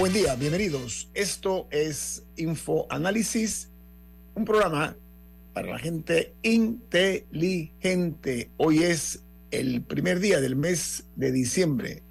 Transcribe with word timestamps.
Buen 0.00 0.14
día, 0.14 0.34
bienvenidos. 0.34 1.10
Esto 1.12 1.68
es 1.70 2.24
Info 2.38 2.86
Análisis, 2.88 3.68
un 4.34 4.46
programa 4.46 4.96
para 5.52 5.72
la 5.72 5.78
gente 5.78 6.32
inteligente. 6.40 8.48
Hoy 8.56 8.78
es 8.78 9.22
el 9.50 9.82
primer 9.82 10.20
día 10.20 10.40
del 10.40 10.56
mes 10.56 11.04
de 11.16 11.32
diciembre, 11.32 12.02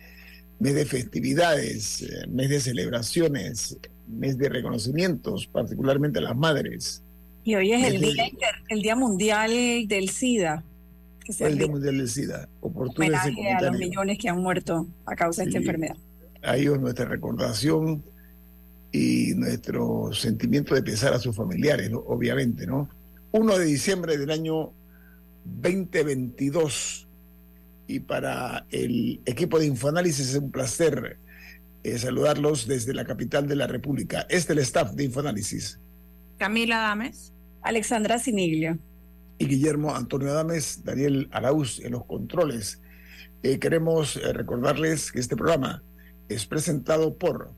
mes 0.60 0.76
de 0.76 0.86
festividades, 0.86 2.04
eh, 2.04 2.28
mes 2.30 2.50
de 2.50 2.60
celebraciones, 2.60 3.80
mes 4.08 4.38
de 4.38 4.50
reconocimientos, 4.50 5.48
particularmente 5.48 6.20
a 6.20 6.22
las 6.22 6.38
madres. 6.38 7.02
Y 7.44 7.56
hoy 7.56 7.74
es 7.74 7.92
el 7.92 8.02
día, 8.02 8.30
el 8.68 8.84
día 8.84 8.96
mundial 8.96 9.50
del 9.88 10.10
SIDA. 10.10 10.64
Que 11.26 11.44
el 11.44 11.58
Día 11.58 11.68
Mundial 11.68 11.98
del 11.98 12.08
SIDA. 12.08 12.48
Homenaje 12.62 13.52
a 13.52 13.64
los 13.64 13.80
millones 13.80 14.20
que 14.20 14.30
han 14.30 14.38
muerto 14.38 14.88
a 15.08 15.16
causa 15.16 15.42
de 15.42 15.48
esta 15.48 15.58
enfermedad 15.58 15.98
a 16.44 16.58
ellos 16.58 16.80
nuestra 16.80 17.06
recordación 17.06 18.04
y 18.92 19.34
nuestro 19.36 20.12
sentimiento 20.14 20.74
de 20.76 20.84
pesar 20.84 21.14
a 21.14 21.20
sus 21.20 21.36
familiares, 21.36 21.92
obviamente, 21.94 22.66
¿no? 22.66 22.90
1 23.32 23.58
de 23.60 23.66
diciembre 23.66 24.18
del 24.18 24.32
año 24.32 24.72
2022 25.46 27.08
y 27.88 28.00
para 28.00 28.66
el 28.72 29.22
equipo 29.26 29.60
de 29.60 29.68
Infoanálisis 29.68 30.30
es 30.30 30.36
un 30.36 30.52
placer 30.52 31.18
eh, 31.84 31.98
saludarlos 31.98 32.68
desde 32.68 32.94
la 32.94 33.06
capital 33.06 33.48
de 33.48 33.56
la 33.56 33.68
República. 33.68 34.22
Este 34.30 34.38
es 34.54 34.58
el 34.58 34.60
staff 34.60 34.92
de 34.92 35.06
Infoanálisis. 35.06 35.80
Camila 36.38 36.78
Adames. 36.78 37.34
Alexandra 37.62 38.20
Siniglio. 38.20 38.78
Y 39.38 39.46
Guillermo 39.46 39.96
Antonio 39.96 40.32
Adames, 40.32 40.84
Daniel 40.84 41.30
Arauz 41.32 41.80
en 41.80 41.94
los 41.94 42.06
controles. 42.06 42.82
Eh, 43.44 43.60
queremos 43.60 44.18
eh, 44.18 44.34
recordarles 44.34 45.12
que 45.12 45.20
este 45.20 45.36
programa 45.36 45.82
es 46.30 46.46
presentado 46.46 47.18
por... 47.18 47.52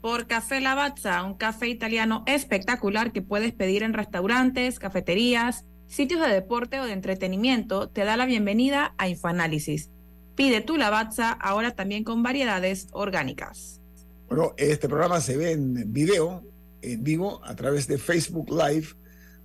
Por 0.00 0.26
Café 0.26 0.60
Lavazza, 0.60 1.22
un 1.24 1.34
café 1.34 1.68
italiano 1.68 2.22
espectacular 2.26 3.12
que 3.12 3.20
puedes 3.20 3.52
pedir 3.52 3.82
en 3.82 3.92
restaurantes, 3.92 4.78
cafeterías, 4.78 5.66
sitios 5.88 6.20
de 6.20 6.32
deporte 6.32 6.80
o 6.80 6.86
de 6.86 6.92
entretenimiento, 6.92 7.88
te 7.88 8.04
da 8.04 8.16
la 8.16 8.24
bienvenida 8.24 8.94
a 8.96 9.08
Infoanálisis. 9.08 9.90
Pide 10.36 10.62
tu 10.62 10.78
Lavazza 10.78 11.32
ahora 11.32 11.74
también 11.74 12.04
con 12.04 12.22
variedades 12.22 12.88
orgánicas. 12.92 13.82
Bueno, 14.28 14.54
este 14.56 14.88
programa 14.88 15.20
se 15.20 15.36
ve 15.36 15.52
en 15.52 15.92
video, 15.92 16.44
en 16.80 17.02
vivo, 17.02 17.42
a 17.44 17.54
través 17.54 17.86
de 17.86 17.98
Facebook 17.98 18.48
Live. 18.50 18.88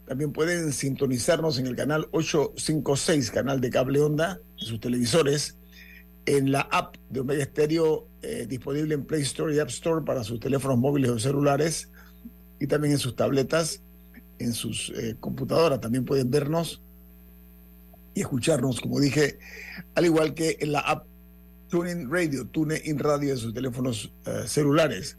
También 0.08 0.32
pueden 0.32 0.72
sintonizarnos 0.72 1.58
en 1.58 1.68
el 1.68 1.76
canal 1.76 2.08
856, 2.12 3.32
canal 3.32 3.60
de 3.60 3.72
cable 3.72 4.00
onda, 4.00 4.40
en 4.58 4.68
sus 4.68 4.80
televisores 4.80 5.58
en 6.26 6.52
la 6.52 6.62
app 6.62 6.96
de 7.10 7.20
Omega 7.20 7.46
Stereo 7.46 8.08
eh, 8.22 8.46
disponible 8.48 8.96
en 8.96 9.06
Play 9.06 9.22
Store 9.22 9.54
y 9.56 9.60
App 9.60 9.70
Store 9.70 10.04
para 10.04 10.24
sus 10.24 10.40
teléfonos 10.40 10.78
móviles 10.78 11.12
o 11.12 11.20
celulares 11.20 11.90
y 12.60 12.68
también 12.68 12.94
en 12.94 13.00
sus 13.00 13.16
tabletas, 13.16 13.82
en 14.40 14.54
sus 14.54 14.92
eh, 14.96 15.16
computadoras. 15.20 15.80
También 15.82 16.06
pueden 16.06 16.32
vernos 16.32 16.82
y 18.14 18.22
escucharnos, 18.22 18.82
como 18.82 19.00
dije, 19.00 19.38
al 19.94 20.06
igual 20.06 20.34
que 20.34 20.58
en 20.60 20.72
la 20.72 20.80
app 20.80 21.06
TuneIn 21.70 22.10
Radio, 22.10 22.48
TuneIn 22.48 22.98
Radio 23.00 23.32
en 23.32 23.38
sus 23.38 23.54
teléfonos 23.54 24.12
eh, 24.26 24.44
celulares. 24.48 25.18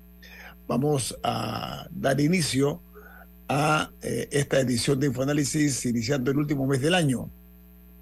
Vamos 0.66 1.16
a 1.22 1.86
dar 1.92 2.20
inicio 2.20 2.82
a 3.48 3.92
esta 4.02 4.58
edición 4.58 4.98
de 4.98 5.06
Infoanálisis 5.06 5.86
iniciando 5.86 6.32
el 6.32 6.38
último 6.38 6.66
mes 6.66 6.80
del 6.80 6.94
año. 6.94 7.30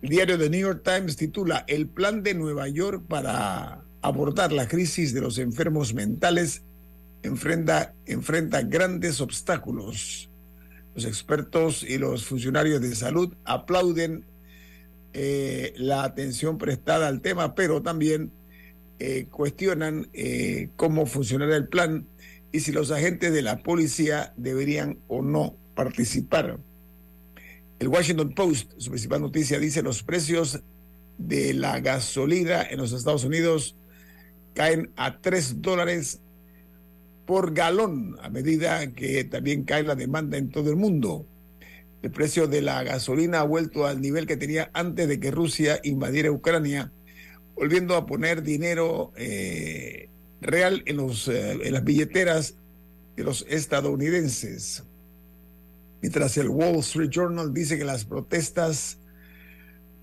El 0.05 0.11
diario 0.11 0.39
The 0.39 0.51
New 0.51 0.61
York 0.61 0.83
Times 0.85 1.17
titula 1.17 1.65
El 1.67 1.89
plan 1.89 2.23
de 2.23 2.35
Nueva 2.35 2.69
York 2.69 3.05
para 3.09 3.87
abordar 4.03 4.53
la 4.53 4.69
crisis 4.69 5.15
de 5.15 5.23
los 5.23 5.39
enfermos 5.39 5.95
mentales 5.95 6.63
enfrenta, 7.23 7.95
enfrenta 8.05 8.61
grandes 8.61 9.23
obstáculos. 9.23 10.29
Los 10.95 11.07
expertos 11.07 11.83
y 11.83 11.97
los 11.97 12.27
funcionarios 12.27 12.83
de 12.83 12.95
salud 12.95 13.35
aplauden 13.47 14.27
eh, 15.15 15.73
la 15.79 16.05
atención 16.05 16.59
prestada 16.59 17.09
al 17.09 17.23
tema, 17.23 17.55
pero 17.55 17.81
también 17.81 18.31
eh, 18.99 19.29
cuestionan 19.31 20.11
eh, 20.13 20.69
cómo 20.77 21.07
funcionará 21.07 21.57
el 21.57 21.69
plan 21.69 22.07
y 22.53 22.61
si 22.61 22.73
los 22.73 22.91
agentes 22.91 23.33
de 23.33 23.41
la 23.41 23.63
policía 23.63 24.35
deberían 24.37 24.99
o 25.09 25.23
no 25.23 25.57
participar. 25.75 26.59
El 27.79 27.89
Washington 27.89 28.35
Post, 28.35 28.73
su 28.79 28.91
principal 28.91 29.21
noticia, 29.21 29.59
dice 29.59 29.83
los 29.83 30.03
precios 30.03 30.61
de 31.19 31.55
la 31.55 31.81
gasolina 31.81 32.63
en 32.63 32.79
los 32.79 32.93
Estados 32.93 33.25
Unidos 33.25 33.77
caen 34.55 34.91
a 34.97 35.21
3 35.21 35.61
dólares 35.61 36.21
por 37.27 37.55
galón 37.55 38.17
a 38.23 38.29
medida 38.29 38.93
que 38.93 39.25
también 39.25 39.65
cae 39.65 39.83
la 39.83 39.95
demanda 39.95 40.37
en 40.37 40.51
todo 40.51 40.71
el 40.71 40.77
mundo. 40.77 41.27
El 42.03 42.11
precio 42.11 42.47
de 42.47 42.63
la 42.63 42.83
gasolina 42.83 43.41
ha 43.41 43.45
vuelto 43.45 43.87
al 43.87 44.01
nivel 44.01 44.27
que 44.27 44.37
tenía 44.37 44.71
antes 44.75 45.09
de 45.09 45.19
que 45.19 45.31
Rusia 45.31 45.81
invadiera 45.83 46.31
Ucrania, 46.31 46.93
volviendo 47.57 47.97
a 47.97 48.07
poner 48.07 48.43
dinero 48.43 49.13
eh, 49.17 50.11
real 50.41 50.83
en, 50.87 50.99
los, 50.99 51.29
eh, 51.29 51.53
en 51.63 51.73
las 51.73 51.83
billeteras 51.83 52.57
de 53.17 53.25
los 53.25 53.47
estadounidenses 53.49 54.85
mientras 56.05 56.37
el 56.37 56.51
Wall 56.51 56.81
Street 56.81 57.09
Journal 57.09 57.55
dice 57.55 57.79
que 57.79 57.85
las 57.87 58.05
protestas 58.05 58.99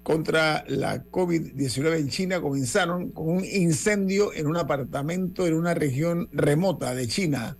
contra 0.01 0.65
la 0.67 1.05
COVID-19 1.05 1.99
en 1.99 2.09
China 2.09 2.41
comenzaron 2.41 3.11
con 3.11 3.29
un 3.29 3.45
incendio 3.45 4.33
en 4.33 4.47
un 4.47 4.57
apartamento 4.57 5.45
en 5.45 5.53
una 5.53 5.75
región 5.75 6.27
remota 6.31 6.95
de 6.95 7.07
China. 7.07 7.55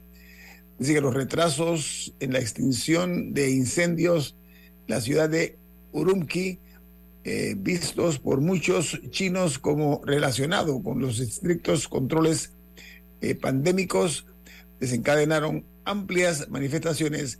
Dice 0.79 0.95
que 0.95 1.01
los 1.01 1.13
retrasos 1.13 2.15
en 2.19 2.33
la 2.33 2.39
extinción 2.39 3.31
de 3.31 3.51
incendios 3.51 4.35
en 4.87 4.95
la 4.95 5.01
ciudad 5.01 5.29
de 5.29 5.59
Urumqi, 5.91 6.57
eh, 7.23 7.53
vistos 7.55 8.17
por 8.17 8.41
muchos 8.41 8.99
chinos 9.11 9.59
como 9.59 10.01
relacionado 10.03 10.81
con 10.81 10.99
los 10.99 11.19
estrictos 11.19 11.87
controles 11.87 12.53
eh, 13.21 13.35
pandémicos, 13.35 14.25
desencadenaron 14.79 15.63
amplias 15.85 16.49
manifestaciones 16.49 17.39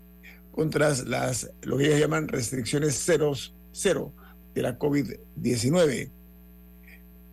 contra 0.52 0.90
las, 1.06 1.52
lo 1.62 1.78
que 1.78 1.88
ellos 1.88 2.00
llaman 2.00 2.28
restricciones 2.28 2.96
ceros, 3.04 3.56
cero 3.72 4.14
de 4.54 4.62
la 4.62 4.78
COVID-19. 4.78 6.12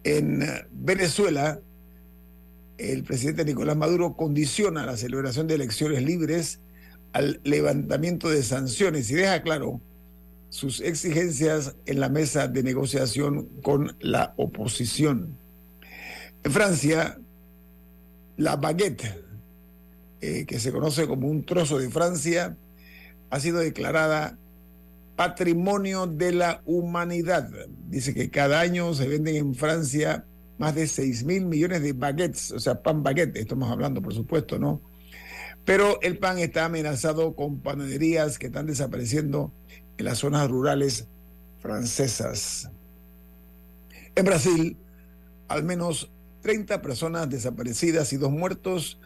En 0.05 0.45
Venezuela, 0.71 1.61
el 2.79 3.03
presidente 3.03 3.45
Nicolás 3.45 3.77
Maduro 3.77 4.17
condiciona 4.17 4.87
la 4.87 4.97
celebración 4.97 5.47
de 5.49 5.57
elecciones 5.57 6.03
libres 6.03 6.61
al 7.13 7.41
levantamiento 7.43 8.29
de 8.29 8.43
sanciones 8.43 9.11
y 9.11 9.15
deja 9.15 9.43
claro 9.43 9.81
sus 10.51 10.81
exigencias 10.81 11.75
en 11.87 12.01
la 12.01 12.09
mesa 12.09 12.49
de 12.49 12.63
negociación 12.63 13.49
con 13.63 13.97
la 14.01 14.35
oposición. 14.37 15.37
En 16.45 16.53
Francia, 16.53 17.19
la 18.37 18.57
baguette, 18.57 19.25
eh, 20.21 20.47
que 20.47 20.59
se 20.59 20.73
conoce 20.73 21.07
como 21.07 21.29
un 21.29 21.45
trozo 21.45 21.79
de 21.79 21.91
Francia, 21.91 22.57
ha 23.31 23.41
sido 23.41 23.59
declarada 23.59 24.39
Patrimonio 25.17 26.07
de 26.07 26.33
la 26.33 26.63
Humanidad. 26.65 27.51
Dice 27.89 28.15
que 28.15 28.31
cada 28.31 28.61
año 28.61 28.95
se 28.95 29.09
venden 29.09 29.37
en 29.37 29.55
Francia 29.55 30.25
más 30.59 30.75
de 30.75 30.87
6 30.87 31.25
mil 31.25 31.47
millones 31.47 31.83
de 31.83 31.93
baguettes, 31.93 32.53
o 32.53 32.59
sea, 32.59 32.83
pan 32.83 33.03
baguette, 33.03 33.37
estamos 33.37 33.71
hablando, 33.71 34.03
por 34.03 34.15
supuesto, 34.15 34.59
¿no? 34.59 34.81
Pero 35.65 36.01
el 36.03 36.19
pan 36.19 36.39
está 36.39 36.65
amenazado 36.65 37.37
con 37.37 37.61
panaderías 37.61 38.39
que 38.39 38.47
están 38.47 38.67
desapareciendo 38.67 39.53
en 39.99 40.05
las 40.05 40.19
zonas 40.19 40.49
rurales 40.49 41.07
francesas. 41.61 42.71
En 44.15 44.25
Brasil, 44.25 44.77
al 45.49 45.65
menos 45.65 46.11
30 46.43 46.81
personas 46.81 47.29
desaparecidas 47.29 48.13
y 48.13 48.17
dos 48.17 48.31
muertos 48.31 48.99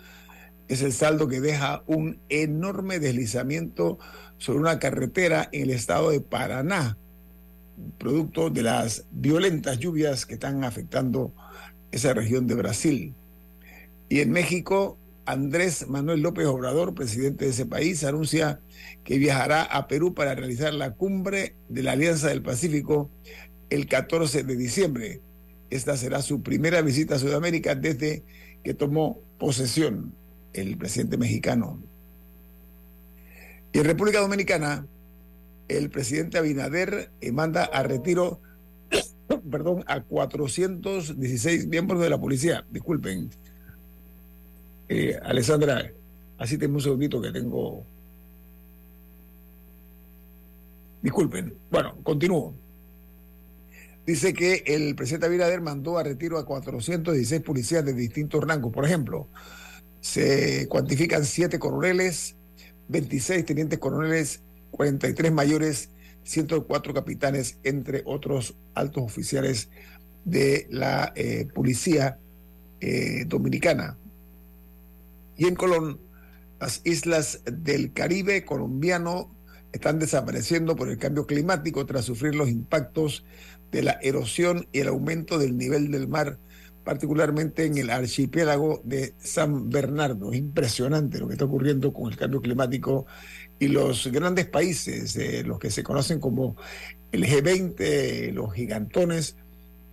es 0.69 0.83
el 0.83 0.93
saldo 0.93 1.29
que 1.29 1.41
deja 1.41 1.83
un 1.87 2.19
enorme 2.29 2.99
deslizamiento 2.99 3.99
sobre 4.39 4.61
una 4.61 4.79
carretera 4.79 5.49
en 5.53 5.63
el 5.63 5.71
estado 5.71 6.11
de 6.11 6.21
Paraná, 6.21 6.97
producto 7.99 8.51
de 8.51 8.63
las 8.63 9.05
violentas 9.11 9.79
lluvias 9.79 10.27
que 10.27 10.35
están 10.35 10.65
afectando 10.65 11.33
esa 11.91 12.15
región 12.15 12.47
de 12.47 12.55
Brasil. 12.55 13.15
Y 14.09 14.21
en 14.21 14.31
México, 14.31 14.99
Andrés 15.27 15.89
Manuel 15.89 16.21
López 16.21 16.47
Obrador, 16.47 16.95
presidente 16.95 17.45
de 17.45 17.53
ese 17.53 17.67
país, 17.67 18.03
anuncia 18.05 18.61
que 19.05 19.19
viajará 19.19 19.63
a 19.63 19.89
Perú 19.89 20.15
para 20.15 20.35
realizar 20.35 20.75
la 20.75 20.95
cumbre 20.95 21.55
de 21.69 21.83
la 21.83 21.93
Alianza 21.93 22.29
del 22.29 22.43
Pacífico 22.43 23.11
el 23.71 23.87
14 23.87 24.43
de 24.43 24.57
diciembre. 24.57 25.21
Esta 25.71 25.97
será 25.97 26.21
su 26.21 26.43
primera 26.43 26.83
visita 26.83 27.15
a 27.15 27.19
Sudamérica 27.19 27.75
desde 27.75 28.25
que 28.63 28.75
tomó 28.75 29.21
posesión 29.39 30.15
el 30.53 30.77
presidente 30.77 31.17
mexicano. 31.17 31.83
Y 33.73 33.79
en 33.79 33.85
República 33.85 34.21
Dominicana, 34.21 34.87
el 35.69 35.91
presidente 35.91 36.39
Abinader 36.39 37.11
eh, 37.21 37.33
manda 37.33 37.65
a 37.65 37.83
retiro, 37.83 38.41
perdón, 39.51 39.85
a 39.87 40.03
416 40.03 41.67
miembros 41.67 42.01
de 42.01 42.11
la 42.11 42.21
policía. 42.21 42.67
Disculpen. 42.71 43.31
Eh, 44.89 45.19
Alessandra, 45.23 45.91
así 46.39 46.59
tengo 46.59 46.75
un 46.75 46.83
segundito 46.83 47.21
que 47.23 47.33
tengo. 47.33 47.87
Disculpen. 51.01 51.55
Bueno, 51.71 51.97
continúo. 52.03 52.55
Dice 54.05 54.35
que 54.35 54.65
el 54.67 54.95
presidente 54.97 55.27
Abinader 55.27 55.61
mandó 55.61 55.97
a 55.97 56.03
retiro 56.03 56.37
a 56.37 56.45
416 56.45 57.41
policías 57.43 57.85
de 57.85 57.95
distintos 57.95 58.43
rangos. 58.45 58.73
Por 58.73 58.85
ejemplo, 58.85 59.29
se 60.03 60.67
cuantifican 60.69 61.25
7 61.25 61.59
coroneles, 61.61 62.35
26 62.89 63.47
tenientes 63.47 63.79
coroneles, 63.79 64.43
43 64.73 65.33
mayores, 65.33 65.91
104 66.25 66.93
capitanes, 66.93 67.59
entre 67.63 68.03
otros 68.05 68.57
altos 68.75 69.05
oficiales 69.05 69.71
de 70.25 70.67
la 70.71 71.13
eh, 71.15 71.47
policía 71.55 72.19
eh, 72.81 73.25
dominicana. 73.27 73.97
Y 75.37 75.47
en 75.47 75.55
Colón, 75.55 76.01
las 76.61 76.81
islas 76.85 77.41
del 77.45 77.93
Caribe 77.93 78.45
colombiano 78.45 79.33
están 79.73 80.01
desapareciendo 80.01 80.75
por 80.75 80.89
el 80.89 80.99
cambio 80.99 81.27
climático 81.27 81.87
tras 81.87 82.05
sufrir 82.07 82.35
los 82.35 82.49
impactos 82.49 83.25
de 83.71 83.83
la 83.83 83.99
erosión 84.03 84.67
y 84.73 84.81
el 84.81 84.89
aumento 84.89 85.39
del 85.39 85.57
nivel 85.57 85.93
del 85.93 86.09
mar, 86.09 86.39
particularmente 86.85 87.65
en 87.65 87.79
el 87.79 87.91
archipiélago 87.91 88.81
de 88.85 89.15
San 89.19 89.71
Bernardo. 89.71 90.33
Es 90.33 90.39
impresionante 90.39 91.19
lo 91.19 91.29
que 91.29 91.35
está 91.35 91.45
ocurriendo 91.45 91.93
con 91.93 92.11
el 92.11 92.17
cambio 92.17 92.41
climático 92.41 93.07
y 93.59 93.69
los 93.69 94.09
grandes 94.09 94.47
países, 94.47 95.17
eh, 95.17 95.45
los 95.45 95.59
que 95.59 95.71
se 95.71 95.83
conocen 95.83 96.19
como 96.19 96.57
el 97.13 97.25
G20, 97.25 98.33
los 98.33 98.53
gigantones, 98.55 99.37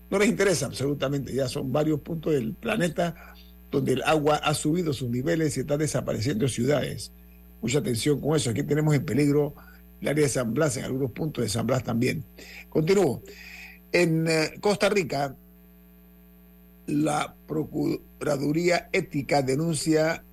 no 0.09 0.17
les 0.17 0.29
interesa 0.29 0.65
absolutamente. 0.65 1.33
Ya 1.33 1.47
son 1.47 1.71
varios 1.71 1.99
puntos 2.01 2.33
del 2.33 2.53
planeta 2.53 3.15
donde 3.69 3.93
el 3.93 4.03
agua 4.03 4.37
ha 4.37 4.53
subido 4.53 4.93
sus 4.93 5.09
niveles 5.09 5.55
y 5.57 5.59
está 5.59 5.77
desapareciendo 5.77 6.47
ciudades. 6.47 7.11
Mucha 7.61 7.79
atención 7.79 8.19
con 8.19 8.35
eso. 8.35 8.49
Aquí 8.49 8.63
tenemos 8.63 8.95
en 8.95 9.05
peligro 9.05 9.53
el 10.01 10.07
área 10.07 10.23
de 10.23 10.29
San 10.29 10.53
Blas, 10.53 10.77
en 10.77 10.85
algunos 10.85 11.11
puntos 11.11 11.43
de 11.43 11.49
San 11.49 11.67
Blas 11.67 11.83
también. 11.83 12.23
Continúo. 12.69 13.21
En 13.91 14.27
eh, 14.27 14.53
Costa 14.59 14.89
Rica, 14.89 15.35
la 16.89 17.35
Procuraduría 17.47 18.89
Ética 18.91 19.41
denuncia 19.41 20.23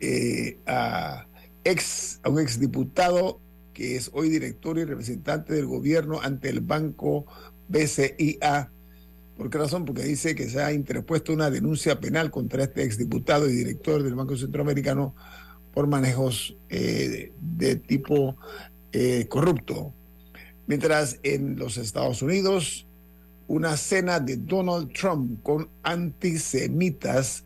eh, 0.00 0.58
a 0.66 1.26
ex, 1.64 2.20
a 2.22 2.28
un 2.28 2.40
exdiputado 2.40 3.40
que 3.72 3.96
es 3.96 4.10
hoy 4.12 4.28
director 4.28 4.78
y 4.78 4.84
representante 4.84 5.52
del 5.54 5.66
gobierno 5.66 6.20
ante 6.22 6.48
el 6.48 6.60
banco 6.60 7.26
BCIA. 7.68 8.70
¿Por 9.36 9.50
qué 9.50 9.58
razón? 9.58 9.84
Porque 9.84 10.04
dice 10.04 10.34
que 10.36 10.48
se 10.48 10.62
ha 10.62 10.72
interpuesto 10.72 11.32
una 11.32 11.50
denuncia 11.50 11.98
penal 11.98 12.30
contra 12.30 12.62
este 12.62 12.84
exdiputado 12.84 13.48
y 13.48 13.52
director 13.52 14.02
del 14.02 14.14
Banco 14.14 14.36
Centroamericano 14.36 15.14
por 15.72 15.88
manejos 15.88 16.56
eh, 16.68 17.32
de, 17.40 17.76
tipo 17.76 18.36
eh, 18.92 19.26
corrupto. 19.28 19.92
Mientras 20.68 21.18
en 21.24 21.56
los 21.56 21.76
Estados 21.76 22.22
Unidos, 22.22 22.83
una 23.46 23.76
cena 23.76 24.20
de 24.20 24.36
Donald 24.36 24.92
Trump 24.92 25.42
con 25.42 25.68
antisemitas 25.82 27.44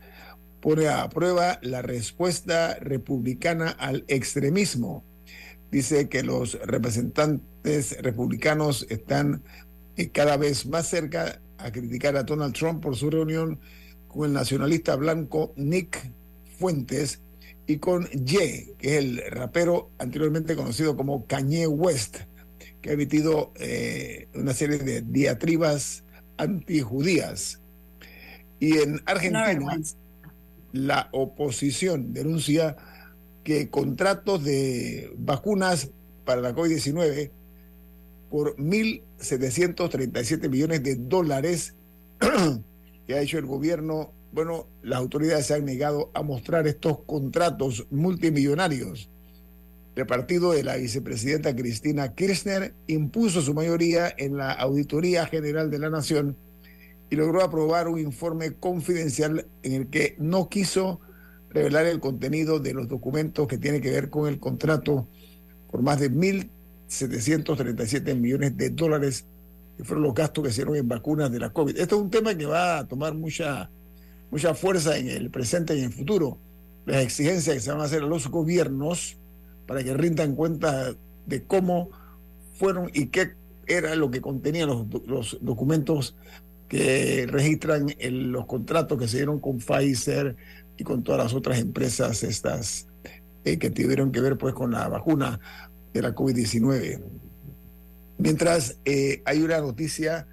pone 0.61 0.87
a 0.87 1.07
prueba 1.09 1.59
la 1.61 1.81
respuesta 1.81 2.75
republicana 2.75 3.69
al 3.71 4.03
extremismo. 4.07 5.03
Dice 5.71 6.09
que 6.09 6.23
los 6.23 6.59
representantes 6.65 8.01
republicanos 8.01 8.85
están 8.89 9.43
eh, 9.95 10.09
cada 10.09 10.37
vez 10.37 10.65
más 10.65 10.87
cerca 10.87 11.41
a 11.57 11.71
criticar 11.71 12.15
a 12.15 12.23
Donald 12.23 12.53
Trump 12.53 12.81
por 12.81 12.95
su 12.95 13.09
reunión 13.09 13.59
con 14.07 14.25
el 14.25 14.33
nacionalista 14.33 14.95
blanco 14.95 15.53
Nick 15.55 16.11
Fuentes 16.57 17.21
y 17.67 17.77
con 17.77 18.07
Ye, 18.07 18.73
que 18.79 18.97
es 18.97 19.03
el 19.03 19.21
rapero 19.29 19.91
anteriormente 19.99 20.55
conocido 20.55 20.97
como 20.97 21.27
Kanye 21.27 21.67
West, 21.67 22.17
que 22.81 22.91
ha 22.91 22.93
emitido 22.93 23.51
eh, 23.55 24.27
una 24.35 24.53
serie 24.53 24.77
de 24.77 25.01
diatribas 25.01 26.03
antijudías. 26.37 27.59
Y 28.59 28.77
en 28.77 29.01
Argentina 29.05 29.79
la 30.71 31.09
oposición 31.11 32.13
denuncia 32.13 32.77
que 33.43 33.69
contratos 33.69 34.43
de 34.43 35.11
vacunas 35.17 35.89
para 36.25 36.41
la 36.41 36.53
COVID-19 36.53 37.31
por 38.29 38.55
1.737 38.57 40.49
millones 40.49 40.83
de 40.83 40.95
dólares 40.95 41.73
que 43.07 43.15
ha 43.15 43.21
hecho 43.21 43.39
el 43.39 43.47
gobierno, 43.47 44.13
bueno, 44.31 44.67
las 44.83 44.99
autoridades 44.99 45.47
se 45.47 45.55
han 45.55 45.65
negado 45.65 46.11
a 46.13 46.21
mostrar 46.21 46.67
estos 46.67 46.99
contratos 46.99 47.87
multimillonarios. 47.89 49.09
El 49.95 50.05
partido 50.05 50.53
de 50.53 50.63
la 50.63 50.77
vicepresidenta 50.77 51.55
Cristina 51.55 52.13
Kirchner 52.13 52.73
impuso 52.87 53.41
su 53.41 53.53
mayoría 53.53 54.13
en 54.17 54.37
la 54.37 54.53
Auditoría 54.53 55.25
General 55.25 55.69
de 55.69 55.79
la 55.79 55.89
Nación 55.89 56.37
y 57.09 57.15
logró 57.15 57.43
aprobar 57.43 57.87
un 57.87 57.99
informe 57.99 58.53
confidencial 58.53 59.47
en 59.63 59.73
el 59.73 59.89
que 59.89 60.15
no 60.19 60.47
quiso 60.47 61.01
revelar 61.49 61.87
el 61.87 61.99
contenido 61.99 62.59
de 62.59 62.73
los 62.73 62.87
documentos 62.87 63.47
que 63.47 63.57
tiene 63.57 63.81
que 63.81 63.89
ver 63.89 64.09
con 64.09 64.29
el 64.29 64.39
contrato 64.39 65.07
por 65.71 65.81
más 65.81 65.99
de 65.99 66.11
1.737 66.11 68.15
millones 68.15 68.55
de 68.57 68.69
dólares, 68.69 69.25
que 69.77 69.83
fueron 69.83 70.03
los 70.03 70.13
gastos 70.13 70.43
que 70.43 70.51
hicieron 70.51 70.75
en 70.75 70.87
vacunas 70.87 71.31
de 71.31 71.39
la 71.39 71.51
COVID. 71.51 71.77
Esto 71.77 71.95
es 71.95 72.01
un 72.01 72.11
tema 72.11 72.37
que 72.37 72.45
va 72.45 72.79
a 72.79 72.87
tomar 72.87 73.15
mucha, 73.15 73.71
mucha 74.29 74.53
fuerza 74.53 74.97
en 74.97 75.09
el 75.09 75.31
presente 75.31 75.75
y 75.75 75.79
en 75.79 75.85
el 75.85 75.93
futuro. 75.93 76.37
Las 76.85 77.03
exigencias 77.03 77.55
que 77.55 77.61
se 77.61 77.71
van 77.71 77.81
a 77.81 77.85
hacer 77.85 78.03
a 78.03 78.07
los 78.07 78.29
gobiernos 78.29 79.17
para 79.69 79.83
que 79.83 79.93
rindan 79.93 80.33
cuenta 80.33 80.95
de 81.27 81.43
cómo 81.43 81.91
fueron 82.55 82.89
y 82.91 83.05
qué 83.05 83.33
era 83.67 83.95
lo 83.95 84.09
que 84.09 84.19
contenían 84.19 84.67
los, 85.05 85.37
documentos 85.41 86.15
que 86.67 87.27
registran 87.29 87.85
los 87.99 88.47
contratos 88.47 88.97
que 88.97 89.07
se 89.07 89.17
dieron 89.17 89.39
con 89.39 89.59
Pfizer 89.59 90.35
y 90.75 90.83
con 90.83 91.03
todas 91.03 91.23
las 91.23 91.35
otras 91.35 91.59
empresas 91.59 92.23
estas 92.23 92.87
eh, 93.45 93.59
que 93.59 93.69
tuvieron 93.69 94.11
que 94.11 94.21
ver 94.21 94.39
pues 94.39 94.55
con 94.55 94.71
la 94.71 94.87
vacuna 94.87 95.39
de 95.93 96.01
la 96.01 96.15
COVID-19. 96.15 96.99
Mientras 98.17 98.75
eh, 98.85 99.21
hay 99.23 99.43
una 99.43 99.59
noticia 99.59 100.25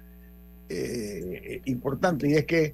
eh, 0.67 1.61
importante 1.65 2.27
y 2.27 2.33
es 2.33 2.45
que 2.47 2.73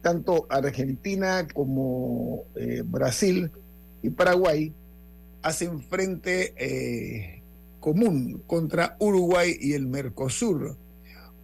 tanto 0.00 0.46
Argentina 0.48 1.46
como 1.52 2.44
Brasil 2.86 3.50
y 4.02 4.08
Paraguay 4.08 4.72
hacen 5.42 5.80
frente 5.80 7.42
común 7.80 8.42
contra 8.46 8.96
Uruguay 9.00 9.56
y 9.60 9.72
el 9.74 9.86
Mercosur 9.86 10.76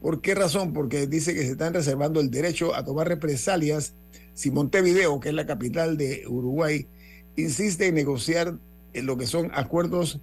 ¿Por 0.01 0.21
qué 0.21 0.35
razón? 0.35 0.73
Porque 0.73 1.07
dice 1.07 1.35
que 1.35 1.43
se 1.43 1.53
están 1.53 1.75
reservando 1.75 2.21
el 2.21 2.31
derecho 2.31 2.75
a 2.75 2.85
tomar 2.85 3.09
represalias 3.09 3.95
si 4.35 4.51
Montevideo, 4.53 5.19
que 5.19 5.31
es 5.31 5.35
la 5.35 5.47
capital 5.47 5.97
de 5.97 6.25
Uruguay, 6.29 6.87
insiste 7.37 7.89
en 7.89 7.97
negociar 7.97 8.57
en 8.93 9.07
lo 9.07 9.17
que 9.17 9.27
son 9.27 9.51
acuerdos 9.53 10.21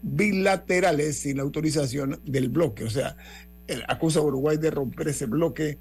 bilaterales 0.00 1.18
sin 1.18 1.36
la 1.36 1.42
autorización 1.42 2.20
del 2.24 2.48
bloque. 2.48 2.84
O 2.84 2.90
sea, 2.90 3.16
acusa 3.88 4.20
a 4.20 4.22
Uruguay 4.22 4.56
de 4.56 4.70
romper 4.70 5.08
ese 5.08 5.26
bloque 5.26 5.78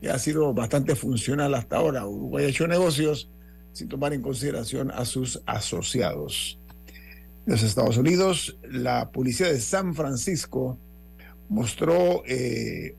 que 0.00 0.08
ha 0.08 0.18
sido 0.18 0.54
bastante 0.54 0.94
funcional 0.94 1.54
hasta 1.54 1.76
ahora. 1.76 2.06
Uruguay 2.06 2.46
ha 2.46 2.48
hecho 2.48 2.66
negocios 2.66 3.30
sin 3.72 3.88
tomar 3.88 4.14
en 4.14 4.22
consideración 4.22 4.90
a 4.90 5.04
sus 5.04 5.42
asociados. 5.44 6.58
Los 7.46 7.62
Estados 7.62 7.96
Unidos, 7.96 8.58
la 8.68 9.12
policía 9.12 9.46
de 9.46 9.60
San 9.60 9.94
Francisco 9.94 10.78
mostró 11.48 12.24
eh, 12.26 12.96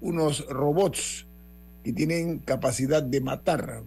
unos 0.00 0.46
robots 0.48 1.26
que 1.84 1.92
tienen 1.92 2.38
capacidad 2.38 3.02
de 3.02 3.20
matar. 3.20 3.82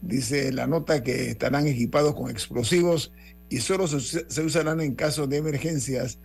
Dice 0.00 0.52
la 0.52 0.66
nota 0.66 1.02
que 1.02 1.28
estarán 1.28 1.66
equipados 1.66 2.14
con 2.14 2.30
explosivos 2.30 3.12
y 3.50 3.58
solo 3.58 3.86
se, 3.86 4.42
usarán 4.42 4.80
en 4.80 4.94
caso 4.94 5.26
de 5.26 5.36
emergencias 5.36 6.18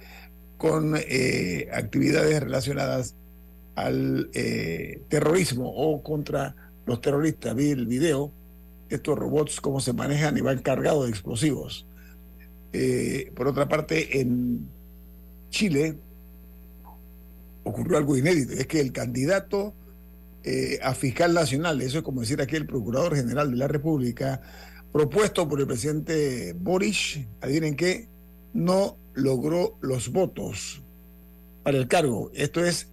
con 0.57 0.95
eh, 0.95 1.67
actividades 1.73 2.41
relacionadas 2.41 3.15
al 3.75 4.29
eh, 4.33 5.01
terrorismo 5.09 5.69
o 5.69 6.01
contra 6.01 6.55
los 6.85 7.01
terroristas. 7.01 7.55
Vi 7.55 7.71
el 7.71 7.87
video, 7.87 8.31
estos 8.87 9.19
robots, 9.19 9.59
cómo 9.59 9.81
se 9.81 9.91
manejan 9.91 10.37
y 10.37 10.41
van 10.41 10.59
cargados 10.59 11.03
de 11.03 11.09
explosivos. 11.09 11.85
Eh, 12.73 13.31
por 13.35 13.47
otra 13.47 13.67
parte, 13.67 14.19
en 14.19 14.67
Chile 15.49 15.97
ocurrió 17.63 17.97
algo 17.97 18.17
inédito, 18.17 18.53
es 18.53 18.67
que 18.67 18.79
el 18.79 18.91
candidato 18.91 19.75
a 20.81 20.95
fiscal 20.95 21.35
nacional, 21.35 21.79
eso 21.81 21.99
es 21.99 22.03
como 22.03 22.21
decir 22.21 22.41
aquí 22.41 22.55
el 22.55 22.65
procurador 22.65 23.15
general 23.15 23.51
de 23.51 23.57
la 23.57 23.67
República, 23.67 24.41
propuesto 24.91 25.47
por 25.47 25.59
el 25.59 25.67
presidente 25.67 26.53
Boris, 26.57 27.19
adivinen 27.41 27.75
que 27.75 28.09
no 28.53 28.97
logró 29.13 29.77
los 29.81 30.11
votos 30.11 30.83
para 31.63 31.77
el 31.77 31.87
cargo. 31.87 32.31
Esto 32.33 32.65
es 32.65 32.89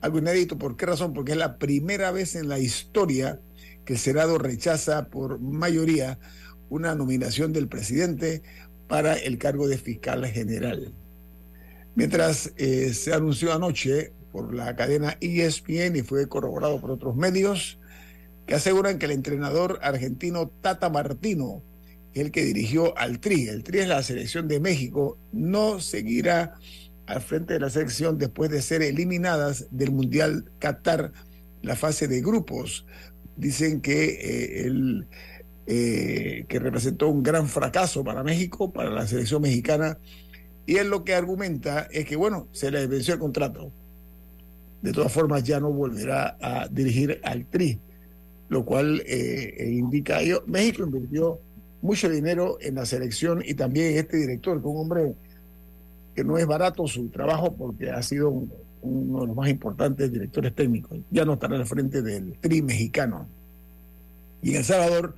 algo 0.00 0.18
inédito. 0.18 0.58
¿Por 0.58 0.76
qué 0.76 0.86
razón? 0.86 1.12
Porque 1.12 1.32
es 1.32 1.38
la 1.38 1.58
primera 1.58 2.10
vez 2.10 2.34
en 2.34 2.48
la 2.48 2.58
historia 2.58 3.40
que 3.84 3.94
el 3.94 3.98
Senado 3.98 4.38
rechaza 4.38 5.08
por 5.08 5.40
mayoría 5.40 6.18
una 6.68 6.94
nominación 6.94 7.52
del 7.52 7.68
presidente 7.68 8.42
para 8.90 9.14
el 9.14 9.38
cargo 9.38 9.68
de 9.68 9.78
fiscal 9.78 10.26
general. 10.26 10.92
Mientras 11.94 12.52
eh, 12.56 12.92
se 12.92 13.14
anunció 13.14 13.52
anoche 13.52 14.12
por 14.32 14.52
la 14.52 14.74
cadena 14.74 15.16
ESPN 15.20 15.94
y 15.94 16.02
fue 16.02 16.28
corroborado 16.28 16.80
por 16.80 16.90
otros 16.90 17.14
medios, 17.14 17.78
que 18.46 18.56
aseguran 18.56 18.98
que 18.98 19.06
el 19.06 19.12
entrenador 19.12 19.78
argentino 19.82 20.48
Tata 20.60 20.90
Martino, 20.90 21.62
el 22.14 22.32
que 22.32 22.44
dirigió 22.44 22.98
al 22.98 23.20
Tri, 23.20 23.46
el 23.46 23.62
Tri 23.62 23.78
es 23.78 23.88
la 23.88 24.02
selección 24.02 24.48
de 24.48 24.58
México, 24.58 25.16
no 25.30 25.78
seguirá 25.78 26.54
al 27.06 27.20
frente 27.20 27.54
de 27.54 27.60
la 27.60 27.70
selección 27.70 28.18
después 28.18 28.50
de 28.50 28.60
ser 28.60 28.82
eliminadas 28.82 29.68
del 29.70 29.92
Mundial 29.92 30.50
Qatar, 30.58 31.12
la 31.62 31.76
fase 31.76 32.08
de 32.08 32.22
grupos. 32.22 32.86
Dicen 33.36 33.80
que 33.80 34.64
el 34.66 35.06
eh, 35.72 36.46
que 36.48 36.58
representó 36.58 37.08
un 37.08 37.22
gran 37.22 37.46
fracaso 37.46 38.02
para 38.02 38.24
México, 38.24 38.72
para 38.72 38.90
la 38.90 39.06
selección 39.06 39.42
mexicana, 39.42 39.98
y 40.66 40.76
él 40.76 40.88
lo 40.88 41.04
que 41.04 41.14
argumenta 41.14 41.88
es 41.90 42.04
que, 42.06 42.16
bueno, 42.16 42.48
se 42.52 42.70
le 42.70 42.86
venció 42.86 43.14
el 43.14 43.20
contrato. 43.20 43.70
De 44.82 44.92
todas 44.92 45.12
formas, 45.12 45.44
ya 45.44 45.60
no 45.60 45.70
volverá 45.70 46.36
a 46.40 46.66
dirigir 46.68 47.20
al 47.22 47.46
Tri 47.46 47.78
lo 48.50 48.64
cual 48.64 49.00
eh, 49.06 49.54
eh, 49.56 49.70
indica, 49.70 50.22
yo, 50.22 50.42
México 50.46 50.82
invirtió 50.82 51.38
mucho 51.82 52.10
dinero 52.10 52.58
en 52.60 52.74
la 52.74 52.84
selección 52.84 53.42
y 53.46 53.54
también 53.54 53.92
en 53.92 53.98
este 53.98 54.16
director, 54.18 54.60
que 54.60 54.68
es 54.68 54.74
un 54.74 54.80
hombre 54.80 55.14
que 56.14 56.24
no 56.24 56.36
es 56.36 56.46
barato 56.46 56.86
su 56.88 57.08
trabajo 57.08 57.54
porque 57.56 57.90
ha 57.90 58.02
sido 58.02 58.28
uno 58.82 59.20
de 59.20 59.26
los 59.28 59.36
más 59.36 59.48
importantes 59.48 60.12
directores 60.12 60.52
técnicos. 60.52 60.98
Ya 61.10 61.24
no 61.24 61.34
estará 61.34 61.56
al 61.56 61.64
frente 61.64 62.02
del 62.02 62.36
tri 62.40 62.60
mexicano. 62.60 63.28
Y 64.42 64.50
en 64.50 64.56
El 64.56 64.64
Salvador 64.64 65.14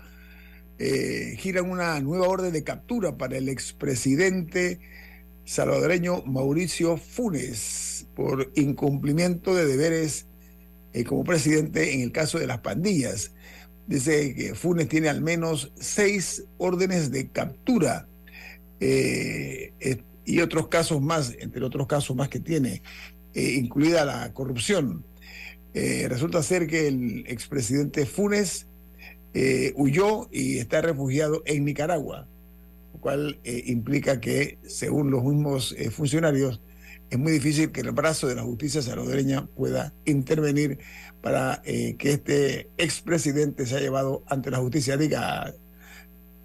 eh, 0.83 1.37
giran 1.39 1.71
una 1.71 2.01
nueva 2.01 2.27
orden 2.27 2.53
de 2.53 2.65
captura 2.65 3.17
para 3.17 3.39
el 3.39 3.49
expresidente 3.49 4.81
salvadoreño 5.45 6.23
Mauricio 6.27 6.97
Funes 6.97 8.09
por 8.17 8.51
incumplimiento 8.57 9.55
de 9.55 9.65
deberes 9.65 10.27
eh, 10.93 11.05
como 11.05 11.23
presidente 11.23 11.95
en 11.95 12.01
el 12.01 12.11
caso 12.11 12.41
de 12.41 12.49
las 12.49 12.62
pandillas. 12.62 13.33
Dice 13.87 14.35
que 14.35 14.57
Funes 14.57 14.89
tiene 14.89 15.09
al 15.09 15.23
menos 15.23 15.73
seis 15.79 16.45
órdenes 16.59 17.12
de 17.12 17.31
captura 17.31 18.09
eh, 18.81 19.73
eh, 19.79 20.03
y 20.25 20.41
otros 20.41 20.67
casos 20.67 21.01
más, 21.01 21.33
entre 21.39 21.65
otros 21.65 21.87
casos 21.87 22.17
más 22.17 22.29
que 22.29 22.41
tiene, 22.41 22.83
incluida 23.35 24.05
la 24.05 24.33
corrupción. 24.33 25.05
resulta 25.73 26.43
ser 26.43 26.67
que 26.67 26.89
el 26.89 27.25
expresidente 27.29 28.05
Funes 28.05 28.67
huyó 29.75 30.29
y 30.31 30.59
está 30.59 30.83
refugiado 30.83 31.43
en 31.47 31.65
Nicaragua, 31.65 32.27
lo 32.93 33.01
cual 33.01 33.39
implica 33.45 34.21
que, 34.21 34.59
según 34.67 35.11
los 35.11 35.25
mismos 35.25 35.75
funcionarios, 35.91 36.61
es 37.12 37.19
muy 37.19 37.33
difícil 37.33 37.71
que 37.73 37.83
el 37.83 37.91
brazo 37.91 38.27
de 38.27 38.35
la 38.35 38.43
justicia 38.43 38.81
salvadoreña 38.81 39.45
pueda 39.45 39.93
intervenir 40.07 40.79
para 41.21 41.61
eh, 41.67 41.95
que 41.99 42.12
este 42.12 42.71
expresidente 42.79 43.67
sea 43.67 43.81
llevado 43.81 44.23
ante 44.27 44.51
la 44.51 44.57
justicia. 44.59 44.97
Diga. 44.97 45.55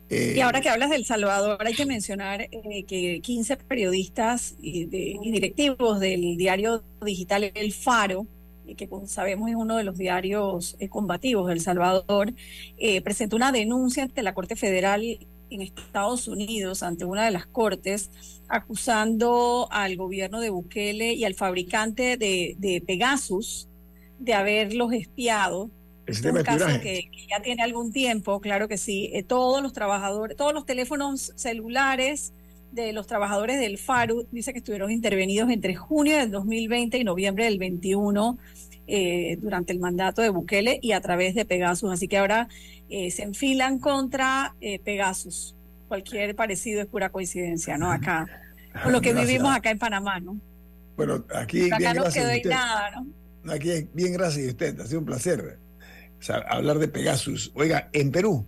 Eh, 0.10 0.34
y 0.36 0.40
ahora 0.42 0.60
que 0.60 0.68
hablas 0.68 0.90
del 0.90 1.06
Salvador, 1.06 1.66
hay 1.66 1.74
que 1.74 1.86
mencionar 1.86 2.42
eh, 2.42 2.84
que 2.86 3.22
15 3.22 3.56
periodistas 3.56 4.56
y, 4.62 4.86
directivos 4.86 6.02
del 6.02 6.36
diario 6.36 6.84
digital 7.02 7.50
El 7.56 7.72
Faro, 7.72 8.28
que 8.76 8.88
como 8.88 9.08
sabemos 9.08 9.50
es 9.50 9.56
uno 9.56 9.78
de 9.78 9.84
los 9.84 9.98
diarios 9.98 10.78
combativos 10.90 11.48
del 11.48 11.62
Salvador, 11.62 12.34
presentó 13.04 13.36
una 13.36 13.52
denuncia 13.52 14.04
ante 14.04 14.24
la 14.24 14.34
Corte 14.34 14.56
Federal 14.56 15.04
en 15.50 15.62
Estados 15.62 16.28
Unidos 16.28 16.84
ante 16.84 17.06
una 17.06 17.26
de 17.26 17.32
las 17.32 17.46
cortes 17.46 18.10
acusando 18.48 19.68
al 19.72 19.96
gobierno 19.96 20.40
de 20.40 20.50
Bukele 20.50 21.14
y 21.14 21.26
al 21.26 21.34
fabricante 21.34 22.18
de, 22.18 22.84
Pegasus 22.86 23.70
de 24.20 24.34
haberlos 24.34 24.94
espiado. 24.94 25.70
Es 26.06 26.24
un 26.24 26.42
caso 26.42 26.66
que, 26.82 27.10
ya 27.30 27.42
tiene 27.42 27.64
algún 27.64 27.92
tiempo, 27.92 28.40
claro 28.40 28.68
que 28.68 28.78
sí. 28.78 29.10
Eh, 29.14 29.24
todos 29.24 29.62
los 29.62 29.74
trabajadores, 29.74 30.38
todos 30.38 30.54
los 30.54 30.66
teléfonos 30.66 31.34
celulares 31.36 32.34
de 32.78 32.94
los 32.94 33.08
trabajadores 33.08 33.60
del 33.60 33.78
FARU 33.78 34.28
dice 34.32 34.54
que 34.54 34.60
estuvieron 34.60 34.92
intervenidos 34.92 35.50
entre 35.50 35.76
junio 35.76 36.18
del 36.18 36.32
2020 36.32 36.98
y 36.98 37.04
noviembre 37.04 37.46
del 37.46 37.58
21 37.58 38.38
eh, 38.86 39.38
durante 39.42 39.74
el 39.74 39.80
mandato 39.80 40.22
de 40.22 40.30
Bukele 40.30 40.80
y 40.82 40.92
a 40.92 41.02
través 41.02 41.36
de 41.36 41.44
Pegasus. 41.44 41.92
Así 41.92 42.08
que 42.08 42.18
ahora 42.18 42.48
eh, 42.90 43.12
se 43.12 43.24
enfilan 43.24 43.80
contra 43.80 44.56
eh, 44.62 44.80
Pegasus. 44.80 45.56
Cualquier 45.88 46.36
parecido 46.36 46.82
es 46.82 46.88
pura 46.88 47.10
coincidencia, 47.10 47.78
¿no? 47.78 47.92
Acá, 47.92 48.28
con 48.84 48.92
lo 48.92 49.02
que 49.02 49.14
vivimos 49.14 49.56
acá 49.56 49.72
en 49.72 49.80
Panamá, 49.80 50.20
¿no? 50.20 50.40
Bueno, 50.96 51.26
aquí. 51.34 51.72
acá 51.72 51.94
no 51.94 52.04
quedó 52.12 52.30
nada, 52.46 52.92
¿no? 52.92 53.52
Aquí, 53.52 53.88
bien, 53.94 54.14
gracias 54.14 54.48
a 54.48 54.50
usted. 54.50 54.80
Ha 54.80 54.86
sido 54.86 55.00
un 55.00 55.06
placer 55.06 55.60
hablar 56.50 56.80
de 56.80 56.88
Pegasus. 56.88 57.52
Oiga, 57.56 57.90
en 57.94 58.12
Perú, 58.12 58.46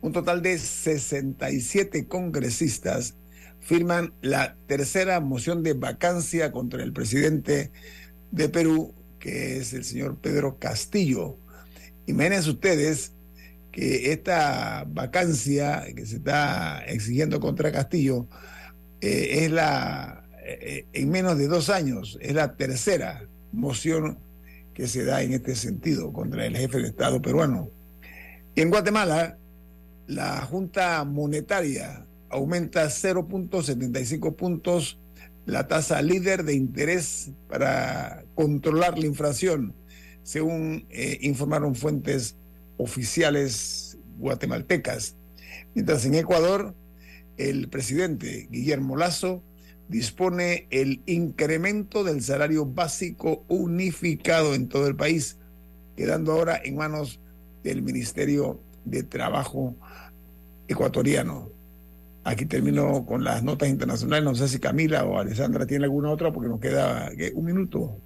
un 0.00 0.12
total 0.12 0.42
de 0.42 0.58
67 0.58 2.08
congresistas 2.08 3.14
firman 3.62 4.12
la 4.20 4.56
tercera 4.66 5.20
moción 5.20 5.62
de 5.62 5.72
vacancia 5.74 6.50
contra 6.50 6.82
el 6.82 6.92
presidente 6.92 7.70
de 8.32 8.48
Perú, 8.48 8.92
que 9.18 9.58
es 9.58 9.72
el 9.72 9.84
señor 9.84 10.18
Pedro 10.18 10.58
Castillo. 10.58 11.38
Imagínense 12.06 12.50
ustedes 12.50 13.12
que 13.70 14.12
esta 14.12 14.84
vacancia 14.88 15.86
que 15.94 16.04
se 16.04 16.16
está 16.16 16.84
exigiendo 16.84 17.40
contra 17.40 17.72
Castillo 17.72 18.26
eh, 19.00 19.44
es 19.44 19.50
la, 19.50 20.28
eh, 20.44 20.86
en 20.92 21.10
menos 21.10 21.38
de 21.38 21.46
dos 21.46 21.70
años, 21.70 22.18
es 22.20 22.34
la 22.34 22.56
tercera 22.56 23.26
moción 23.52 24.18
que 24.74 24.88
se 24.88 25.04
da 25.04 25.22
en 25.22 25.34
este 25.34 25.54
sentido 25.54 26.12
contra 26.12 26.44
el 26.46 26.56
jefe 26.56 26.78
de 26.78 26.88
Estado 26.88 27.22
peruano. 27.22 27.70
Y 28.54 28.60
en 28.60 28.70
Guatemala, 28.70 29.38
la 30.08 30.40
Junta 30.42 31.04
Monetaria 31.04 32.06
aumenta 32.32 32.86
0.75 32.86 34.34
puntos 34.34 34.98
la 35.44 35.68
tasa 35.68 36.00
líder 36.02 36.44
de 36.44 36.54
interés 36.54 37.30
para 37.48 38.24
controlar 38.34 38.98
la 38.98 39.06
inflación, 39.06 39.74
según 40.22 40.86
eh, 40.90 41.18
informaron 41.20 41.74
fuentes 41.74 42.36
oficiales 42.76 43.98
guatemaltecas. 44.18 45.16
Mientras 45.74 46.04
en 46.04 46.14
Ecuador, 46.14 46.74
el 47.36 47.68
presidente 47.68 48.48
Guillermo 48.50 48.96
Lazo 48.96 49.42
dispone 49.88 50.66
el 50.70 51.02
incremento 51.06 52.04
del 52.04 52.22
salario 52.22 52.64
básico 52.64 53.44
unificado 53.48 54.54
en 54.54 54.68
todo 54.68 54.86
el 54.86 54.96
país, 54.96 55.38
quedando 55.96 56.32
ahora 56.32 56.60
en 56.62 56.76
manos 56.76 57.20
del 57.62 57.82
Ministerio 57.82 58.60
de 58.84 59.02
Trabajo 59.02 59.74
ecuatoriano. 60.68 61.51
Aquí 62.24 62.46
termino 62.46 63.04
con 63.04 63.24
las 63.24 63.42
notas 63.42 63.68
internacionales. 63.68 64.24
No 64.24 64.34
sé 64.34 64.48
si 64.48 64.60
Camila 64.60 65.04
o 65.04 65.18
Alessandra 65.18 65.66
tiene 65.66 65.84
alguna 65.84 66.10
otra 66.10 66.32
porque 66.32 66.48
nos 66.48 66.60
queda 66.60 67.10
un 67.34 67.44
minuto. 67.44 67.96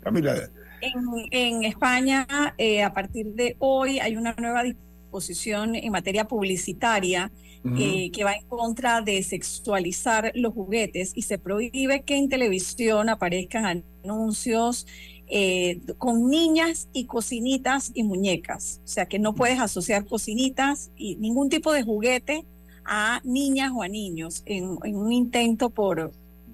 Camila. 0.00 0.50
En, 0.80 1.64
España, 1.64 2.26
eh, 2.56 2.82
a 2.82 2.92
partir 2.92 3.34
de 3.34 3.56
hoy, 3.58 3.98
hay 3.98 4.16
una 4.16 4.34
nueva 4.38 4.62
disposición 4.62 5.74
en 5.74 5.90
materia 5.90 6.26
publicitaria 6.26 7.30
eh, 7.76 8.10
que 8.12 8.24
va 8.24 8.34
en 8.34 8.46
contra 8.46 9.02
de 9.02 9.22
sexualizar 9.22 10.32
los 10.34 10.54
juguetes 10.54 11.12
y 11.14 11.22
se 11.22 11.38
prohíbe 11.38 12.02
que 12.02 12.16
en 12.16 12.28
televisión 12.28 13.08
aparezcan 13.08 13.84
anuncios 14.04 14.86
eh, 15.26 15.80
con 15.98 16.28
niñas 16.30 16.88
y 16.92 17.04
cocinitas 17.04 17.90
y 17.94 18.04
muñecas. 18.04 18.80
O 18.84 18.88
sea 18.88 19.06
que 19.06 19.18
no 19.18 19.34
puedes 19.34 19.60
asociar 19.60 20.06
cocinitas 20.06 20.90
y 20.96 21.16
ningún 21.16 21.48
tipo 21.48 21.72
de 21.72 21.82
juguete 21.82 22.46
a 22.88 23.20
niñas 23.22 23.70
o 23.74 23.82
a 23.82 23.88
niños 23.88 24.42
en, 24.46 24.78
un 24.82 25.12
intento 25.12 25.70
por, 25.70 26.10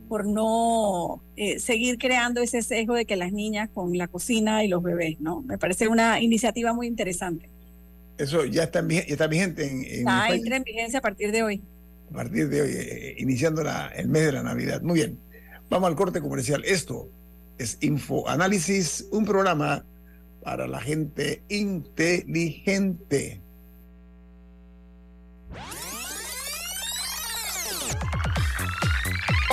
por 0.08 0.26
no 0.26 1.22
eh, 1.36 1.60
seguir 1.60 1.96
creando 1.96 2.42
ese 2.42 2.60
sesgo 2.60 2.94
de 2.94 3.06
que 3.06 3.16
las 3.16 3.32
niñas 3.32 3.70
con 3.72 3.96
la 3.96 4.08
cocina 4.08 4.64
y 4.64 4.68
los 4.68 4.82
bebés, 4.82 5.20
¿no? 5.20 5.42
Me 5.42 5.56
parece 5.58 5.88
una 5.88 6.20
iniciativa 6.20 6.72
muy 6.72 6.88
interesante. 6.88 7.48
Eso 8.18 8.44
ya 8.44 8.64
está, 8.64 8.86
ya 8.86 9.00
está 9.00 9.26
vigente 9.26 9.64
en, 9.64 9.84
en 9.84 10.08
entra 10.08 10.56
en 10.56 10.64
vigencia 10.64 10.98
a 10.98 11.02
partir 11.02 11.32
de 11.32 11.42
hoy. 11.42 11.62
A 12.10 12.14
partir 12.14 12.48
de 12.48 12.62
hoy, 12.62 12.70
eh, 12.72 13.14
iniciando 13.18 13.62
el 13.96 14.08
mes 14.08 14.26
de 14.26 14.32
la 14.32 14.42
Navidad. 14.42 14.82
Muy 14.82 14.96
bien, 14.96 15.18
vamos 15.70 15.88
al 15.88 15.96
corte 15.96 16.20
comercial. 16.20 16.62
Esto 16.64 17.08
es 17.58 17.78
Info 17.80 18.28
Análisis, 18.28 19.06
un 19.10 19.24
programa 19.24 19.84
para 20.42 20.66
la 20.66 20.80
gente 20.80 21.42
inteligente. 21.48 23.40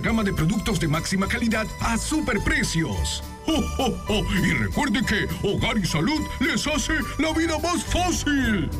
gama 0.00 0.22
de 0.22 0.32
productos 0.32 0.80
de 0.80 0.88
máxima 0.88 1.26
calidad 1.28 1.66
a 1.80 1.96
superprecios. 1.98 3.22
¡Oh, 3.46 4.22
Y 4.42 4.52
recuerde 4.52 5.00
que 5.04 5.28
Hogar 5.46 5.78
y 5.78 5.84
Salud 5.84 6.20
les 6.40 6.66
hace 6.66 6.94
la 7.18 7.32
vida 7.32 7.58
más 7.58 7.84
fácil. 7.84 8.70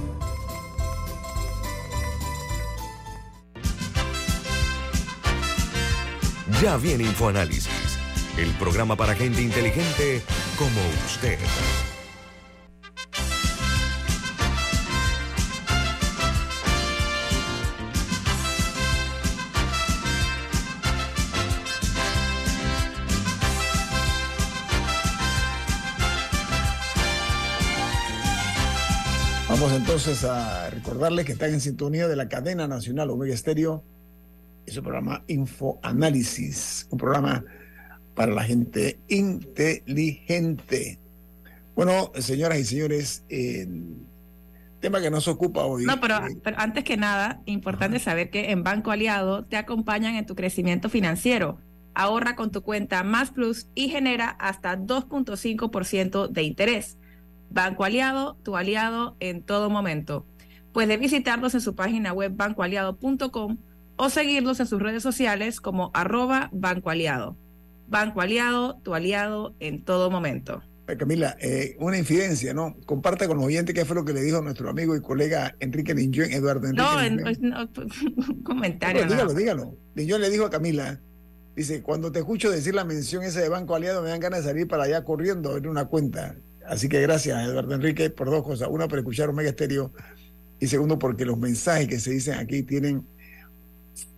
Ya 6.63 6.77
viene 6.77 7.05
InfoAnálisis, 7.05 7.99
el 8.39 8.51
programa 8.53 8.97
para 8.97 9.15
gente 9.15 9.43
inteligente 9.43 10.23
como 10.57 10.81
usted. 11.07 11.39
Vamos 29.65 29.81
entonces 29.81 30.25
a 30.25 30.69
recordarles 30.69 31.25
que 31.25 31.33
están 31.33 31.55
en 31.55 31.59
sintonía 31.59 32.07
de 32.07 32.17
la 32.17 32.29
cadena 32.29 32.69
nacional 32.69 33.09
Omega 33.09 33.33
Estéreo 33.33 33.83
y 34.67 34.71
su 34.71 34.83
programa 34.83 35.25
Info 35.27 35.79
Análisis, 35.83 36.87
un 36.91 36.99
programa 36.99 37.43
para 38.15 38.35
la 38.35 38.45
gente 38.45 38.99
inteligente. 39.09 40.99
Bueno, 41.75 42.13
señoras 42.19 42.59
y 42.59 42.65
señores, 42.67 43.25
tema 44.81 45.01
que 45.01 45.11
nos 45.11 45.29
ocupa 45.29 45.65
hoy. 45.65 45.87
No, 45.87 45.99
pero, 45.99 46.21
pero 46.43 46.59
antes 46.59 46.85
que 46.85 46.99
nada, 46.99 47.41
importante 47.47 47.99
saber 48.01 48.29
que 48.29 48.51
en 48.51 48.65
Banco 48.65 48.91
Aliado 48.91 49.47
te 49.47 49.57
acompañan 49.57 50.17
en 50.17 50.27
tu 50.27 50.35
crecimiento 50.35 50.91
financiero. 50.91 51.59
Ahorra 51.95 52.37
con 52.37 52.51
tu 52.51 52.61
cuenta 52.61 53.03
Más 53.03 53.31
Plus 53.31 53.69
y 53.75 53.89
genera 53.89 54.29
hasta 54.29 54.77
2.5% 54.77 56.29
de 56.29 56.43
interés. 56.43 56.99
Banco 57.55 57.85
Aliado, 57.85 58.37
tu 58.43 58.57
aliado 58.57 59.17
en 59.21 59.41
todo 59.41 59.71
momento. 59.71 60.27
Puedes 60.73 60.99
visitarlos 60.99 61.55
en 61.55 61.61
su 61.61 61.77
página 61.77 62.13
web 62.13 62.33
bancoaliado.com 62.35 63.59
o 63.95 64.11
seguirlos 64.11 64.59
en 64.59 64.67
sus 64.67 64.83
redes 64.83 65.05
sociales 65.05 65.61
como 65.61 65.93
arroba 65.95 66.51
Banco 66.53 66.91
Aliado. 66.91 67.37
Banco 67.87 68.21
Aliado, 68.21 68.81
tu 68.83 68.93
aliado 68.93 69.55
en 69.61 69.85
todo 69.85 70.11
momento. 70.11 70.65
Camila, 70.99 71.37
eh, 71.41 71.77
una 71.79 71.97
infidencia, 71.97 72.53
¿no? 72.55 72.77
Comparta 72.87 73.29
con 73.29 73.37
los 73.37 73.47
oyentes 73.47 73.73
qué 73.73 73.85
fue 73.85 73.95
lo 73.95 74.05
que 74.05 74.13
le 74.13 74.23
dijo 74.23 74.43
nuestro 74.43 74.69
amigo 74.69 74.97
y 74.97 75.01
colega 75.01 75.55
Enrique 75.61 75.95
Ninjón, 75.95 76.33
Eduardo 76.33 76.67
Enrique. 76.67 77.39
No, 77.41 77.65
no 77.65 77.71
un 78.33 78.43
comentario. 78.43 79.05
dígalo, 79.05 79.33
dígalo. 79.33 79.77
Ninjón 79.95 80.21
le 80.21 80.29
dijo 80.29 80.45
a 80.45 80.51
Camila, 80.51 81.01
dice, 81.55 81.83
cuando 81.83 82.11
te 82.11 82.19
escucho 82.19 82.51
decir 82.51 82.75
la 82.75 82.85
mención 82.85 83.23
esa 83.23 83.41
de 83.41 83.49
Banco 83.49 83.77
Aliado 83.77 84.03
me 84.03 84.09
dan 84.09 84.19
ganas 84.19 84.41
de 84.41 84.51
salir 84.51 84.67
para 84.67 84.83
allá 84.83 85.05
corriendo 85.05 85.53
a 85.53 85.55
ver 85.55 85.69
una 85.69 85.85
cuenta. 85.85 86.35
Así 86.67 86.89
que 86.89 87.01
gracias, 87.01 87.47
Eduardo 87.47 87.75
Enrique, 87.75 88.11
por 88.11 88.31
dos 88.31 88.43
cosas. 88.43 88.69
Una, 88.71 88.89
por 88.89 88.99
escuchar 88.99 89.29
Omega 89.29 89.51
Estéreo. 89.51 89.93
Y 90.61 90.67
segundo, 90.67 90.99
porque 90.99 91.25
los 91.25 91.39
mensajes 91.39 91.89
que 91.89 92.01
se 92.01 92.11
dicen 92.11 92.35
aquí 92.39 92.63
tienen 92.63 93.07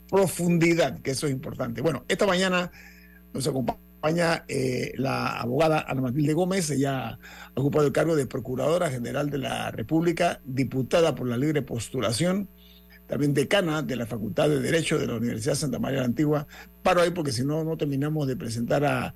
profundidad, 0.08 1.00
que 1.00 1.10
eso 1.10 1.26
es 1.26 1.32
importante. 1.32 1.80
Bueno, 1.80 2.04
esta 2.08 2.26
mañana 2.26 2.70
nos 3.32 3.46
acompaña 3.46 4.44
eh, 4.48 4.92
la 4.96 5.40
abogada 5.40 5.84
Ana 5.88 6.02
Matilde 6.02 6.32
Gómez. 6.32 6.70
Ella 6.70 7.08
ha 7.08 7.18
ocupado 7.54 7.86
el 7.86 7.92
cargo 7.92 8.14
de 8.14 8.26
Procuradora 8.26 8.90
General 8.90 9.30
de 9.30 9.38
la 9.38 9.70
República, 9.70 10.40
diputada 10.44 11.14
por 11.14 11.26
la 11.26 11.36
libre 11.36 11.62
postulación, 11.62 12.48
también 13.08 13.34
decana 13.34 13.82
de 13.82 13.96
la 13.96 14.06
Facultad 14.06 14.48
de 14.48 14.60
Derecho 14.60 14.98
de 14.98 15.06
la 15.06 15.14
Universidad 15.14 15.52
de 15.52 15.56
Santa 15.56 15.78
María 15.78 16.00
la 16.00 16.06
Antigua. 16.06 16.46
Paro 16.82 17.00
ahí 17.00 17.10
porque 17.10 17.32
si 17.32 17.44
no, 17.44 17.64
no 17.64 17.76
terminamos 17.76 18.28
de 18.28 18.36
presentar 18.36 18.84
a, 18.84 19.14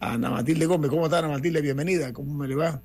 Ana 0.00 0.30
Matilde 0.30 0.64
Gómez. 0.64 0.90
¿Cómo 0.90 1.04
está 1.04 1.18
Ana 1.18 1.28
Matilde? 1.28 1.60
Bienvenida, 1.60 2.12
¿cómo 2.12 2.34
me 2.34 2.48
le 2.48 2.54
va? 2.54 2.82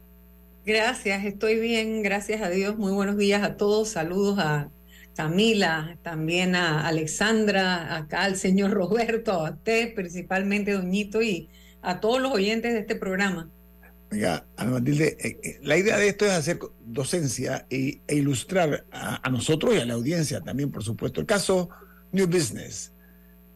Gracias, 0.66 1.24
estoy 1.24 1.60
bien, 1.60 2.04
gracias 2.04 2.42
a 2.42 2.50
Dios. 2.50 2.78
Muy 2.78 2.92
buenos 2.92 3.18
días 3.18 3.42
a 3.42 3.56
todos. 3.56 3.90
Saludos 3.90 4.38
a 4.40 4.70
Camila, 5.16 5.98
también 6.04 6.56
a 6.56 6.86
Alexandra, 6.86 7.96
acá 7.96 8.24
al 8.24 8.36
señor 8.36 8.72
Roberto, 8.72 9.32
a 9.32 9.52
usted, 9.52 9.96
principalmente 9.96 10.74
Doñito, 10.74 11.22
y 11.22 11.48
a 11.82 12.02
todos 12.02 12.22
los 12.22 12.34
oyentes 12.34 12.74
de 12.74 12.80
este 12.80 12.96
programa. 12.96 13.50
Oiga, 14.12 14.46
Ana 14.58 14.72
Matilde, 14.72 15.16
eh, 15.20 15.40
eh, 15.42 15.60
la 15.62 15.78
idea 15.78 15.98
de 15.98 16.10
esto 16.10 16.26
es 16.26 16.32
hacer 16.32 16.60
docencia 16.86 17.66
e, 17.70 18.02
ilustrar 18.10 18.86
a, 18.92 19.26
a, 19.26 19.30
nosotros 19.30 19.74
y 19.74 19.80
a 19.80 19.86
la 19.86 19.94
audiencia 19.94 20.42
también, 20.42 20.70
por 20.70 20.84
supuesto. 20.84 21.22
El 21.22 21.28
caso 21.28 21.70
New 22.12 22.28
Business, 22.28 22.92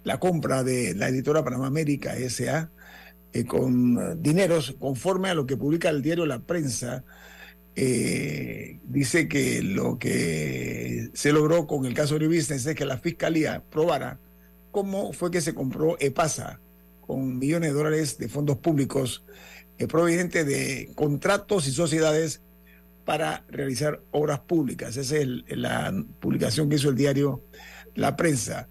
la 0.05 0.17
compra 0.17 0.63
de 0.63 0.95
la 0.95 1.09
editora 1.09 1.43
Panamá 1.43 1.67
América 1.67 2.15
S.A., 2.15 2.71
eh, 3.31 3.45
con 3.45 3.97
eh, 3.97 4.15
dineros 4.17 4.75
conforme 4.79 5.29
a 5.29 5.35
lo 5.35 5.45
que 5.45 5.57
publica 5.57 5.89
el 5.89 6.01
diario 6.01 6.25
La 6.25 6.39
Prensa. 6.39 7.03
Eh, 7.75 8.79
dice 8.83 9.27
que 9.27 9.61
lo 9.61 9.99
que 9.99 11.09
se 11.13 11.31
logró 11.31 11.67
con 11.67 11.85
el 11.85 11.93
caso 11.93 12.17
de 12.17 12.27
Business 12.27 12.65
es 12.65 12.75
que 12.75 12.85
la 12.85 12.97
fiscalía 12.97 13.63
probara 13.69 14.19
cómo 14.71 15.13
fue 15.13 15.31
que 15.31 15.41
se 15.41 15.53
compró 15.53 15.95
EPASA 15.99 16.59
con 17.01 17.37
millones 17.37 17.71
de 17.71 17.77
dólares 17.77 18.17
de 18.17 18.27
fondos 18.27 18.57
públicos 18.57 19.23
provenientes 19.87 20.45
de 20.45 20.91
contratos 20.93 21.67
y 21.67 21.71
sociedades 21.71 22.41
para 23.05 23.45
realizar 23.47 24.01
obras 24.11 24.39
públicas. 24.41 24.97
Esa 24.97 25.17
es 25.17 25.27
la 25.47 25.93
publicación 26.19 26.69
que 26.69 26.75
hizo 26.75 26.89
el 26.89 26.95
diario 26.95 27.43
La 27.95 28.15
Prensa. 28.15 28.67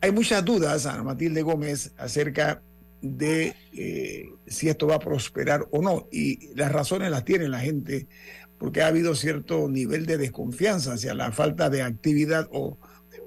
Hay 0.00 0.12
muchas 0.12 0.44
dudas, 0.44 0.86
Ana 0.86 1.02
Matilde 1.02 1.42
Gómez, 1.42 1.92
acerca 1.96 2.62
de 3.00 3.54
eh, 3.72 4.28
si 4.46 4.68
esto 4.68 4.86
va 4.86 4.96
a 4.96 5.00
prosperar 5.00 5.66
o 5.70 5.82
no. 5.82 6.08
Y 6.10 6.54
las 6.54 6.72
razones 6.72 7.10
las 7.10 7.24
tiene 7.24 7.48
la 7.48 7.60
gente, 7.60 8.06
porque 8.58 8.82
ha 8.82 8.88
habido 8.88 9.14
cierto 9.14 9.68
nivel 9.68 10.06
de 10.06 10.18
desconfianza 10.18 10.94
hacia 10.94 11.14
la 11.14 11.32
falta 11.32 11.70
de 11.70 11.82
actividad 11.82 12.48
o 12.52 12.76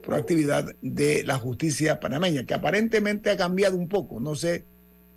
proactividad 0.01 0.75
de 0.81 1.23
la 1.23 1.37
justicia 1.37 1.99
panameña, 1.99 2.45
que 2.45 2.53
aparentemente 2.53 3.29
ha 3.29 3.37
cambiado 3.37 3.77
un 3.77 3.87
poco. 3.87 4.19
No 4.19 4.35
sé 4.35 4.65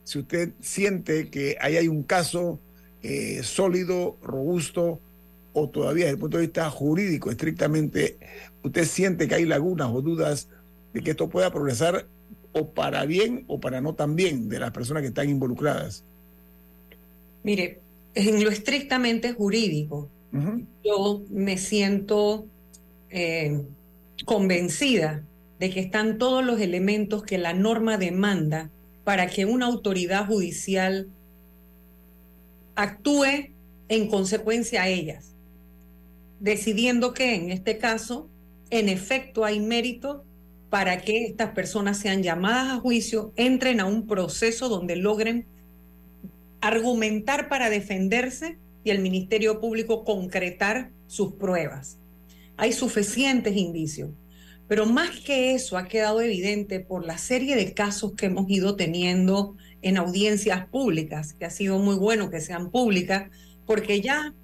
si 0.04 0.18
usted 0.18 0.52
siente 0.60 1.30
que 1.30 1.56
ahí 1.60 1.76
hay 1.76 1.88
un 1.88 2.02
caso 2.02 2.60
eh, 3.02 3.40
sólido, 3.42 4.18
robusto, 4.22 5.00
o 5.52 5.68
todavía 5.68 6.06
desde 6.06 6.14
el 6.14 6.20
punto 6.20 6.36
de 6.36 6.44
vista 6.44 6.68
jurídico, 6.68 7.30
estrictamente, 7.30 8.18
usted 8.62 8.84
siente 8.84 9.28
que 9.28 9.36
hay 9.36 9.44
lagunas 9.46 9.88
o 9.92 10.02
dudas 10.02 10.48
de 10.92 11.00
que 11.00 11.12
esto 11.12 11.28
pueda 11.28 11.52
progresar 11.52 12.08
o 12.54 12.70
para 12.70 13.04
bien 13.04 13.44
o 13.48 13.60
para 13.60 13.80
no 13.80 13.94
tan 13.94 14.16
bien 14.16 14.48
de 14.48 14.58
las 14.58 14.70
personas 14.70 15.02
que 15.02 15.08
están 15.08 15.28
involucradas. 15.28 16.04
Mire, 17.42 17.80
en 18.14 18.42
lo 18.42 18.50
estrictamente 18.50 19.32
jurídico, 19.32 20.08
yo 20.82 21.22
me 21.30 21.58
siento 21.58 22.46
eh, 23.10 23.62
convencida 24.24 25.22
de 25.60 25.70
que 25.70 25.80
están 25.80 26.18
todos 26.18 26.44
los 26.44 26.60
elementos 26.60 27.22
que 27.22 27.38
la 27.38 27.52
norma 27.52 27.98
demanda 27.98 28.70
para 29.04 29.28
que 29.28 29.44
una 29.44 29.66
autoridad 29.66 30.26
judicial 30.26 31.08
actúe 32.74 33.52
en 33.88 34.08
consecuencia 34.08 34.82
a 34.82 34.88
ellas, 34.88 35.34
decidiendo 36.40 37.14
que 37.14 37.34
en 37.34 37.50
este 37.50 37.78
caso, 37.78 38.28
en 38.70 38.88
efecto, 38.88 39.44
hay 39.44 39.60
mérito 39.60 40.24
para 40.74 41.02
que 41.02 41.26
estas 41.26 41.50
personas 41.50 41.98
sean 41.98 42.24
llamadas 42.24 42.72
a 42.72 42.80
juicio, 42.80 43.32
entren 43.36 43.78
a 43.78 43.86
un 43.86 44.08
proceso 44.08 44.68
donde 44.68 44.96
logren 44.96 45.46
argumentar 46.60 47.48
para 47.48 47.70
defenderse 47.70 48.58
y 48.82 48.90
el 48.90 48.98
Ministerio 48.98 49.60
Público 49.60 50.02
concretar 50.02 50.90
sus 51.06 51.34
pruebas. 51.34 51.98
Hay 52.56 52.72
suficientes 52.72 53.56
indicios. 53.56 54.10
Pero 54.66 54.84
más 54.84 55.20
que 55.20 55.54
eso 55.54 55.78
ha 55.78 55.86
quedado 55.86 56.20
evidente 56.20 56.80
por 56.80 57.06
la 57.06 57.18
serie 57.18 57.54
de 57.54 57.72
casos 57.72 58.14
que 58.16 58.26
hemos 58.26 58.50
ido 58.50 58.74
teniendo 58.74 59.54
en 59.80 59.96
audiencias 59.96 60.66
públicas, 60.66 61.34
que 61.34 61.44
ha 61.44 61.50
sido 61.50 61.78
muy 61.78 61.94
bueno 61.94 62.30
que 62.30 62.40
sean 62.40 62.72
públicas, 62.72 63.30
porque 63.64 64.00
ya 64.00 64.34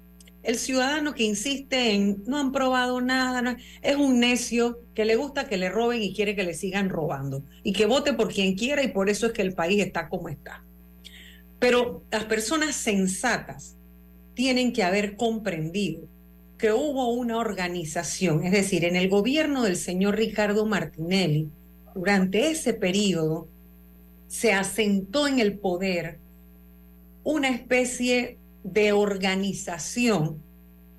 el 0.43 0.57
ciudadano 0.57 1.13
que 1.13 1.23
insiste 1.23 1.93
en 1.93 2.23
no 2.25 2.37
han 2.37 2.51
probado 2.51 3.01
nada, 3.01 3.57
es 3.81 3.95
un 3.95 4.19
necio 4.19 4.79
que 4.95 5.05
le 5.05 5.15
gusta 5.15 5.47
que 5.47 5.57
le 5.57 5.69
roben 5.69 6.01
y 6.01 6.13
quiere 6.13 6.35
que 6.35 6.43
le 6.43 6.53
sigan 6.53 6.89
robando 6.89 7.43
y 7.63 7.73
que 7.73 7.85
vote 7.85 8.13
por 8.13 8.33
quien 8.33 8.55
quiera 8.55 8.83
y 8.83 8.89
por 8.89 9.09
eso 9.09 9.27
es 9.27 9.33
que 9.33 9.41
el 9.41 9.53
país 9.53 9.83
está 9.83 10.09
como 10.09 10.29
está. 10.29 10.63
Pero 11.59 12.03
las 12.11 12.25
personas 12.25 12.75
sensatas 12.75 13.77
tienen 14.33 14.73
que 14.73 14.83
haber 14.83 15.15
comprendido 15.15 16.07
que 16.57 16.71
hubo 16.71 17.13
una 17.13 17.37
organización, 17.37 18.43
es 18.43 18.51
decir, 18.51 18.85
en 18.85 18.95
el 18.95 19.09
gobierno 19.09 19.63
del 19.63 19.75
señor 19.75 20.15
Ricardo 20.15 20.65
Martinelli, 20.65 21.49
durante 21.93 22.51
ese 22.51 22.73
periodo, 22.73 23.47
se 24.27 24.53
asentó 24.53 25.27
en 25.27 25.39
el 25.39 25.57
poder 25.57 26.19
una 27.23 27.49
especie 27.49 28.37
de 28.63 28.91
organización 28.91 30.41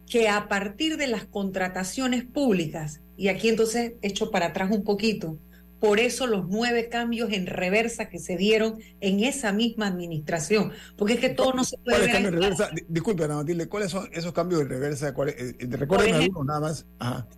que 0.08 0.28
a 0.28 0.48
partir 0.48 0.96
de 0.96 1.06
las 1.06 1.24
contrataciones 1.24 2.24
públicas, 2.24 3.00
y 3.16 3.28
aquí 3.28 3.48
entonces 3.48 3.94
echo 4.02 4.30
para 4.30 4.46
atrás 4.46 4.70
un 4.70 4.84
poquito, 4.84 5.38
por 5.82 5.98
eso 5.98 6.28
los 6.28 6.46
nueve 6.48 6.88
cambios 6.88 7.32
en 7.32 7.46
reversa 7.46 8.08
que 8.08 8.20
se 8.20 8.36
dieron 8.36 8.78
en 9.00 9.24
esa 9.24 9.52
misma 9.52 9.88
administración. 9.88 10.70
Porque 10.96 11.14
es 11.14 11.18
que 11.18 11.30
todo 11.30 11.54
no 11.54 11.64
se 11.64 11.76
puede 11.78 12.06
ver. 12.06 12.14
En 12.14 12.32
reversa? 12.32 12.70
Disculpe, 12.86 13.24
Ana 13.24 13.36
Matilde, 13.36 13.66
¿cuáles 13.68 13.90
son 13.90 14.08
esos 14.12 14.32
cambios 14.32 14.60
en 14.60 14.68
reversa? 14.68 15.08
Eh, 15.08 15.56
eh, 15.58 15.66
recuerden 15.70 16.14
algunos 16.14 16.46
nada 16.46 16.60
más. 16.60 16.86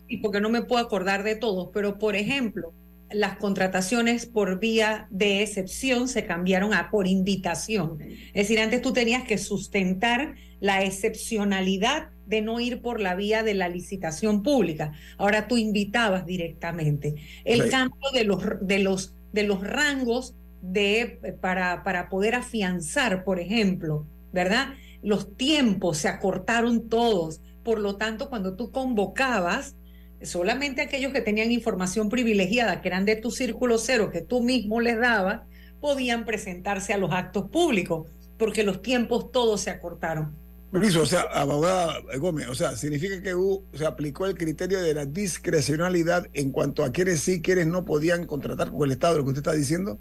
Y 0.09 0.19
porque 0.19 0.43
no 0.43 0.51
me 0.51 0.61
puedo 0.61 0.85
acordar 0.85 1.23
de 1.23 1.37
todos, 1.37 1.71
pero 1.73 1.99
por 1.99 2.17
ejemplo, 2.17 2.75
las 3.15 3.37
contrataciones 3.37 4.27
por 4.27 4.59
vía 4.59 5.07
de 5.11 5.43
excepción 5.43 6.09
se 6.09 6.27
cambiaron 6.27 6.75
a 6.75 6.91
por 6.91 7.07
invitación. 7.07 7.99
Es 8.01 8.49
decir, 8.49 8.61
antes 8.61 8.83
tú 8.83 8.93
tenías 8.93 9.25
que 9.25 9.39
sustentar 9.39 10.35
la 10.61 10.83
excepcionalidad 10.83 12.11
de 12.27 12.43
no 12.43 12.61
ir 12.61 12.81
por 12.81 13.01
la 13.01 13.15
vía 13.15 13.43
de 13.43 13.55
la 13.55 13.69
licitación 13.69 14.43
pública. 14.43 14.93
Ahora 15.19 15.47
tú 15.49 15.57
invitabas 15.57 16.27
directamente. 16.27 17.15
El 17.45 17.71
cambio 17.71 18.11
de 18.13 18.25
los, 18.25 18.43
de 18.61 18.79
los, 18.79 19.15
de 19.33 19.43
los 19.45 19.61
rangos 19.63 20.35
de, 20.63 21.37
para, 21.41 21.83
para 21.83 22.09
poder 22.09 22.35
afianzar, 22.35 23.25
por 23.25 23.39
ejemplo, 23.39 24.07
¿verdad? 24.33 24.75
Los 25.03 25.37
tiempos 25.37 25.99
se 25.99 26.09
acortaron 26.09 26.89
todos. 26.89 27.43
Por 27.63 27.79
lo 27.79 27.97
tanto, 27.97 28.31
cuando 28.31 28.57
tú 28.57 28.71
convocabas, 28.71 29.77
solamente 30.25 30.83
aquellos 30.83 31.13
que 31.13 31.21
tenían 31.21 31.53
información 31.53 32.09
privilegiada, 32.09 32.81
que 32.81 32.89
eran 32.89 33.05
de 33.05 33.17
tu 33.17 33.31
círculo 33.31 33.79
cero, 33.79 34.11
que 34.11 34.21
tú 34.21 34.43
mismo 34.43 34.81
les 34.81 34.99
dabas, 34.99 35.43
podían 35.81 36.25
presentarse 36.25 36.93
a 36.93 36.99
los 36.99 37.13
actos 37.13 37.51
públicos, 37.51 38.09
porque 38.39 38.63
los 38.63 38.83
tiempos 38.83 39.31
todos 39.33 39.61
se 39.61 39.71
acortaron. 39.71 40.35
Permiso, 40.75 41.03
o 41.03 41.07
sea, 41.07 41.21
abogada 41.33 42.01
Gómez, 42.19 42.49
o 42.49 42.55
sea, 42.57 42.75
significa 42.75 43.23
que 43.23 43.33
se 43.75 43.87
aplicó 43.87 44.27
el 44.27 44.37
criterio 44.37 44.83
de 44.83 44.93
la 44.93 45.07
discrecionalidad 45.07 46.27
en 46.33 46.51
cuanto 46.51 46.83
a 46.83 46.91
quienes 46.91 47.21
sí, 47.21 47.41
quienes 47.41 47.69
no 47.69 47.85
podían 47.85 48.27
contratar 48.27 48.73
con 48.73 48.85
el 48.87 48.91
Estado, 48.91 49.19
lo 49.19 49.23
que 49.23 49.29
usted 49.29 49.41
está 49.41 49.53
diciendo. 49.53 50.01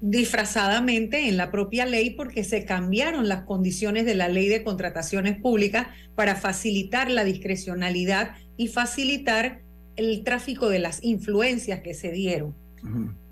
Disfrazadamente 0.00 1.28
en 1.28 1.36
la 1.36 1.50
propia 1.50 1.84
ley 1.84 2.10
porque 2.10 2.42
se 2.42 2.64
cambiaron 2.64 3.28
las 3.28 3.42
condiciones 3.42 4.06
de 4.06 4.14
la 4.14 4.28
ley 4.28 4.48
de 4.48 4.64
contrataciones 4.64 5.38
públicas 5.38 5.88
para 6.14 6.36
facilitar 6.36 7.10
la 7.10 7.24
discrecionalidad 7.24 8.34
y 8.56 8.68
facilitar 8.68 9.63
el 9.96 10.24
tráfico 10.24 10.68
de 10.68 10.78
las 10.78 11.02
influencias 11.02 11.80
que 11.80 11.94
se 11.94 12.10
dieron. 12.10 12.54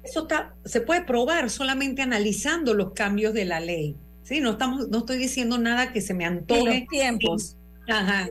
Eso 0.02 0.22
está, 0.22 0.54
se 0.64 0.80
puede 0.80 1.02
probar 1.02 1.50
solamente 1.50 2.02
analizando 2.02 2.74
los 2.74 2.92
cambios 2.92 3.34
de 3.34 3.44
la 3.44 3.60
ley. 3.60 3.96
Sí, 4.22 4.40
no 4.40 4.52
estamos, 4.52 4.88
no 4.88 4.98
estoy 4.98 5.18
diciendo 5.18 5.58
nada 5.58 5.92
que 5.92 6.00
se 6.00 6.14
me 6.14 6.24
antoje. 6.24 6.80
los 6.80 6.88
tiempos. 6.88 7.56
Ajá. 7.88 8.30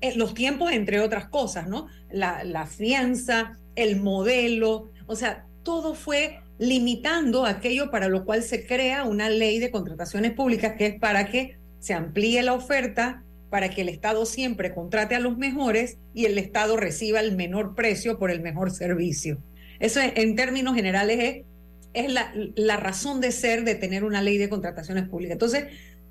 Eh, 0.00 0.16
los 0.16 0.34
tiempos, 0.34 0.72
entre 0.72 1.00
otras 1.00 1.28
cosas, 1.28 1.68
¿no? 1.68 1.86
La, 2.10 2.44
la 2.44 2.66
fianza, 2.66 3.58
el 3.74 4.00
modelo, 4.00 4.90
o 5.06 5.16
sea, 5.16 5.46
todo 5.62 5.94
fue 5.94 6.40
limitando 6.58 7.44
aquello 7.44 7.90
para 7.90 8.08
lo 8.08 8.24
cual 8.24 8.42
se 8.42 8.66
crea 8.66 9.04
una 9.04 9.28
ley 9.28 9.58
de 9.58 9.70
contrataciones 9.70 10.32
públicas 10.32 10.74
que 10.78 10.86
es 10.86 10.98
para 10.98 11.26
que 11.26 11.58
se 11.78 11.92
amplíe 11.92 12.42
la 12.42 12.54
oferta, 12.54 13.22
para 13.56 13.70
que 13.70 13.80
el 13.80 13.88
Estado 13.88 14.26
siempre 14.26 14.74
contrate 14.74 15.14
a 15.14 15.18
los 15.18 15.38
mejores 15.38 15.96
y 16.12 16.26
el 16.26 16.36
Estado 16.36 16.76
reciba 16.76 17.20
el 17.20 17.34
menor 17.34 17.74
precio 17.74 18.18
por 18.18 18.30
el 18.30 18.42
mejor 18.42 18.70
servicio. 18.70 19.38
Eso 19.80 19.98
en 20.02 20.36
términos 20.36 20.74
generales 20.74 21.46
es 21.94 22.12
la, 22.12 22.76
razón 22.76 23.22
de 23.22 23.32
ser 23.32 23.64
de 23.64 23.74
tener 23.74 24.04
una 24.04 24.20
ley 24.20 24.36
de 24.36 24.50
contrataciones 24.50 25.08
públicas. 25.08 25.36
Entonces, 25.36 25.64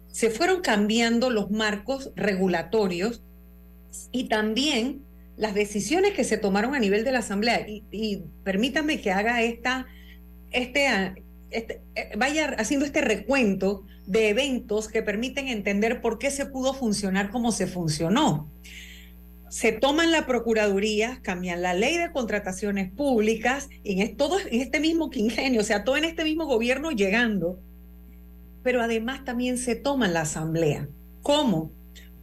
se 0.07 0.31
fueron 0.31 0.61
cambiando 0.61 1.29
los 1.29 1.51
marcos 1.51 2.11
regulatorios 2.15 3.21
y 4.11 4.27
también 4.27 5.03
las 5.37 5.53
decisiones 5.53 6.13
que 6.13 6.23
se 6.23 6.39
tomaron 6.39 6.73
a 6.73 6.79
nivel 6.79 7.03
de 7.03 7.11
la 7.11 7.19
Asamblea. 7.19 7.63
Y, 7.67 8.23
permítanme 8.43 9.01
que 9.01 9.11
haga 9.11 9.43
esta, 9.43 9.85
este, 10.51 10.87
este, 11.51 11.79
eh, 11.93 12.09
vaya 12.17 12.55
haciendo 12.57 12.87
este 12.87 13.01
recuento 13.01 13.85
de 14.07 14.29
eventos 14.29 14.87
que 14.87 15.01
permiten 15.01 15.47
entender 15.47 16.01
por 16.01 16.19
qué 16.19 16.31
se 16.31 16.45
pudo 16.45 16.73
funcionar 16.73 17.31
como 17.31 17.51
se 17.51 17.67
funcionó 17.67 18.49
se 19.55 19.71
toman 19.71 20.11
la 20.11 20.25
Procuraduría, 20.25 21.19
cambian 21.21 21.61
la 21.61 21.73
ley 21.73 21.95
de 21.97 22.11
contrataciones 22.11 22.91
públicas, 22.91 23.69
en, 23.85 24.17
todo 24.17 24.37
en 24.37 24.59
este 24.59 24.81
mismo 24.81 25.09
quingenio, 25.09 25.61
o 25.61 25.63
sea, 25.63 25.85
todo 25.85 25.95
en 25.95 26.03
este 26.03 26.25
mismo 26.25 26.45
gobierno 26.45 26.91
llegando, 26.91 27.57
pero 28.63 28.81
además 28.81 29.23
también 29.23 29.57
se 29.57 29.77
toma 29.77 30.09
la 30.09 30.21
Asamblea. 30.21 30.89
¿Cómo? 31.21 31.71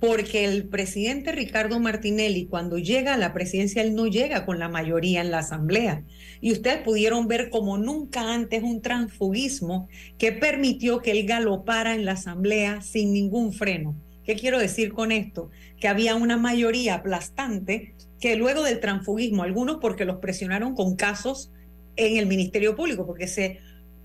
Porque 0.03 0.45
el 0.45 0.67
presidente 0.67 1.31
Ricardo 1.31 1.79
Martinelli, 1.79 2.47
cuando 2.47 2.77
llega 2.77 3.15
a 3.15 3.17
la 3.17 3.33
presidencia, 3.33 3.83
él 3.83 3.95
no 3.95 4.09
llega 4.09 4.45
con 4.45 4.59
la 4.59 4.69
mayoría 4.69 5.21
en 5.21 5.31
la 5.31 5.39
Asamblea. 5.39 6.03
Y 6.41 6.51
ustedes 6.51 6.79
pudieron 6.79 7.29
ver 7.29 7.51
como 7.51 7.79
nunca 7.79 8.35
antes 8.35 8.65
un 8.65 8.83
transfugismo 8.83 9.87
que 10.19 10.33
permitió 10.33 10.99
que 10.99 11.13
él 11.13 11.25
galopara 11.25 11.95
en 11.95 12.05
la 12.05 12.15
Asamblea 12.15 12.83
sin 12.83 13.13
ningún 13.13 13.53
freno. 13.53 13.95
¿Qué 14.25 14.35
quiero 14.35 14.59
decir 14.59 14.93
con 14.93 15.13
esto? 15.13 15.51
Que 15.79 15.87
había 15.87 16.17
una 16.17 16.37
mayoría 16.37 16.95
aplastante 16.95 17.95
que 18.19 18.35
luego 18.35 18.65
del 18.65 18.81
transfugismo, 18.81 19.45
algunos 19.45 19.77
porque 19.81 20.05
los 20.05 20.17
presionaron 20.17 20.75
con 20.75 20.97
casos 20.97 21.53
en 21.95 22.17
el 22.17 22.27
Ministerio 22.27 22.75
Público, 22.75 23.07
porque 23.07 23.29
se 23.29 23.61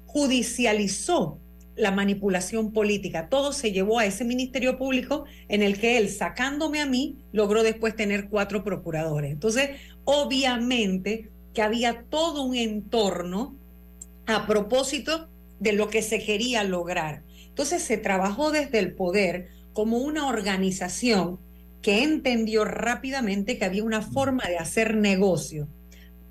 judicializó 0.06 1.40
la 1.78 1.92
manipulación 1.92 2.74
política. 2.74 3.30
Todo 3.30 3.54
se 3.54 3.72
llevó 3.72 4.00
a 4.00 4.06
ese 4.06 4.26
Ministerio 4.26 4.78
Público 4.78 5.26
en 5.48 5.62
el 5.62 5.80
que 5.80 5.98
él, 5.98 6.10
sacándome 6.10 6.82
a 6.82 6.86
mí, 6.86 7.18
logró 7.32 7.64
después 7.64 7.96
tener 7.96 8.30
cuatro 8.30 8.64
procuradores. 8.64 9.32
Entonces, 9.32 9.70
obviamente 10.04 11.30
que 11.54 11.62
había 11.62 12.04
todo 12.10 12.44
un 12.44 12.56
entorno 12.56 13.56
a 14.26 14.46
propósito 14.46 15.30
de 15.60 15.74
lo 15.74 15.90
que 15.90 16.02
se 16.02 16.24
quería 16.24 16.64
lograr. 16.64 17.24
Entonces 17.48 17.82
se 17.82 17.98
trabajó 17.98 18.52
desde 18.52 18.80
el 18.80 18.94
poder 18.94 19.50
como 19.74 19.98
una 19.98 20.28
organización 20.28 21.40
que 21.82 22.04
entendió 22.04 22.66
rápidamente 22.66 23.58
que 23.58 23.66
había 23.66 23.84
una 23.84 24.02
forma 24.02 24.44
de 24.48 24.58
hacer 24.58 24.96
negocio. 24.96 25.68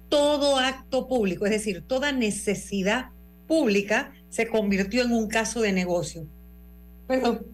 Todo 0.09 0.59
acto 0.59 1.09
público, 1.09 1.47
es 1.47 1.53
decir, 1.53 1.83
toda 1.87 2.13
necesidad 2.13 3.07
pública 3.49 4.13
se 4.31 4.49
convirtió 4.49 5.03
en 5.03 5.13
un 5.13 5.29
caso 5.29 5.61
de 5.61 5.73
negocio. 5.73 6.27
Perdón. 7.07 7.47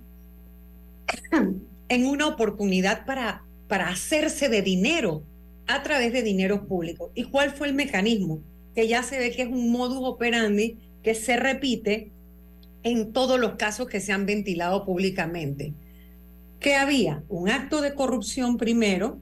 en 1.89 2.07
una 2.07 2.27
oportunidad 2.27 3.05
para, 3.05 3.45
para 3.69 3.91
hacerse 3.91 4.49
de 4.49 4.63
dinero 4.63 5.25
a 5.67 5.83
través 5.83 6.13
de 6.15 6.23
dinero 6.23 6.67
público. 6.67 7.11
¿Y 7.15 7.25
cuál 7.25 7.51
fue 7.51 7.69
el 7.69 7.75
mecanismo? 7.75 8.41
Que 8.75 8.89
ya 8.89 9.03
se 9.03 9.19
ve 9.19 9.31
que 9.31 9.43
es 9.43 9.49
un 9.49 9.71
modus 9.71 10.01
operandi 10.03 10.79
que 11.03 11.15
se 11.15 11.37
repite 11.37 12.11
en 12.83 13.13
todos 13.13 13.39
los 13.39 13.57
casos 13.57 13.89
que 13.89 14.01
se 14.01 14.13
han 14.13 14.25
ventilado 14.25 14.87
públicamente. 14.87 15.75
Que 16.61 16.77
había 16.77 17.25
un 17.29 17.51
acto 17.51 17.83
de 17.83 17.95
corrupción 17.95 18.57
primero, 18.57 19.19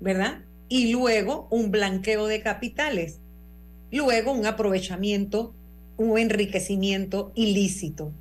¿verdad? 0.00 0.44
Y 0.68 0.92
luego 0.92 1.46
un 1.50 1.70
blanqueo 1.70 2.26
de 2.26 2.40
capitales. 2.40 3.20
Luego 3.92 4.32
un 4.32 4.46
aprovechamiento, 4.46 5.54
un 5.96 6.18
enriquecimiento 6.18 7.32
ilícito. 7.34 8.12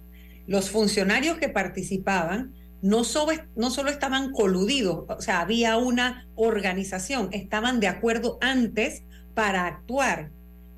Los 0.48 0.70
funcionarios 0.70 1.38
que 1.38 1.50
participaban 1.50 2.54
no 2.82 3.06
solo, 3.06 3.32
no 3.56 3.70
solo 3.70 3.90
estaban 3.90 4.32
coludidos, 4.34 5.06
o 5.08 5.22
sea, 5.22 5.40
había 5.40 5.78
una 5.78 6.28
organización, 6.36 7.30
estaban 7.32 7.80
de 7.80 7.88
acuerdo 7.88 8.38
antes 8.42 9.04
para 9.34 9.66
actuar. 9.68 10.32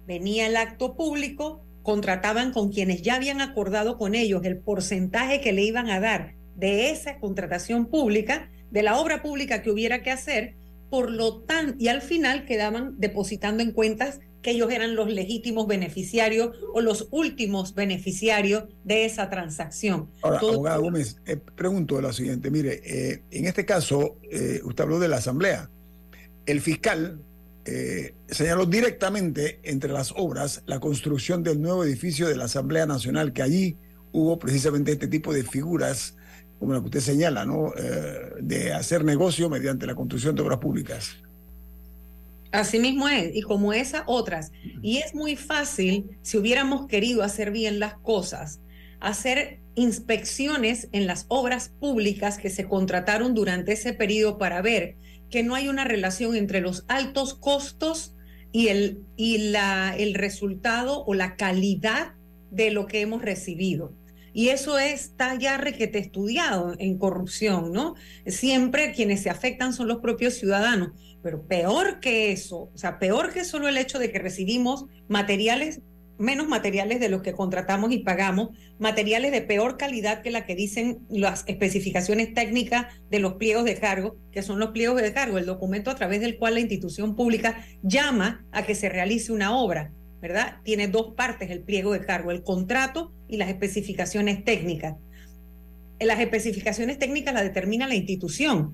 Venía 0.05 0.45
el 0.45 0.55
acto 0.55 0.95
público, 0.95 1.63
contrataban 1.81 2.51
con 2.51 2.71
quienes 2.71 3.01
ya 3.01 3.15
habían 3.15 3.41
acordado 3.41 3.97
con 3.97 4.13
ellos 4.13 4.43
el 4.45 4.57
porcentaje 4.57 5.41
que 5.41 5.51
le 5.51 5.63
iban 5.63 5.89
a 5.89 5.99
dar 5.99 6.35
de 6.55 6.91
esa 6.91 7.19
contratación 7.19 7.87
pública, 7.87 8.49
de 8.71 8.83
la 8.83 8.97
obra 8.97 9.21
pública 9.21 9.61
que 9.61 9.71
hubiera 9.71 10.03
que 10.03 10.11
hacer, 10.11 10.55
por 10.89 11.11
lo 11.11 11.41
tanto, 11.41 11.75
y 11.79 11.87
al 11.87 12.01
final 12.01 12.45
quedaban 12.45 12.99
depositando 12.99 13.63
en 13.63 13.71
cuentas 13.71 14.19
que 14.45 14.51
ellos 14.51 14.71
eran 14.71 14.95
los 14.95 15.11
legítimos 15.11 15.65
beneficiarios 15.65 16.55
o 16.71 16.79
los 16.79 17.07
últimos 17.09 17.73
beneficiarios 17.73 18.65
de 18.83 19.05
esa 19.05 19.27
transacción. 19.31 20.11
Ahora, 20.21 20.37
abogada 20.37 20.77
Gómez, 20.77 21.17
eh, 21.25 21.35
pregunto 21.37 21.99
lo 21.99 22.13
siguiente, 22.13 22.51
mire, 22.51 22.79
eh, 22.85 23.23
en 23.31 23.45
este 23.45 23.65
caso, 23.65 24.19
eh, 24.29 24.61
usted 24.63 24.83
habló 24.83 24.99
de 24.99 25.07
la 25.07 25.17
asamblea. 25.17 25.71
El 26.45 26.61
fiscal 26.61 27.19
eh, 27.65 28.13
señaló 28.27 28.67
directamente 28.67 29.59
entre 29.63 29.91
las 29.91 30.13
obras 30.15 30.61
la 30.67 30.79
construcción 30.79 31.41
del 31.41 31.59
nuevo 31.59 31.83
edificio 31.83 32.27
de 32.27 32.37
la 32.37 32.45
Asamblea 32.45 32.85
Nacional, 32.85 33.33
que 33.33 33.41
allí 33.41 33.79
hubo 34.11 34.37
precisamente 34.37 34.91
este 34.91 35.07
tipo 35.07 35.33
de 35.33 35.43
figuras, 35.43 36.15
como 36.59 36.73
la 36.73 36.81
que 36.81 36.85
usted 36.85 36.99
señala, 36.99 37.45
¿no? 37.45 37.73
Eh, 37.75 38.33
de 38.41 38.73
hacer 38.73 39.03
negocio 39.03 39.49
mediante 39.49 39.87
la 39.87 39.95
construcción 39.95 40.35
de 40.35 40.43
obras 40.43 40.59
públicas. 40.59 41.17
Así 42.55 42.79
mismo 42.79 43.07
es, 43.09 43.35
y 43.35 43.41
como 43.41 43.73
esas 43.73 44.03
otras. 44.07 44.51
Y 44.81 44.97
es 44.97 45.13
muy 45.13 45.35
fácil, 45.35 46.17
si 46.21 46.37
hubiéramos 46.37 46.87
querido 46.87 47.23
hacer 47.23 47.51
bien 47.51 47.79
las 47.79 47.95
cosas, 47.95 48.61
hacer 48.99 49.61
inspecciones 49.75 50.87
en 50.91 51.05
las 51.05 51.25
obras 51.27 51.69
públicas 51.79 52.37
que 52.37 52.49
se 52.49 52.65
contrataron 52.67 53.33
durante 53.33 53.73
ese 53.73 53.93
periodo 53.93 54.37
para 54.37 54.61
ver 54.61 54.95
que 55.29 55.43
no 55.43 55.55
hay 55.55 55.67
una 55.67 55.83
relación 55.83 56.35
entre 56.35 56.61
los 56.61 56.85
altos 56.87 57.33
costos 57.33 58.15
y 58.51 58.69
el, 58.69 59.01
y 59.17 59.49
la, 59.49 59.95
el 59.97 60.13
resultado 60.13 61.03
o 61.05 61.13
la 61.13 61.35
calidad 61.35 62.13
de 62.51 62.71
lo 62.71 62.87
que 62.87 63.01
hemos 63.01 63.21
recibido. 63.21 63.93
Y 64.35 64.49
eso 64.49 64.77
está 64.77 65.35
ya 65.39 65.55
requete 65.55 65.97
estudiado 65.97 66.75
en 66.77 66.97
corrupción, 66.97 67.71
¿no? 67.71 67.95
Siempre 68.27 68.91
quienes 68.91 69.23
se 69.23 69.29
afectan 69.29 69.71
son 69.71 69.87
los 69.87 69.99
propios 69.99 70.33
ciudadanos. 70.33 70.89
Pero 71.23 71.47
peor 71.47 72.01
que 72.01 72.33
eso, 72.33 72.69
o 72.73 72.77
sea, 72.77 72.99
peor 72.99 73.31
que 73.31 73.45
solo 73.45 73.69
el 73.69 73.77
hecho 73.77 73.97
de 73.97 74.11
que 74.11 74.19
recibimos 74.19 74.87
materiales 75.07 75.81
menos 76.17 76.47
materiales 76.47 76.99
de 76.99 77.09
los 77.09 77.21
que 77.21 77.31
contratamos 77.31 77.91
y 77.91 77.99
pagamos, 77.99 78.49
materiales 78.77 79.31
de 79.31 79.41
peor 79.41 79.77
calidad 79.77 80.21
que 80.21 80.31
la 80.31 80.45
que 80.45 80.55
dicen 80.55 80.99
las 81.09 81.43
especificaciones 81.47 82.33
técnicas 82.33 82.87
de 83.09 83.19
los 83.19 83.35
pliegos 83.35 83.63
de 83.63 83.75
cargo, 83.75 84.17
que 84.31 84.41
son 84.41 84.59
los 84.59 84.71
pliegos 84.71 85.01
de 85.01 85.13
cargo, 85.13 85.37
el 85.37 85.45
documento 85.45 85.91
a 85.91 85.95
través 85.95 86.19
del 86.19 86.37
cual 86.37 86.55
la 86.55 86.61
institución 86.61 87.15
pública 87.15 87.65
llama 87.83 88.45
a 88.51 88.65
que 88.65 88.75
se 88.75 88.89
realice 88.89 89.31
una 89.31 89.57
obra, 89.57 89.91
¿verdad? 90.21 90.57
Tiene 90.63 90.87
dos 90.87 91.13
partes 91.15 91.51
el 91.51 91.63
pliego 91.63 91.93
de 91.93 92.05
cargo, 92.05 92.31
el 92.31 92.43
contrato 92.43 93.13
y 93.27 93.37
las 93.37 93.49
especificaciones 93.49 94.43
técnicas. 94.43 94.95
Las 95.99 96.19
especificaciones 96.19 96.99
técnicas 96.99 97.33
las 97.33 97.43
determina 97.43 97.87
la 97.87 97.95
institución, 97.95 98.73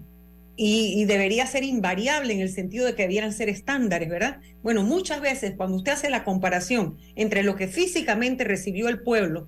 y, 0.55 1.05
debería 1.05 1.47
ser 1.47 1.63
invariable 1.63 2.33
en 2.33 2.41
el 2.41 2.49
sentido 2.49 2.85
de 2.85 2.93
que 2.93 3.03
debieran 3.03 3.33
ser 3.33 3.49
estándares, 3.49 4.09
¿verdad? 4.09 4.41
Bueno, 4.61 4.83
muchas 4.83 5.21
veces 5.21 5.53
cuando 5.55 5.77
usted 5.77 5.93
hace 5.93 6.09
la 6.09 6.23
comparación 6.23 6.97
entre 7.15 7.43
lo 7.43 7.55
que 7.55 7.67
físicamente 7.67 8.43
recibió 8.43 8.87
el 8.89 9.01
pueblo 9.01 9.47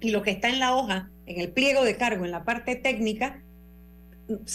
y 0.00 0.10
lo 0.10 0.22
que 0.22 0.32
está 0.32 0.48
en 0.48 0.58
la 0.58 0.74
hoja, 0.74 1.10
en 1.26 1.40
el 1.40 1.52
pliego 1.52 1.84
de 1.84 1.96
cargo, 1.96 2.24
en 2.24 2.32
la 2.32 2.44
parte 2.44 2.76
técnica, 2.76 3.42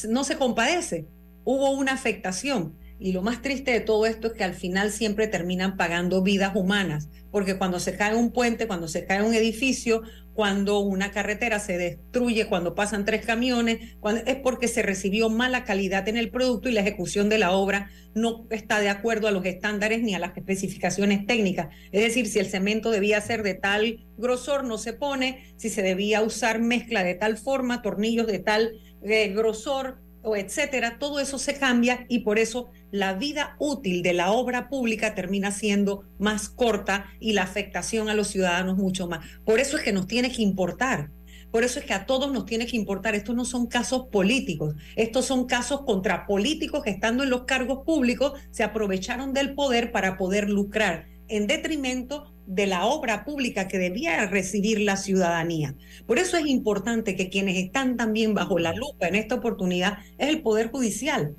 no 0.07 0.23
se 0.23 0.38
compadece. 0.38 1.07
Hubo 1.45 1.71
una 1.71 1.93
afectación. 1.93 2.75
Y 3.03 3.13
lo 3.13 3.23
más 3.23 3.41
triste 3.41 3.71
de 3.71 3.79
todo 3.79 4.05
esto 4.05 4.27
es 4.27 4.33
que 4.33 4.43
al 4.43 4.53
final 4.53 4.91
siempre 4.91 5.27
terminan 5.27 5.75
pagando 5.75 6.21
vidas 6.21 6.55
humanas, 6.55 7.09
porque 7.31 7.57
cuando 7.57 7.79
se 7.79 7.97
cae 7.97 8.15
un 8.15 8.31
puente, 8.31 8.67
cuando 8.67 8.87
se 8.87 9.05
cae 9.05 9.23
un 9.23 9.33
edificio, 9.33 10.03
cuando 10.33 10.81
una 10.81 11.09
carretera 11.09 11.57
se 11.57 11.79
destruye, 11.79 12.45
cuando 12.45 12.75
pasan 12.75 13.03
tres 13.03 13.25
camiones, 13.25 13.95
cuando, 13.99 14.21
es 14.27 14.35
porque 14.35 14.67
se 14.67 14.83
recibió 14.83 15.31
mala 15.31 15.63
calidad 15.63 16.07
en 16.09 16.15
el 16.15 16.29
producto 16.29 16.69
y 16.69 16.73
la 16.73 16.81
ejecución 16.81 17.27
de 17.27 17.39
la 17.39 17.53
obra 17.53 17.89
no 18.13 18.45
está 18.51 18.79
de 18.79 18.89
acuerdo 18.89 19.27
a 19.27 19.31
los 19.31 19.45
estándares 19.45 20.03
ni 20.03 20.13
a 20.13 20.19
las 20.19 20.37
especificaciones 20.37 21.25
técnicas. 21.25 21.69
Es 21.91 22.03
decir, 22.03 22.27
si 22.27 22.37
el 22.37 22.51
cemento 22.51 22.91
debía 22.91 23.19
ser 23.19 23.41
de 23.41 23.55
tal 23.55 24.05
grosor, 24.15 24.63
no 24.63 24.77
se 24.77 24.93
pone, 24.93 25.55
si 25.57 25.71
se 25.71 25.81
debía 25.81 26.21
usar 26.21 26.59
mezcla 26.59 27.03
de 27.03 27.15
tal 27.15 27.39
forma, 27.39 27.81
tornillos 27.81 28.27
de 28.27 28.37
tal 28.37 28.73
eh, 29.01 29.29
grosor, 29.29 29.97
o 30.23 30.36
etcétera, 30.36 30.97
todo 30.99 31.19
eso 31.19 31.38
se 31.39 31.55
cambia 31.55 32.05
y 32.07 32.19
por 32.19 32.39
eso 32.39 32.69
la 32.91 33.13
vida 33.13 33.55
útil 33.60 34.03
de 34.03 34.13
la 34.13 34.31
obra 34.31 34.69
pública 34.69 35.15
termina 35.15 35.51
siendo 35.51 36.03
más 36.19 36.49
corta 36.49 37.07
y 37.19 37.34
la 37.34 37.43
afectación 37.43 38.10
a 38.10 38.13
los 38.13 38.27
ciudadanos 38.27 38.77
mucho 38.77 39.07
más. 39.07 39.25
Por 39.45 39.60
eso 39.60 39.77
es 39.77 39.84
que 39.84 39.93
nos 39.93 40.07
tiene 40.07 40.31
que 40.31 40.41
importar. 40.41 41.12
Por 41.51 41.63
eso 41.65 41.79
es 41.79 41.86
que 41.86 41.93
a 41.93 42.05
todos 42.05 42.31
nos 42.31 42.45
tiene 42.45 42.65
que 42.65 42.77
importar. 42.77 43.13
Estos 43.13 43.36
no 43.36 43.43
son 43.43 43.67
casos 43.67 44.07
políticos, 44.10 44.75
estos 44.95 45.25
son 45.25 45.47
casos 45.47 45.81
contra 45.81 46.25
políticos 46.25 46.84
que 46.84 46.91
estando 46.91 47.23
en 47.23 47.29
los 47.29 47.43
cargos 47.43 47.79
públicos 47.86 48.34
se 48.51 48.63
aprovecharon 48.63 49.34
del 49.34 49.53
poder 49.53 49.91
para 49.91 50.17
poder 50.17 50.49
lucrar 50.49 51.07
en 51.27 51.47
detrimento 51.47 52.34
de 52.47 52.67
la 52.67 52.86
obra 52.86 53.23
pública 53.23 53.67
que 53.67 53.77
debía 53.77 54.25
recibir 54.27 54.80
la 54.82 54.97
ciudadanía. 54.97 55.75
Por 56.06 56.19
eso 56.19 56.38
es 56.38 56.45
importante 56.47 57.15
que 57.15 57.30
quienes 57.30 57.58
están 57.58 57.97
también 57.97 58.34
bajo 58.34 58.60
la 58.60 58.73
lupa 58.73 59.08
en 59.08 59.15
esta 59.15 59.36
oportunidad 59.36 59.99
es 60.17 60.30
el 60.30 60.41
Poder 60.41 60.69
Judicial, 60.69 61.36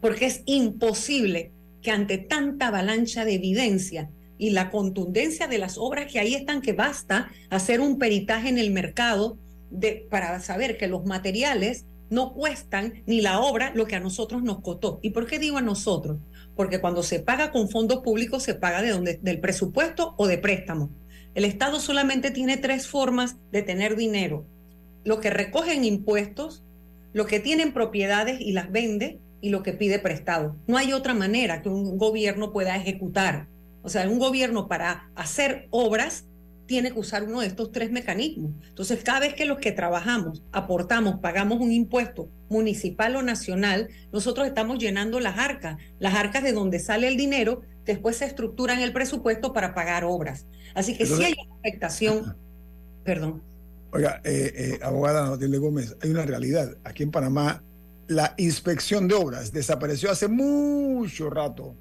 porque 0.00 0.26
es 0.26 0.42
imposible 0.46 1.50
que 1.82 1.90
ante 1.90 2.18
tanta 2.18 2.68
avalancha 2.68 3.24
de 3.24 3.34
evidencia 3.34 4.10
y 4.38 4.50
la 4.50 4.70
contundencia 4.70 5.46
de 5.46 5.58
las 5.58 5.78
obras 5.78 6.10
que 6.10 6.18
ahí 6.18 6.34
están, 6.34 6.60
que 6.60 6.72
basta 6.72 7.30
hacer 7.50 7.80
un 7.80 7.98
peritaje 7.98 8.48
en 8.48 8.58
el 8.58 8.70
mercado 8.70 9.38
de, 9.70 10.06
para 10.10 10.40
saber 10.40 10.76
que 10.78 10.88
los 10.88 11.04
materiales 11.04 11.86
no 12.10 12.32
cuestan 12.34 13.02
ni 13.06 13.20
la 13.20 13.40
obra 13.40 13.72
lo 13.74 13.86
que 13.86 13.96
a 13.96 14.00
nosotros 14.00 14.42
nos 14.42 14.60
costó. 14.60 15.00
¿Y 15.02 15.10
por 15.10 15.26
qué 15.26 15.38
digo 15.38 15.58
a 15.58 15.62
nosotros? 15.62 16.18
Porque 16.56 16.80
cuando 16.80 17.02
se 17.02 17.20
paga 17.20 17.52
con 17.52 17.68
fondos 17.68 18.00
públicos 18.02 18.42
se 18.42 18.54
paga 18.54 18.82
de 18.82 18.90
donde, 18.90 19.18
del 19.22 19.40
presupuesto 19.40 20.14
o 20.16 20.26
de 20.26 20.38
préstamo. 20.38 20.90
El 21.34 21.44
Estado 21.44 21.80
solamente 21.80 22.30
tiene 22.30 22.56
tres 22.56 22.88
formas 22.88 23.36
de 23.52 23.62
tener 23.62 23.94
dinero. 23.94 24.46
Lo 25.04 25.20
que 25.20 25.30
recogen 25.30 25.84
impuestos, 25.84 26.64
lo 27.12 27.26
que 27.26 27.40
tienen 27.40 27.72
propiedades 27.72 28.40
y 28.40 28.52
las 28.52 28.72
vende 28.72 29.20
y 29.42 29.50
lo 29.50 29.62
que 29.62 29.74
pide 29.74 29.98
prestado. 29.98 30.56
No 30.66 30.78
hay 30.78 30.94
otra 30.94 31.12
manera 31.12 31.60
que 31.60 31.68
un 31.68 31.98
gobierno 31.98 32.52
pueda 32.52 32.74
ejecutar. 32.74 33.48
O 33.82 33.90
sea, 33.90 34.08
un 34.08 34.18
gobierno 34.18 34.66
para 34.66 35.10
hacer 35.14 35.68
obras 35.70 36.26
tiene 36.66 36.92
que 36.92 36.98
usar 36.98 37.24
uno 37.24 37.40
de 37.40 37.46
estos 37.46 37.72
tres 37.72 37.90
mecanismos. 37.90 38.52
Entonces, 38.68 39.02
cada 39.02 39.20
vez 39.20 39.34
que 39.34 39.44
los 39.44 39.58
que 39.58 39.72
trabajamos, 39.72 40.42
aportamos, 40.52 41.20
pagamos 41.20 41.60
un 41.60 41.72
impuesto 41.72 42.28
municipal 42.48 43.16
o 43.16 43.22
nacional, 43.22 43.88
nosotros 44.12 44.46
estamos 44.46 44.78
llenando 44.78 45.20
las 45.20 45.38
arcas, 45.38 45.76
las 45.98 46.14
arcas 46.14 46.42
de 46.42 46.52
donde 46.52 46.78
sale 46.78 47.08
el 47.08 47.16
dinero, 47.16 47.62
después 47.84 48.16
se 48.16 48.24
estructuran 48.24 48.80
el 48.80 48.92
presupuesto 48.92 49.52
para 49.52 49.74
pagar 49.74 50.04
obras. 50.04 50.46
Así 50.74 50.96
que 50.96 51.06
si 51.06 51.22
hay 51.24 51.34
una 51.46 51.56
afectación, 51.60 52.36
perdón. 53.04 53.42
Oiga, 53.92 54.20
eh, 54.24 54.52
eh, 54.54 54.78
abogada 54.82 55.30
Matilde 55.30 55.58
Gómez, 55.58 55.96
hay 56.02 56.10
una 56.10 56.26
realidad. 56.26 56.76
Aquí 56.84 57.04
en 57.04 57.10
Panamá, 57.10 57.62
la 58.08 58.34
inspección 58.36 59.08
de 59.08 59.14
obras 59.14 59.52
desapareció 59.52 60.10
hace 60.10 60.28
mucho 60.28 61.30
rato 61.30 61.76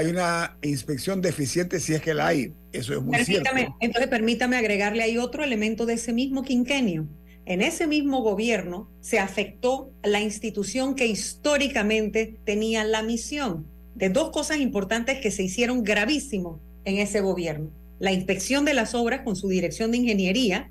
hay 0.00 0.06
una 0.06 0.56
inspección 0.62 1.20
deficiente 1.20 1.78
si 1.78 1.94
es 1.94 2.00
que 2.00 2.14
la 2.14 2.28
hay. 2.28 2.54
Eso 2.72 2.94
es 2.94 3.02
muy 3.02 3.18
permítame, 3.18 3.60
cierto. 3.60 3.76
Entonces, 3.80 4.10
permítame 4.10 4.56
agregarle 4.56 5.02
ahí 5.02 5.18
otro 5.18 5.44
elemento 5.44 5.86
de 5.86 5.94
ese 5.94 6.12
mismo 6.12 6.42
quinquenio. 6.42 7.06
En 7.44 7.62
ese 7.62 7.86
mismo 7.86 8.22
gobierno 8.22 8.90
se 9.00 9.18
afectó 9.18 9.92
la 10.02 10.20
institución 10.20 10.94
que 10.94 11.06
históricamente 11.06 12.38
tenía 12.44 12.84
la 12.84 13.02
misión 13.02 13.66
de 13.94 14.08
dos 14.08 14.30
cosas 14.30 14.58
importantes 14.58 15.20
que 15.20 15.30
se 15.30 15.42
hicieron 15.42 15.82
gravísimo 15.82 16.60
en 16.84 16.98
ese 16.98 17.20
gobierno. 17.20 17.70
La 17.98 18.12
inspección 18.12 18.64
de 18.64 18.74
las 18.74 18.94
obras 18.94 19.22
con 19.22 19.36
su 19.36 19.48
dirección 19.48 19.90
de 19.90 19.98
ingeniería 19.98 20.70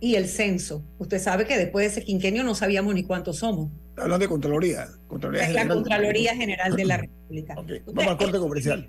y 0.00 0.14
el 0.14 0.28
censo. 0.28 0.84
Usted 0.98 1.18
sabe 1.18 1.46
que 1.46 1.58
después 1.58 1.84
de 1.84 2.00
ese 2.00 2.06
quinquenio 2.06 2.44
no 2.44 2.54
sabíamos 2.54 2.94
ni 2.94 3.02
cuántos 3.02 3.38
somos. 3.38 3.70
Hablando 3.96 4.24
de 4.24 4.28
Contraloría. 4.28 4.88
Contraloría 5.08 5.48
la 5.50 5.68
Contraloría 5.68 6.34
General 6.34 6.76
de 6.76 6.84
la 6.84 6.96
República. 6.98 7.15
Vamos 7.28 8.06
al 8.06 8.18
corte 8.18 8.38
comercial. 8.38 8.88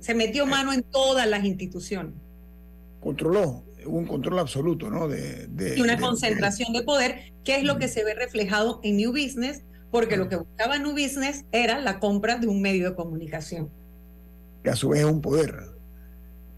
Se 0.00 0.14
metió 0.14 0.46
mano 0.46 0.72
en 0.72 0.82
todas 0.82 1.28
las 1.28 1.44
instituciones. 1.44 2.14
Controló. 3.00 3.64
un 3.86 4.06
control 4.06 4.38
absoluto, 4.40 4.90
¿no? 4.90 5.06
De, 5.06 5.74
y 5.76 5.80
una 5.80 5.98
concentración 5.98 6.72
de, 6.72 6.82
poder, 6.82 7.32
que 7.44 7.56
es 7.56 7.64
lo 7.64 7.78
que 7.78 7.88
se 7.88 8.02
ve 8.04 8.14
reflejado 8.14 8.80
en 8.82 8.96
New 8.96 9.12
Business, 9.12 9.62
porque 9.90 10.16
lo 10.16 10.28
que 10.28 10.36
buscaba 10.36 10.78
New 10.78 10.92
Business 10.92 11.44
era 11.52 11.80
la 11.80 12.00
compra 12.00 12.38
de 12.38 12.48
un 12.48 12.60
medio 12.60 12.90
de 12.90 12.96
comunicación. 12.96 13.70
Que 14.64 14.70
a 14.70 14.76
su 14.76 14.88
vez 14.88 15.00
es 15.00 15.06
un 15.06 15.20
poder. 15.20 15.54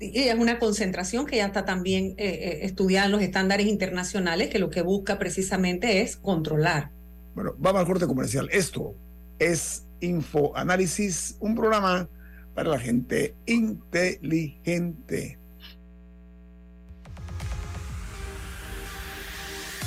Y 0.01 0.21
es 0.21 0.39
una 0.39 0.59
concentración 0.59 1.27
que 1.27 1.37
ya 1.37 1.47
está 1.47 1.65
también 1.65 2.15
eh, 2.17 2.29
eh, 2.29 2.59
estudiada 2.63 3.07
en 3.07 3.13
los 3.13 3.23
estándares 3.23 3.67
internacionales, 3.67 4.49
que 4.49 4.59
lo 4.59 4.71
que 4.71 4.81
busca 4.81 5.19
precisamente 5.19 6.01
es 6.01 6.17
controlar. 6.17 6.93
Bueno, 7.35 7.55
vamos 7.59 7.81
al 7.81 7.87
corte 7.87 8.07
comercial. 8.07 8.49
Esto 8.53 8.95
es 9.39 9.88
Info 10.01 10.57
Análisis, 10.57 11.37
un 11.41 11.55
programa 11.55 12.09
para 12.55 12.71
la 12.71 12.79
gente 12.79 13.37
inteligente. 13.47 15.39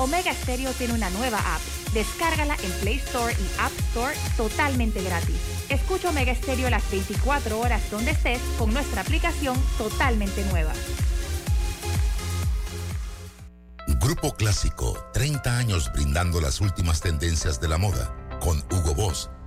Omega 0.01 0.33
Stereo 0.33 0.71
tiene 0.73 0.95
una 0.95 1.11
nueva 1.11 1.37
app. 1.37 1.61
Descárgala 1.93 2.55
en 2.63 2.71
Play 2.81 2.95
Store 2.95 3.33
y 3.33 3.59
App 3.59 3.71
Store 3.89 4.15
totalmente 4.35 5.03
gratis. 5.03 5.35
Escucha 5.69 6.09
Omega 6.09 6.33
Stereo 6.33 6.69
las 6.71 6.89
24 6.89 7.59
horas 7.59 7.81
donde 7.91 8.11
estés 8.11 8.39
con 8.57 8.73
nuestra 8.73 9.01
aplicación 9.01 9.55
totalmente 9.77 10.43
nueva. 10.45 10.73
Grupo 13.99 14.33
Clásico, 14.33 14.97
30 15.13 15.57
años 15.57 15.91
brindando 15.93 16.41
las 16.41 16.61
últimas 16.61 17.01
tendencias 17.01 17.61
de 17.61 17.67
la 17.67 17.77
moda. 17.77 18.15
Con 18.39 18.57
Hugo 18.71 18.95
Boss, 18.95 19.29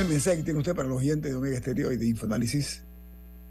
El 0.00 0.08
mensaje 0.08 0.38
que 0.38 0.44
tiene 0.44 0.58
usted 0.58 0.74
para 0.74 0.88
los 0.88 0.98
oyentes 0.98 1.30
de 1.30 1.36
Omega 1.36 1.56
Estéreo 1.56 1.92
y 1.92 1.96
de 1.96 2.08
Infoanálisis? 2.08 2.84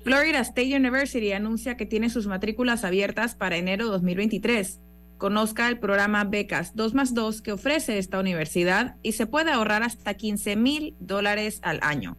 Florida 0.04 0.40
State 0.40 0.76
University 0.76 1.32
anuncia 1.32 1.78
que 1.78 1.86
tiene 1.86 2.10
sus 2.10 2.28
matrículas 2.28 2.84
abiertas 2.84 3.36
para 3.36 3.58
enero 3.58 3.88
2023. 3.88 4.80
Conozca 5.18 5.68
el 5.68 5.80
programa 5.80 6.24
Becas 6.24 6.76
2 6.76 6.94
más 6.94 7.14
2 7.14 7.42
que 7.42 7.52
ofrece 7.52 7.98
esta 7.98 8.20
universidad 8.20 8.96
y 9.04 9.12
se 9.12 9.28
puede 9.28 9.52
ahorrar 9.52 9.84
hasta 9.84 10.14
15 10.14 10.56
mil 10.56 10.96
dólares 11.00 11.60
al 11.62 11.80
año. 11.84 12.18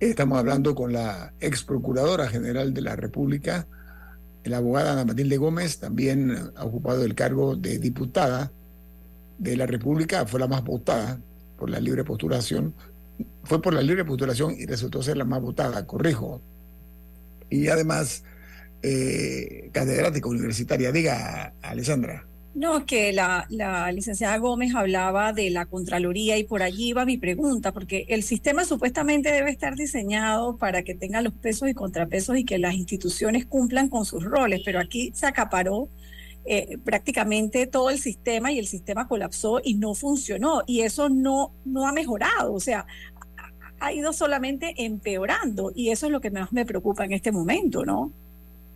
Estamos 0.00 0.38
hablando 0.38 0.74
con 0.74 0.92
la 0.92 1.32
ex 1.40 1.64
procuradora 1.64 2.28
general 2.28 2.74
de 2.74 2.82
la 2.82 2.96
República, 2.96 3.66
la 4.44 4.58
abogada 4.58 4.92
Ana 4.92 5.04
Matilde 5.04 5.38
Gómez, 5.38 5.78
también 5.78 6.36
ha 6.54 6.64
ocupado 6.64 7.04
el 7.04 7.14
cargo 7.14 7.56
de 7.56 7.78
diputada 7.78 8.52
de 9.38 9.56
la 9.56 9.66
República, 9.66 10.26
fue 10.26 10.40
la 10.40 10.46
más 10.46 10.62
votada 10.62 11.18
por 11.58 11.70
la 11.70 11.80
libre 11.80 12.04
postulación, 12.04 12.74
fue 13.44 13.62
por 13.62 13.74
la 13.74 13.82
libre 13.82 14.04
postulación 14.04 14.54
y 14.56 14.66
resultó 14.66 15.02
ser 15.02 15.16
la 15.16 15.24
más 15.24 15.40
votada, 15.40 15.86
corrijo. 15.86 16.40
Y 17.48 17.68
además, 17.68 18.24
eh, 18.82 19.70
catedrática 19.72 20.28
universitaria. 20.28 20.92
Diga, 20.92 21.54
Alessandra. 21.62 22.26
No, 22.56 22.86
que 22.86 23.12
la, 23.12 23.46
licenciada 23.92 24.38
Gómez 24.38 24.74
hablaba 24.74 25.34
de 25.34 25.50
la 25.50 25.66
Contraloría 25.66 26.38
y 26.38 26.44
por 26.44 26.62
allí 26.62 26.88
iba 26.88 27.04
mi 27.04 27.18
pregunta, 27.18 27.70
porque 27.70 28.06
el 28.08 28.22
sistema 28.22 28.64
supuestamente 28.64 29.30
debe 29.30 29.50
estar 29.50 29.76
diseñado 29.76 30.56
para 30.56 30.82
que 30.82 30.94
tenga 30.94 31.20
los 31.20 31.34
pesos 31.34 31.68
y 31.68 31.74
contrapesos 31.74 32.38
y 32.38 32.46
que 32.46 32.56
las 32.56 32.72
instituciones 32.72 33.44
cumplan 33.44 33.90
con 33.90 34.06
sus 34.06 34.24
roles, 34.24 34.62
pero 34.64 34.80
aquí 34.80 35.12
se 35.14 35.26
acaparó 35.26 35.90
eh, 36.46 36.78
prácticamente 36.82 37.66
todo 37.66 37.90
el 37.90 37.98
sistema 37.98 38.50
y 38.50 38.58
el 38.58 38.66
sistema 38.66 39.06
colapsó 39.06 39.60
y 39.62 39.74
no 39.74 39.92
funcionó 39.92 40.62
y 40.66 40.80
eso 40.80 41.10
no, 41.10 41.52
no 41.66 41.86
ha 41.86 41.92
mejorado, 41.92 42.54
o 42.54 42.60
sea, 42.60 42.86
ha 43.80 43.92
ido 43.92 44.14
solamente 44.14 44.72
empeorando 44.78 45.72
y 45.74 45.90
eso 45.90 46.06
es 46.06 46.12
lo 46.12 46.22
que 46.22 46.30
más 46.30 46.54
me 46.54 46.64
preocupa 46.64 47.04
en 47.04 47.12
este 47.12 47.32
momento, 47.32 47.84
¿no? 47.84 48.12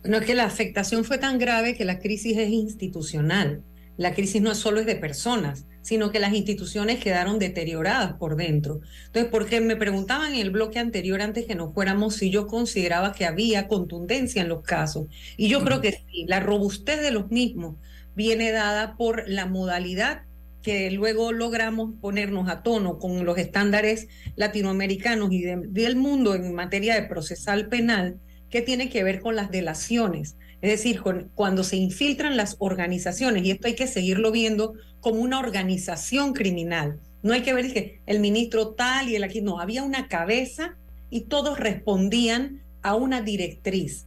No 0.03 0.17
es 0.17 0.25
que 0.25 0.35
la 0.35 0.45
afectación 0.45 1.03
fue 1.03 1.17
tan 1.17 1.39
grave 1.39 1.75
que 1.75 1.83
la 1.83 1.97
crisis 1.97 2.37
es 2.37 2.49
institucional 2.49 3.63
la 4.01 4.15
crisis 4.15 4.41
no 4.41 4.55
solo 4.55 4.79
es 4.79 4.87
de 4.87 4.95
personas, 4.95 5.67
sino 5.83 6.11
que 6.11 6.19
las 6.19 6.33
instituciones 6.33 6.99
quedaron 6.99 7.37
deterioradas 7.37 8.13
por 8.13 8.35
dentro. 8.35 8.81
Entonces, 9.05 9.31
porque 9.31 9.61
me 9.61 9.75
preguntaban 9.75 10.33
en 10.33 10.39
el 10.39 10.49
bloque 10.49 10.79
anterior, 10.79 11.21
antes 11.21 11.45
que 11.45 11.53
nos 11.53 11.71
fuéramos, 11.75 12.15
si 12.15 12.31
yo 12.31 12.47
consideraba 12.47 13.13
que 13.13 13.25
había 13.25 13.67
contundencia 13.67 14.41
en 14.41 14.49
los 14.49 14.63
casos. 14.63 15.05
Y 15.37 15.49
yo 15.49 15.63
creo 15.63 15.81
que 15.81 15.91
sí, 15.91 16.25
la 16.27 16.39
robustez 16.39 16.99
de 17.01 17.11
los 17.11 17.29
mismos 17.29 17.75
viene 18.15 18.51
dada 18.51 18.97
por 18.97 19.29
la 19.29 19.45
modalidad 19.45 20.23
que 20.63 20.89
luego 20.89 21.31
logramos 21.31 21.91
ponernos 22.01 22.49
a 22.49 22.63
tono 22.63 22.97
con 22.97 23.23
los 23.23 23.37
estándares 23.37 24.07
latinoamericanos 24.35 25.31
y 25.31 25.43
del 25.43 25.95
mundo 25.95 26.33
en 26.33 26.55
materia 26.55 26.95
de 26.95 27.07
procesal 27.07 27.67
penal, 27.67 28.19
que 28.49 28.61
tiene 28.61 28.89
que 28.89 29.03
ver 29.03 29.21
con 29.21 29.35
las 29.35 29.51
delaciones. 29.51 30.37
Es 30.61 30.69
decir, 30.69 31.01
cuando 31.33 31.63
se 31.63 31.75
infiltran 31.75 32.37
las 32.37 32.55
organizaciones, 32.59 33.43
y 33.43 33.51
esto 33.51 33.67
hay 33.67 33.75
que 33.75 33.87
seguirlo 33.87 34.31
viendo 34.31 34.73
como 34.99 35.21
una 35.21 35.39
organización 35.39 36.33
criminal. 36.33 36.99
No 37.23 37.33
hay 37.33 37.41
que 37.41 37.53
ver 37.53 37.73
que 37.73 37.99
el 38.05 38.19
ministro 38.19 38.69
tal 38.69 39.09
y 39.09 39.15
el 39.15 39.23
aquí, 39.23 39.41
no, 39.41 39.59
había 39.59 39.83
una 39.83 40.07
cabeza 40.07 40.75
y 41.09 41.21
todos 41.21 41.59
respondían 41.59 42.61
a 42.83 42.95
una 42.95 43.21
directriz. 43.21 44.05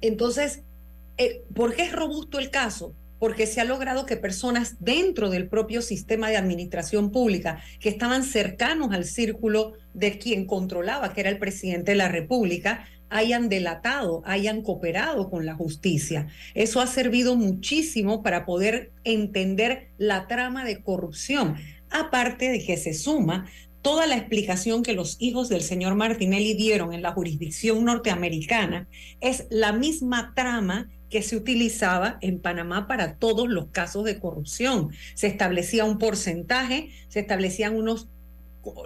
Entonces, 0.00 0.62
eh, 1.18 1.42
¿por 1.54 1.74
qué 1.74 1.84
es 1.84 1.92
robusto 1.92 2.38
el 2.38 2.50
caso? 2.50 2.94
Porque 3.18 3.46
se 3.46 3.60
ha 3.60 3.64
logrado 3.64 4.06
que 4.06 4.16
personas 4.16 4.76
dentro 4.80 5.30
del 5.30 5.48
propio 5.48 5.82
sistema 5.82 6.28
de 6.28 6.36
administración 6.36 7.10
pública, 7.10 7.62
que 7.80 7.88
estaban 7.88 8.24
cercanos 8.24 8.92
al 8.92 9.04
círculo 9.04 9.74
de 9.94 10.18
quien 10.18 10.46
controlaba, 10.46 11.12
que 11.12 11.20
era 11.20 11.30
el 11.30 11.38
presidente 11.38 11.92
de 11.92 11.98
la 11.98 12.08
República, 12.08 12.86
hayan 13.12 13.48
delatado, 13.48 14.22
hayan 14.24 14.62
cooperado 14.62 15.30
con 15.30 15.46
la 15.46 15.54
justicia. 15.54 16.28
Eso 16.54 16.80
ha 16.80 16.86
servido 16.86 17.36
muchísimo 17.36 18.22
para 18.22 18.44
poder 18.44 18.92
entender 19.04 19.90
la 19.98 20.26
trama 20.26 20.64
de 20.64 20.82
corrupción, 20.82 21.56
aparte 21.90 22.50
de 22.50 22.64
que 22.64 22.76
se 22.76 22.94
suma 22.94 23.46
toda 23.82 24.06
la 24.06 24.16
explicación 24.16 24.82
que 24.82 24.94
los 24.94 25.16
hijos 25.20 25.48
del 25.48 25.60
señor 25.60 25.96
Martinelli 25.96 26.54
dieron 26.54 26.92
en 26.94 27.02
la 27.02 27.12
jurisdicción 27.12 27.84
norteamericana, 27.84 28.88
es 29.20 29.46
la 29.50 29.72
misma 29.72 30.32
trama 30.34 30.88
que 31.10 31.20
se 31.20 31.36
utilizaba 31.36 32.16
en 32.22 32.40
Panamá 32.40 32.86
para 32.86 33.16
todos 33.16 33.48
los 33.48 33.66
casos 33.66 34.04
de 34.04 34.18
corrupción. 34.18 34.92
Se 35.14 35.26
establecía 35.26 35.84
un 35.84 35.98
porcentaje, 35.98 36.90
se 37.08 37.20
establecían 37.20 37.76
unos 37.76 38.08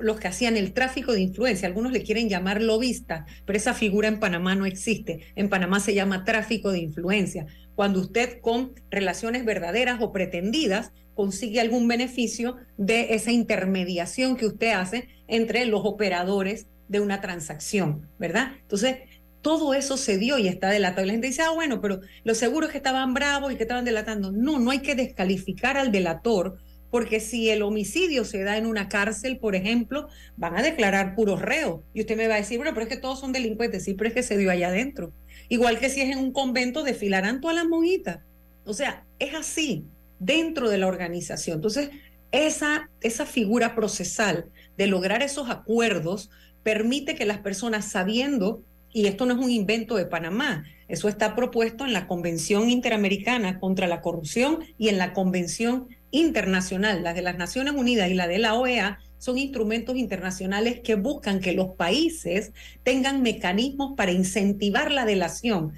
los 0.01 0.18
que 0.18 0.29
hacían 0.29 0.57
el 0.57 0.72
tráfico 0.72 1.12
de 1.12 1.20
influencia. 1.20 1.68
Algunos 1.68 1.93
le 1.93 2.03
quieren 2.03 2.29
llamar 2.29 2.62
lobista, 2.62 3.27
pero 3.45 3.57
esa 3.57 3.74
figura 3.74 4.09
en 4.09 4.20
Panamá 4.20 4.55
no 4.55 4.66
existe. 4.66 5.20
En 5.35 5.49
Panamá 5.49 5.81
se 5.81 5.95
llama 5.95 6.24
tráfico 6.24 6.72
de 6.72 6.79
influencia. 6.79 7.47
Cuando 7.74 8.01
usted 8.01 8.41
con 8.41 8.72
relaciones 8.91 9.45
verdaderas 9.45 10.01
o 10.01 10.12
pretendidas 10.12 10.93
consigue 11.14 11.61
algún 11.61 11.89
beneficio 11.89 12.57
de 12.77 13.14
esa 13.14 13.33
intermediación 13.33 14.37
que 14.37 14.47
usted 14.47 14.72
hace 14.72 15.09
entre 15.29 15.64
los 15.66 15.83
operadores 15.85 16.66
de 16.89 17.01
una 17.01 17.20
transacción, 17.20 18.09
¿verdad? 18.18 18.53
Entonces, 18.62 18.99
todo 19.47 19.74
eso 19.74 19.97
se 19.97 20.18
dio 20.18 20.39
y 20.39 20.49
está 20.49 20.70
delatado. 20.70 21.07
La 21.07 21.12
gente 21.12 21.29
dice, 21.29 21.43
ah, 21.43 21.53
bueno, 21.55 21.81
pero 21.81 22.01
los 22.24 22.37
seguros 22.37 22.70
que 22.70 22.79
estaban 22.79 23.14
bravos 23.14 23.53
y 23.53 23.57
que 23.57 23.62
estaban 23.62 23.85
delatando. 23.85 24.33
No, 24.33 24.59
no 24.59 24.72
hay 24.72 24.81
que 24.81 24.97
descalificar 24.97 25.77
al 25.77 25.93
delator, 25.93 26.59
porque 26.91 27.20
si 27.20 27.51
el 27.51 27.62
homicidio 27.62 28.24
se 28.24 28.43
da 28.43 28.57
en 28.57 28.66
una 28.66 28.89
cárcel, 28.89 29.39
por 29.39 29.55
ejemplo, 29.55 30.09
van 30.37 30.57
a 30.57 30.62
declarar 30.62 31.14
puros 31.14 31.43
reos. 31.43 31.80
Y 31.95 32.01
usted 32.01 32.16
me 32.16 32.28
va 32.28 32.34
a 32.34 32.39
decir, 32.39 32.59
bueno, 32.59 32.72
pero 32.74 32.87
es 32.87 32.89
que 32.89 33.01
todos 33.01 33.20
son 33.20 33.32
delincuentes. 33.32 33.84
Sí, 33.84 33.95
pero 33.95 34.09
es 34.09 34.14
que 34.14 34.22
se 34.22 34.39
dio 34.39 34.51
allá 34.51 34.68
adentro. 34.68 35.12
Igual 35.49 35.78
que 35.78 35.91
si 35.91 36.01
es 36.01 36.11
en 36.11 36.18
un 36.18 36.32
convento, 36.32 36.82
desfilarán 36.82 37.41
todas 37.41 37.57
las 37.57 37.66
monjitas. 37.66 38.20
O 38.64 38.72
sea, 38.72 39.05
es 39.18 39.34
así, 39.34 39.84
dentro 40.18 40.70
de 40.70 40.78
la 40.78 40.87
organización. 40.87 41.57
Entonces, 41.57 41.91
esa, 42.32 42.91
esa 43.01 43.26
figura 43.26 43.74
procesal 43.74 44.47
de 44.76 44.87
lograr 44.87 45.22
esos 45.22 45.51
acuerdos 45.51 46.30
permite 46.62 47.14
que 47.14 47.26
las 47.26 47.39
personas, 47.39 47.84
sabiendo, 47.91 48.62
y 48.93 49.07
esto 49.07 49.26
no 49.26 49.34
es 49.34 49.45
un 49.45 49.51
invento 49.51 49.97
de 49.97 50.07
Panamá, 50.07 50.64
eso 50.89 51.09
está 51.09 51.34
propuesto 51.34 51.84
en 51.84 51.93
la 51.93 52.07
Convención 52.07 52.70
Interamericana 52.70 53.59
contra 53.59 53.87
la 53.87 54.01
Corrupción 54.01 54.61
y 54.78 54.89
en 54.89 54.99
la 54.99 55.12
Convención 55.12 55.89
Internacional, 56.17 57.03
la 57.03 57.14
de 57.14 57.23
las 57.23 57.37
Naciones 57.37 57.75
Unidas 57.75 58.11
y 58.11 58.14
la 58.14 58.27
de 58.27 58.39
la 58.39 58.55
OEA, 58.55 58.99
son 59.19 59.39
instrumentos 59.39 59.97
internacionales 59.97 60.81
que 60.83 60.95
buscan 60.95 61.41
que 61.41 61.53
los 61.53 61.69
países 61.77 62.53
tengan 62.83 63.23
mecanismos 63.23 63.95
para 63.97 64.12
incentivar 64.12 64.91
la 64.93 65.05
delación. 65.05 65.73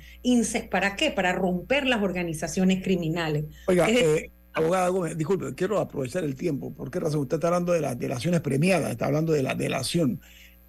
¿Para 0.71 0.97
qué? 0.97 1.11
Para 1.11 1.33
romper 1.33 1.87
las 1.87 2.03
organizaciones 2.03 2.83
criminales. 2.83 3.45
Oiga, 3.67 3.89
eh, 3.89 4.31
abogada 4.53 4.89
Gómez, 4.89 5.17
disculpe, 5.17 5.55
quiero 5.55 5.79
aprovechar 5.79 6.25
el 6.25 6.35
tiempo. 6.35 6.73
¿Por 6.73 6.91
qué 6.91 7.01
razón? 7.01 7.21
Usted 7.21 7.37
está 7.37 7.49
hablando 7.49 7.73
de 7.73 7.81
las 7.81 7.99
delaciones 7.99 8.41
premiadas, 8.41 8.91
está 8.91 9.07
hablando 9.07 9.33
de 9.33 9.43
la 9.43 9.55
delación. 9.55 10.21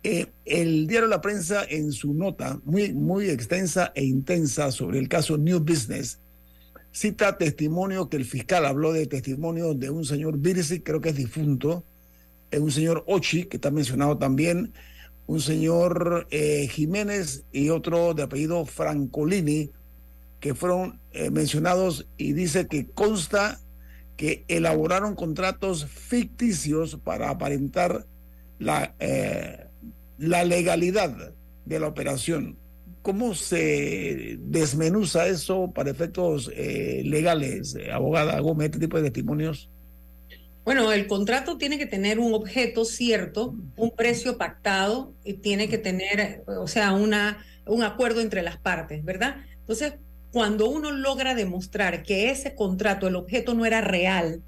Eh, 0.01 0.27
el 0.45 0.87
diario 0.87 1.09
La 1.09 1.19
Prensa, 1.19 1.65
en 1.67 1.91
su 1.91 2.13
nota 2.13 2.61
muy, 2.63 2.93
muy 2.93 3.29
extensa 3.29 3.91
e 3.95 4.05
intensa 4.05 4.71
sobre 4.71 4.99
el 4.99 5.09
caso 5.09 5.37
New 5.37 5.59
Business, 5.59 6.19
cita 6.99 7.37
testimonio 7.37 8.09
que 8.09 8.17
el 8.17 8.25
fiscal 8.25 8.65
habló 8.65 8.91
de 8.91 9.07
testimonio 9.07 9.73
de 9.73 9.89
un 9.89 10.03
señor 10.03 10.37
Birsi, 10.37 10.81
creo 10.81 10.99
que 10.99 11.09
es 11.09 11.15
difunto, 11.15 11.85
un 12.51 12.71
señor 12.71 13.05
Ochi, 13.07 13.45
que 13.45 13.55
está 13.55 13.71
mencionado 13.71 14.17
también, 14.17 14.73
un 15.25 15.39
señor 15.39 16.27
eh, 16.29 16.67
Jiménez 16.69 17.45
y 17.53 17.69
otro 17.69 18.13
de 18.13 18.23
apellido 18.23 18.65
Francolini, 18.65 19.71
que 20.41 20.53
fueron 20.53 20.99
eh, 21.13 21.29
mencionados 21.29 22.05
y 22.17 22.33
dice 22.33 22.67
que 22.67 22.87
consta 22.87 23.61
que 24.17 24.43
elaboraron 24.49 25.15
contratos 25.15 25.85
ficticios 25.85 26.97
para 27.01 27.29
aparentar 27.29 28.07
la, 28.57 28.93
eh, 28.99 29.67
la 30.17 30.43
legalidad 30.43 31.33
de 31.63 31.79
la 31.79 31.87
operación. 31.87 32.58
¿Cómo 33.01 33.33
se 33.33 34.37
desmenuza 34.39 35.27
eso 35.27 35.71
para 35.71 35.91
efectos 35.91 36.51
legales, 36.55 37.77
abogada 37.91 38.39
Gómez, 38.39 38.65
este 38.65 38.79
tipo 38.79 38.97
de 38.97 39.03
testimonios? 39.09 39.69
Bueno, 40.65 40.91
el 40.91 41.07
contrato 41.07 41.57
tiene 41.57 41.79
que 41.79 41.87
tener 41.87 42.19
un 42.19 42.33
objeto 42.33 42.85
cierto, 42.85 43.55
un 43.75 43.89
precio 43.89 44.37
pactado 44.37 45.13
y 45.23 45.33
tiene 45.33 45.67
que 45.67 45.79
tener, 45.79 46.43
o 46.45 46.67
sea, 46.67 46.93
una, 46.93 47.43
un 47.65 47.81
acuerdo 47.81 48.21
entre 48.21 48.43
las 48.43 48.57
partes, 48.57 49.03
¿verdad? 49.03 49.37
Entonces, 49.61 49.93
cuando 50.31 50.69
uno 50.69 50.91
logra 50.91 51.33
demostrar 51.33 52.03
que 52.03 52.29
ese 52.29 52.53
contrato, 52.53 53.07
el 53.07 53.15
objeto 53.15 53.55
no 53.55 53.65
era 53.65 53.81
real, 53.81 54.43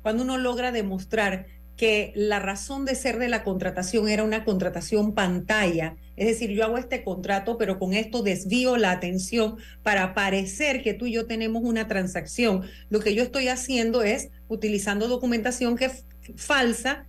cuando 0.00 0.22
uno 0.22 0.38
logra 0.38 0.72
demostrar 0.72 1.46
que 1.76 2.12
la 2.14 2.38
razón 2.38 2.84
de 2.84 2.94
ser 2.94 3.18
de 3.18 3.28
la 3.28 3.44
contratación 3.44 4.08
era 4.08 4.24
una 4.24 4.44
contratación 4.44 5.14
pantalla. 5.14 5.96
Es 6.16 6.26
decir, 6.26 6.50
yo 6.50 6.64
hago 6.64 6.78
este 6.78 7.04
contrato, 7.04 7.58
pero 7.58 7.78
con 7.78 7.92
esto 7.92 8.22
desvío 8.22 8.76
la 8.78 8.92
atención 8.92 9.56
para 9.82 10.14
parecer 10.14 10.82
que 10.82 10.94
tú 10.94 11.06
y 11.06 11.12
yo 11.12 11.26
tenemos 11.26 11.62
una 11.62 11.86
transacción. 11.86 12.62
Lo 12.88 13.00
que 13.00 13.14
yo 13.14 13.22
estoy 13.22 13.48
haciendo 13.48 14.02
es 14.02 14.30
utilizando 14.48 15.08
documentación 15.08 15.76
que 15.76 15.86
es 15.86 16.06
falsa 16.36 17.06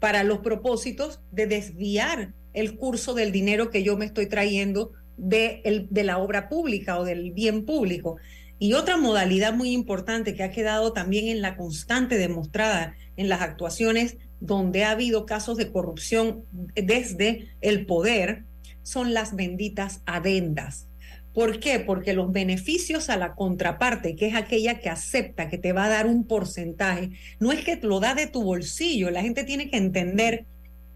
para 0.00 0.24
los 0.24 0.38
propósitos 0.38 1.20
de 1.30 1.46
desviar 1.46 2.32
el 2.54 2.76
curso 2.76 3.12
del 3.12 3.32
dinero 3.32 3.70
que 3.70 3.82
yo 3.82 3.98
me 3.98 4.06
estoy 4.06 4.26
trayendo 4.26 4.92
de, 5.18 5.88
la 5.90 6.18
obra 6.18 6.48
pública 6.48 6.98
o 6.98 7.04
del 7.04 7.32
bien 7.32 7.66
público. 7.66 8.16
Y 8.58 8.72
otra 8.72 8.96
modalidad 8.96 9.52
muy 9.52 9.72
importante 9.72 10.34
que 10.34 10.42
ha 10.42 10.50
quedado 10.50 10.94
también 10.94 11.28
en 11.28 11.42
la 11.42 11.56
constante 11.56 12.16
demostrada 12.16 12.96
en 13.16 13.28
las 13.28 13.40
actuaciones 13.40 14.16
donde 14.40 14.84
ha 14.84 14.90
habido 14.90 15.26
casos 15.26 15.56
de 15.56 15.72
corrupción 15.72 16.44
desde 16.74 17.48
el 17.60 17.86
poder 17.86 18.44
son 18.82 19.14
las 19.14 19.34
benditas 19.34 20.02
adendas. 20.06 20.88
¿Por 21.32 21.60
qué? 21.60 21.80
Porque 21.80 22.14
los 22.14 22.32
beneficios 22.32 23.10
a 23.10 23.18
la 23.18 23.34
contraparte, 23.34 24.16
que 24.16 24.28
es 24.28 24.34
aquella 24.34 24.80
que 24.80 24.88
acepta 24.88 25.50
que 25.50 25.58
te 25.58 25.72
va 25.72 25.84
a 25.84 25.90
dar 25.90 26.06
un 26.06 26.24
porcentaje, 26.26 27.10
no 27.40 27.52
es 27.52 27.62
que 27.62 27.76
lo 27.76 28.00
da 28.00 28.14
de 28.14 28.26
tu 28.26 28.42
bolsillo. 28.42 29.10
La 29.10 29.20
gente 29.20 29.44
tiene 29.44 29.68
que 29.68 29.76
entender 29.76 30.46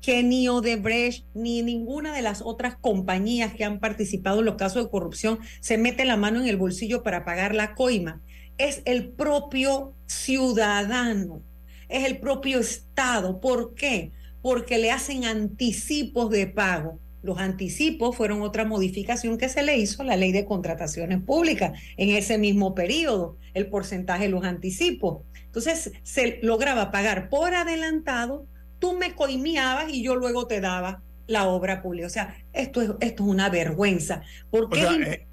que 0.01 0.23
ni 0.23 0.49
Odebrecht 0.49 1.27
ni 1.35 1.62
ninguna 1.62 2.14
de 2.14 2.23
las 2.23 2.41
otras 2.43 2.77
compañías 2.77 3.53
que 3.55 3.64
han 3.64 3.81
participado 3.81 4.39
en 4.39 4.47
los 4.47 4.55
casos 4.55 4.85
de 4.85 4.91
corrupción 4.91 5.41
se 5.61 5.77
mete 5.77 6.07
la 6.07 6.16
mano 6.16 6.41
en 6.41 6.49
el 6.49 6.57
bolsillo 6.57 7.03
para 7.03 7.25
pagar 7.27 7.55
la 7.55 7.75
coima. 7.75 8.23
Es 8.57 8.81
el 8.87 9.11
propio 9.11 9.95
ciudadano, 10.07 11.43
es 11.91 12.07
el 12.07 12.18
propio 12.18 12.61
Estado. 12.61 13.41
¿Por 13.41 13.74
qué? 13.74 14.12
Porque 14.43 14.78
le 14.78 14.91
hacen 14.91 15.24
anticipos 15.24 16.30
de 16.30 16.47
pago. 16.47 16.99
Los 17.22 17.38
anticipos 17.38 18.16
fueron 18.16 18.41
otra 18.41 18.64
modificación 18.64 19.36
que 19.36 19.51
se 19.51 19.62
le 19.62 19.76
hizo 19.76 20.03
a 20.03 20.07
la 20.07 20.16
ley 20.16 20.32
de 20.32 20.47
contrataciones 20.47 21.20
públicas 21.20 21.78
en 21.99 22.11
ese 22.11 22.38
mismo 22.38 22.74
periodo, 22.74 23.36
el 23.53 23.68
porcentaje 23.68 24.24
de 24.24 24.30
los 24.30 24.45
anticipos. 24.45 25.22
Entonces 25.45 25.93
se 26.03 26.38
lograba 26.43 26.91
pagar 26.91 27.28
por 27.28 27.55
adelantado 27.55 28.47
tú 28.80 28.95
me 28.95 29.14
coimiabas 29.14 29.91
y 29.91 30.03
yo 30.03 30.16
luego 30.16 30.49
te 30.49 30.61
daba 30.61 31.03
la 31.28 31.47
obra 31.47 31.80
pública. 31.80 32.09
O 32.09 32.11
sea, 32.11 32.34
esto 32.53 32.82
es, 32.82 32.91
esto 33.01 33.22
es 33.22 33.28
una 33.28 33.49
vergüenza. 33.49 34.22
Porque 34.51 34.82
eh, 34.82 35.26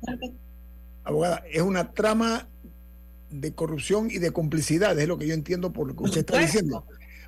abogada, 1.03 1.43
es 1.49 1.62
una 1.64 1.91
trama 1.91 2.47
de 3.30 3.53
corrupción 3.53 4.09
y 4.11 4.19
de 4.19 4.32
complicidad, 4.32 4.97
es 4.97 5.07
lo 5.07 5.17
que 5.17 5.28
yo 5.28 5.34
entiendo 5.34 5.73
por 5.73 5.88
lo 5.88 5.95
que 5.95 6.03
usted 6.03 6.19
está 6.21 6.39
diciendo. 6.39 6.86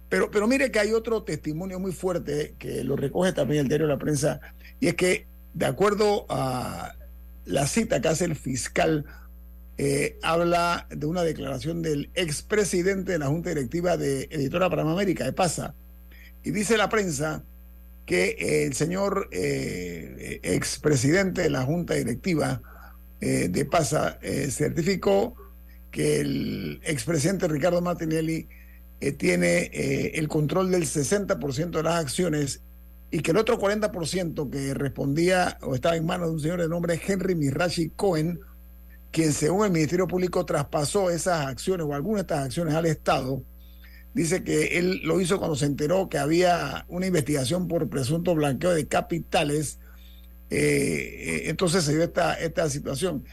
Pero, 0.07 0.31
pero 0.31 0.47
mire 0.47 0.71
que 0.71 0.79
hay 0.79 0.91
otro 0.91 1.23
testimonio 1.23 1.79
muy 1.79 1.91
fuerte 1.91 2.55
que 2.57 2.83
lo 2.83 2.95
recoge 2.95 3.31
también 3.33 3.61
el 3.61 3.67
diario 3.67 3.87
de 3.87 3.93
la 3.93 3.99
prensa, 3.99 4.39
y 4.79 4.87
es 4.87 4.95
que, 4.95 5.27
de 5.53 5.65
acuerdo 5.65 6.25
a 6.29 6.95
la 7.45 7.67
cita 7.67 8.01
que 8.01 8.07
hace 8.07 8.25
el 8.25 8.35
fiscal, 8.35 9.05
eh, 9.77 10.17
habla 10.23 10.87
de 10.89 11.05
una 11.05 11.23
declaración 11.23 11.81
del 11.81 12.09
expresidente 12.13 13.13
de 13.13 13.19
la 13.19 13.27
Junta 13.27 13.49
Directiva 13.49 13.97
de 13.97 14.27
Editora 14.31 14.69
Panamérica, 14.69 15.25
de 15.25 15.33
PASA, 15.33 15.75
y 16.43 16.51
dice 16.51 16.77
la 16.77 16.89
prensa 16.89 17.43
que 18.09 18.65
el 18.65 18.73
señor 18.73 19.29
eh, 19.31 20.39
expresidente 20.41 21.43
de 21.43 21.51
la 21.51 21.63
Junta 21.63 21.93
Directiva 21.93 22.59
eh, 23.21 23.49
de 23.49 23.65
PASA 23.65 24.17
eh, 24.21 24.49
certificó 24.49 25.35
que 25.91 26.21
el 26.21 26.81
expresidente 26.83 27.47
Ricardo 27.47 27.81
Martinelli 27.81 28.47
tiene 29.17 29.71
el 30.13 30.27
control 30.27 30.71
del 30.71 30.83
60% 30.83 31.69
de 31.69 31.83
las 31.83 31.95
acciones 31.95 32.61
y 33.11 33.19
que 33.21 33.31
el 33.31 33.37
otro 33.37 33.59
40% 33.59 34.49
que 34.49 34.73
respondía 34.73 35.57
o 35.61 35.73
estaba 35.73 35.95
en 35.95 36.05
manos 36.05 36.27
de 36.27 36.33
un 36.33 36.39
señor 36.39 36.61
de 36.61 36.69
nombre 36.69 37.01
Henry 37.05 37.35
Mirashi 37.35 37.89
Cohen, 37.89 38.39
quien 39.11 39.33
según 39.33 39.65
el 39.65 39.71
Ministerio 39.71 40.07
Público 40.07 40.45
traspasó 40.45 41.09
esas 41.09 41.47
acciones 41.47 41.87
o 41.87 41.93
algunas 41.93 42.19
de 42.19 42.21
estas 42.21 42.45
acciones 42.45 42.75
al 42.75 42.85
Estado, 42.85 43.43
dice 44.13 44.43
que 44.43 44.77
él 44.77 45.01
lo 45.03 45.19
hizo 45.19 45.39
cuando 45.39 45.55
se 45.55 45.65
enteró 45.65 46.07
que 46.07 46.19
había 46.19 46.85
una 46.87 47.07
investigación 47.07 47.67
por 47.67 47.89
presunto 47.89 48.35
blanqueo 48.35 48.73
de 48.73 48.87
capitales. 48.87 49.79
Eh, 50.51 50.57
eh, 50.59 51.41
entonces 51.45 51.83
se 51.83 51.93
dio 51.93 52.03
esta, 52.03 52.33
esta 52.35 52.69
situación. 52.69 53.23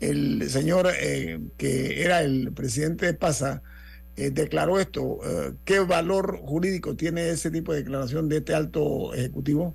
El 0.00 0.48
señor 0.50 0.88
eh, 1.00 1.40
que 1.56 2.02
era 2.02 2.22
el 2.22 2.52
presidente 2.52 3.06
de 3.06 3.14
PASA 3.14 3.62
declaró 4.16 4.80
esto. 4.80 5.18
¿Qué 5.66 5.78
valor 5.80 6.38
jurídico 6.42 6.96
tiene 6.96 7.28
ese 7.28 7.50
tipo 7.50 7.72
de 7.72 7.80
declaración 7.80 8.30
de 8.30 8.38
este 8.38 8.54
alto 8.54 9.12
ejecutivo? 9.12 9.74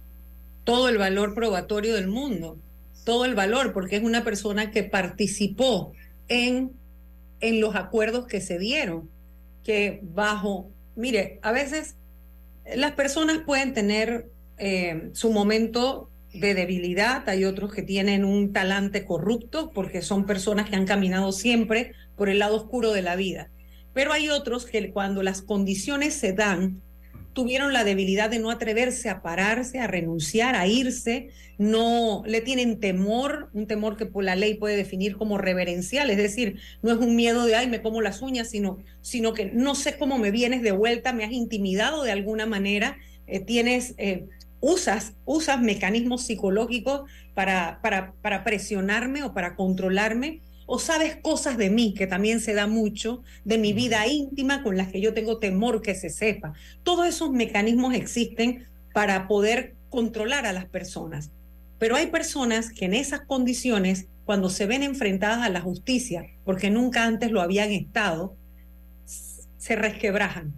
Todo 0.64 0.90
el 0.90 0.98
valor 0.98 1.36
probatorio 1.36 1.94
del 1.94 2.08
mundo, 2.08 2.58
todo 3.04 3.26
el 3.26 3.36
valor, 3.36 3.72
porque 3.72 3.98
es 3.98 4.04
una 4.04 4.24
persona 4.24 4.72
que 4.72 4.82
participó 4.82 5.94
en, 6.28 6.72
en 7.40 7.62
los 7.62 7.76
acuerdos 7.76 8.26
que 8.26 8.42
se 8.42 8.58
dieron 8.58 9.10
que 9.64 10.00
bajo, 10.04 10.70
mire, 10.96 11.40
a 11.42 11.52
veces 11.52 11.96
las 12.76 12.94
personas 12.94 13.40
pueden 13.46 13.74
tener 13.74 14.30
eh, 14.58 15.10
su 15.14 15.32
momento 15.32 16.10
de 16.34 16.54
debilidad, 16.54 17.28
hay 17.28 17.46
otros 17.46 17.74
que 17.74 17.82
tienen 17.82 18.24
un 18.26 18.54
talante 18.54 19.06
corrupto 19.06 19.72
porque 19.74 20.02
son 20.02 20.26
personas 20.26 20.70
que 20.70 20.76
han 20.76 20.86
caminado 20.86 21.32
siempre 21.32 21.94
por 22.16 22.30
el 22.30 22.40
lado 22.40 22.56
oscuro 22.56 22.92
de 22.94 23.02
la 23.02 23.16
vida. 23.16 23.50
Pero 23.94 24.14
hay 24.14 24.30
otros 24.30 24.66
que 24.66 24.92
cuando 24.92 25.24
las 25.24 25.42
condiciones 25.42 26.14
se 26.14 26.34
dan, 26.34 26.82
tuvieron 27.34 27.74
la 27.74 27.84
debilidad 27.84 28.30
de 28.30 28.40
no 28.40 28.52
atreverse 28.52 29.10
a 29.10 29.22
pararse, 29.22 29.80
a 29.80 29.88
renunciar, 29.88 30.56
a 30.56 30.68
irse, 30.68 31.30
no 31.58 32.24
le 32.26 32.42
tienen 32.42 32.80
temor, 32.80 33.50
un 33.54 33.68
temor 33.68 33.96
que 33.96 34.06
por 34.06 34.24
la 34.24 34.36
ley 34.36 34.56
puede 34.56 34.76
definir 34.76 35.16
como 35.18 35.38
reverencial, 35.38 36.10
es 36.10 36.18
decir, 36.18 36.60
no 36.82 36.92
es 36.92 36.98
un 36.98 37.16
miedo 37.16 37.46
de 37.46 37.56
ay, 37.56 37.68
me 37.68 37.82
como 37.82 38.02
las 38.02 38.22
uñas, 38.22 38.50
sino, 38.50 38.80
sino 39.02 39.34
que 39.34 39.46
no 39.46 39.76
sé 39.76 39.98
cómo 39.98 40.18
me 40.18 40.32
vienes 40.32 40.62
de 40.62 40.72
vuelta, 40.72 41.14
me 41.14 41.24
has 41.24 41.32
intimidado 41.32 42.04
de 42.04 42.12
alguna 42.12 42.46
manera, 42.46 42.98
eh, 43.28 43.40
tienes, 43.40 43.94
eh, 43.98 44.26
usas, 44.62 45.14
usas 45.26 45.60
mecanismos 45.60 46.24
psicológicos 46.24 47.10
para, 47.34 47.80
para, 47.82 48.14
para 48.22 48.44
presionarme 48.44 49.24
o 49.24 49.34
para 49.34 49.56
controlarme 49.56 50.42
o 50.74 50.80
sabes 50.80 51.18
cosas 51.18 51.58
de 51.58 51.70
mí, 51.70 51.94
que 51.94 52.08
también 52.08 52.40
se 52.40 52.54
da 52.54 52.66
mucho, 52.66 53.24
de 53.44 53.58
mi 53.58 53.74
vida 53.74 54.08
íntima 54.08 54.64
con 54.64 54.78
las 54.78 54.88
que 54.88 55.02
yo 55.02 55.14
tengo 55.14 55.38
temor 55.38 55.82
que 55.82 55.96
se 55.96 56.10
sepa. 56.10 56.54
Todos 56.84 57.08
esos 57.08 57.30
mecanismos 57.32 57.94
existen 57.94 58.68
para 58.94 59.28
poder 59.28 59.76
controlar 59.90 60.46
a 60.46 60.54
las 60.54 60.66
personas. 60.66 61.32
Pero 61.78 61.98
hay 61.98 62.08
personas 62.08 62.72
que 62.72 62.86
en 62.86 62.94
esas 62.94 63.22
condiciones, 63.22 64.08
cuando 64.24 64.50
se 64.50 64.66
ven 64.66 64.82
enfrentadas 64.84 65.40
a 65.40 65.50
la 65.50 65.60
justicia, 65.60 66.26
porque 66.46 66.70
nunca 66.70 67.04
antes 67.06 67.32
lo 67.32 67.42
habían 67.42 67.72
estado, 67.72 68.38
se 69.04 69.76
resquebrajan, 69.76 70.54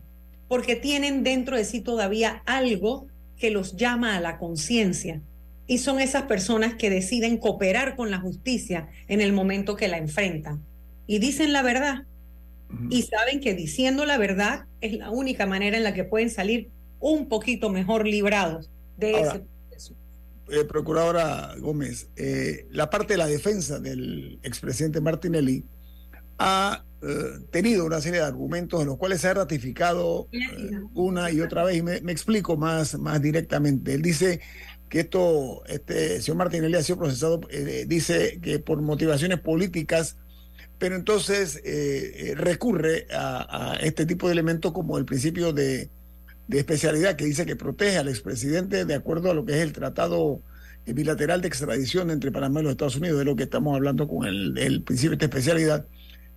porque 0.47 0.75
tienen 0.75 1.23
dentro 1.23 1.57
de 1.57 1.65
sí 1.65 1.81
todavía 1.81 2.43
algo 2.45 3.07
que 3.43 3.51
los 3.51 3.75
llama 3.75 4.15
a 4.15 4.21
la 4.21 4.37
conciencia 4.37 5.19
y 5.67 5.79
son 5.79 5.99
esas 5.99 6.23
personas 6.23 6.75
que 6.75 6.89
deciden 6.89 7.35
cooperar 7.35 7.97
con 7.97 8.09
la 8.09 8.17
justicia 8.17 8.87
en 9.09 9.19
el 9.19 9.33
momento 9.33 9.75
que 9.75 9.89
la 9.89 9.97
enfrentan. 9.97 10.63
Y 11.07 11.19
dicen 11.19 11.51
la 11.51 11.61
verdad. 11.61 12.05
Y 12.89 13.01
saben 13.01 13.41
que 13.41 13.53
diciendo 13.53 14.05
la 14.05 14.17
verdad 14.17 14.63
es 14.79 14.93
la 14.93 15.11
única 15.11 15.45
manera 15.45 15.75
en 15.75 15.83
la 15.83 15.93
que 15.93 16.05
pueden 16.05 16.29
salir 16.29 16.69
un 17.01 17.27
poquito 17.27 17.69
mejor 17.69 18.07
librados 18.07 18.69
de 18.95 19.19
ese 19.19 19.43
proceso. 19.67 19.93
Eh, 20.49 20.63
Procuradora 20.63 21.53
Gómez, 21.59 22.07
eh, 22.15 22.65
la 22.71 22.89
parte 22.89 23.15
de 23.15 23.17
la 23.17 23.27
defensa 23.27 23.77
del 23.77 24.39
expresidente 24.43 25.01
Martinelli 25.01 25.65
ha 26.39 26.85
eh, 27.05 27.45
tenido 27.51 27.85
una 27.85 28.01
serie 28.01 28.19
de 28.19 28.25
argumentos 28.25 28.81
en 28.81 28.87
los 28.87 28.97
cuales 28.97 29.21
se 29.21 29.27
ha 29.27 29.33
ratificado 29.33 30.27
una 30.93 31.31
y 31.31 31.41
otra 31.41 31.63
vez. 31.63 31.77
Y 31.77 31.81
me, 31.81 32.01
me, 32.01 32.11
explico 32.11 32.57
más, 32.57 32.97
más 32.97 33.21
directamente. 33.21 33.93
Él 33.93 34.01
dice 34.01 34.41
que 34.93 34.99
esto, 34.99 35.63
este 35.65 36.21
señor 36.21 36.37
Martinelli 36.37 36.75
ha 36.75 36.83
sido 36.83 36.99
procesado, 36.99 37.41
eh, 37.49 37.85
dice 37.87 38.39
que 38.43 38.59
por 38.59 38.79
motivaciones 38.79 39.39
políticas, 39.39 40.17
pero 40.77 40.95
entonces 40.95 41.55
eh, 41.65 42.13
eh, 42.15 42.35
recurre 42.35 43.07
a, 43.11 43.75
este 43.81 44.05
tipo 44.05 44.27
de 44.27 44.33
elementos 44.33 44.71
como 44.71 44.99
el 44.99 45.05
principio 45.05 45.51
de, 45.51 45.89
especialidad 46.47 47.15
que 47.15 47.25
dice 47.25 47.47
que 47.47 47.55
protege 47.55 47.97
al 47.97 48.07
expresidente 48.07 48.85
de 48.85 48.93
acuerdo 48.93 49.31
a 49.31 49.33
lo 49.33 49.43
que 49.45 49.53
es 49.53 49.61
el 49.61 49.73
tratado 49.73 50.41
bilateral 50.85 51.41
de 51.41 51.47
extradición 51.47 52.11
entre 52.11 52.31
Panamá 52.31 52.59
y 52.59 52.63
los 52.65 52.73
Estados 52.73 52.97
Unidos, 52.97 53.17
de 53.17 53.25
lo 53.25 53.35
que 53.35 53.43
estamos 53.43 53.75
hablando 53.75 54.07
con 54.07 54.27
el, 54.27 54.55
el 54.59 54.83
principio 54.83 55.17
de 55.17 55.25
especialidad, 55.25 55.87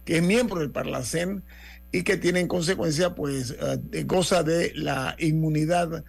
que 0.06 0.16
es 0.16 0.22
miembro 0.22 0.60
del 0.60 0.70
Parlacén 0.70 1.44
y 1.92 2.02
que 2.02 2.16
tiene 2.16 2.40
en 2.40 2.48
consecuencia, 2.48 3.14
pues, 3.14 3.54
goza 4.06 4.42
de 4.42 4.72
la 4.74 5.16
inmunidad 5.18 6.04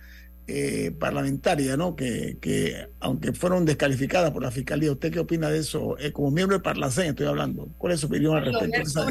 eh, 0.50 0.92
parlamentaria, 0.98 1.76
¿no? 1.76 1.98
Que, 1.98 2.38
que, 2.40 2.88
aunque 3.02 3.34
fueron 3.34 3.66
descalificadas 3.66 4.32
por 4.32 4.42
la 4.42 4.50
fiscalía, 4.50 4.94
¿usted 4.94 5.12
qué 5.12 5.20
opina 5.20 5.50
de 5.50 5.60
eso? 5.60 5.98
Eh, 6.00 6.14
como 6.14 6.32
miembro 6.32 6.58
de 6.58 6.64
Parlacén 6.64 7.08
estoy 7.08 7.28
hablando. 7.28 7.68
¿Cuál 7.78 7.92
es 7.92 8.00
su 8.00 8.08
opinión 8.08 8.38
al 8.38 8.46
respecto? 8.46 9.08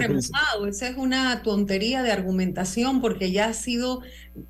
esa 0.66 0.88
es 0.88 0.96
una 0.96 1.42
tontería 1.42 2.02
de 2.02 2.10
argumentación 2.10 3.02
porque 3.02 3.32
ya 3.32 3.48
ha 3.48 3.52
sido 3.52 4.00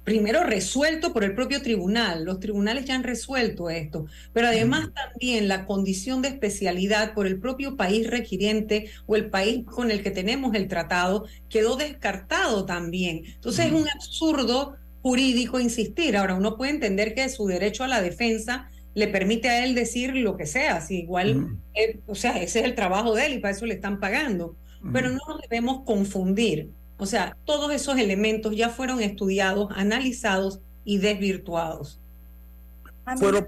primero 0.04 0.44
resuelto 0.44 1.12
por 1.12 1.24
el 1.24 1.34
propio 1.34 1.60
tribunal. 1.60 2.24
Los 2.24 2.38
tribunales 2.38 2.84
ya 2.84 2.94
han 2.94 3.02
resuelto 3.02 3.68
esto, 3.68 4.06
pero 4.32 4.46
además 4.46 4.90
también 4.94 5.48
la 5.48 5.66
condición 5.66 6.22
de 6.22 6.28
especialidad 6.28 7.14
por 7.14 7.26
el 7.26 7.40
propio 7.40 7.76
país 7.76 8.08
requiriente 8.08 8.90
o 9.06 9.16
el 9.16 9.28
país 9.28 9.64
con 9.64 9.90
el 9.90 10.04
que 10.04 10.12
tenemos 10.12 10.54
el 10.54 10.68
tratado 10.68 11.26
quedó 11.48 11.74
descartado 11.74 12.64
también. 12.64 13.22
Entonces 13.24 13.66
es 13.66 13.72
un 13.72 13.88
absurdo 13.88 14.76
jurídico 15.06 15.60
insistir. 15.60 16.16
Ahora, 16.16 16.34
uno 16.34 16.56
puede 16.56 16.72
entender 16.72 17.14
que 17.14 17.28
su 17.28 17.46
derecho 17.46 17.84
a 17.84 17.86
la 17.86 18.02
defensa 18.02 18.68
le 18.92 19.06
permite 19.06 19.48
a 19.48 19.64
él 19.64 19.76
decir 19.76 20.16
lo 20.16 20.36
que 20.36 20.46
sea, 20.46 20.80
si 20.80 20.98
igual, 20.98 21.58
o 22.08 22.16
sea, 22.16 22.42
ese 22.42 22.58
es 22.58 22.64
el 22.64 22.74
trabajo 22.74 23.14
de 23.14 23.26
él 23.26 23.34
y 23.34 23.38
para 23.38 23.54
eso 23.54 23.66
le 23.66 23.74
están 23.74 24.00
pagando. 24.00 24.56
Pero 24.92 25.10
no 25.10 25.20
nos 25.28 25.40
debemos 25.42 25.84
confundir. 25.84 26.70
O 26.98 27.06
sea, 27.06 27.36
todos 27.44 27.72
esos 27.72 27.98
elementos 27.98 28.56
ya 28.56 28.68
fueron 28.68 29.00
estudiados, 29.00 29.68
analizados 29.76 30.58
y 30.84 30.98
desvirtuados. 30.98 32.00
Fueron 33.16 33.46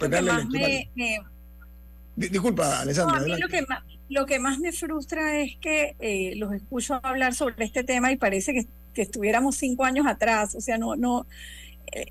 Disculpa, 2.14 2.82
Alessandra. 2.82 3.36
lo, 3.36 3.48
que 3.48 3.62
más, 3.62 3.82
lo 4.08 4.26
que 4.26 4.38
más 4.38 4.60
me 4.60 4.70
frustra 4.70 5.40
es 5.40 5.56
que 5.60 5.96
eh, 5.98 6.36
los 6.36 6.52
escucho 6.52 7.00
hablar 7.02 7.34
sobre 7.34 7.64
este 7.64 7.82
tema 7.82 8.12
y 8.12 8.16
parece 8.16 8.52
que 8.52 8.66
que 8.98 9.02
estuviéramos 9.02 9.54
cinco 9.54 9.84
años 9.84 10.08
atrás, 10.08 10.56
o 10.56 10.60
sea, 10.60 10.76
no, 10.76 10.96
no. 10.96 11.24
Eh, 11.92 12.10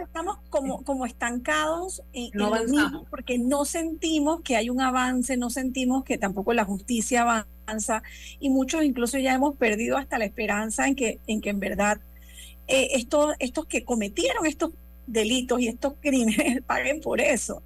estamos 0.00 0.38
como, 0.48 0.84
como 0.84 1.04
estancados 1.04 2.00
y 2.12 2.30
no 2.32 2.52
mismo 2.64 3.04
porque 3.10 3.38
no 3.38 3.64
sentimos 3.64 4.40
que 4.42 4.54
hay 4.54 4.70
un 4.70 4.80
avance, 4.80 5.36
no 5.36 5.50
sentimos 5.50 6.04
que 6.04 6.16
tampoco 6.16 6.54
la 6.54 6.64
justicia 6.64 7.22
avanza 7.66 8.04
y 8.38 8.50
muchos 8.50 8.84
incluso 8.84 9.18
ya 9.18 9.34
hemos 9.34 9.56
perdido 9.56 9.98
hasta 9.98 10.16
la 10.16 10.24
esperanza 10.24 10.86
en 10.86 10.94
que 10.94 11.18
en, 11.26 11.40
que 11.40 11.50
en 11.50 11.60
verdad 11.60 12.00
eh, 12.68 12.90
estos, 12.92 13.34
estos 13.40 13.66
que 13.66 13.84
cometieron 13.84 14.46
estos 14.46 14.70
delitos 15.06 15.60
y 15.60 15.68
estos 15.68 15.94
crímenes 16.00 16.62
paguen 16.66 17.00
por 17.00 17.20
eso. 17.20 17.62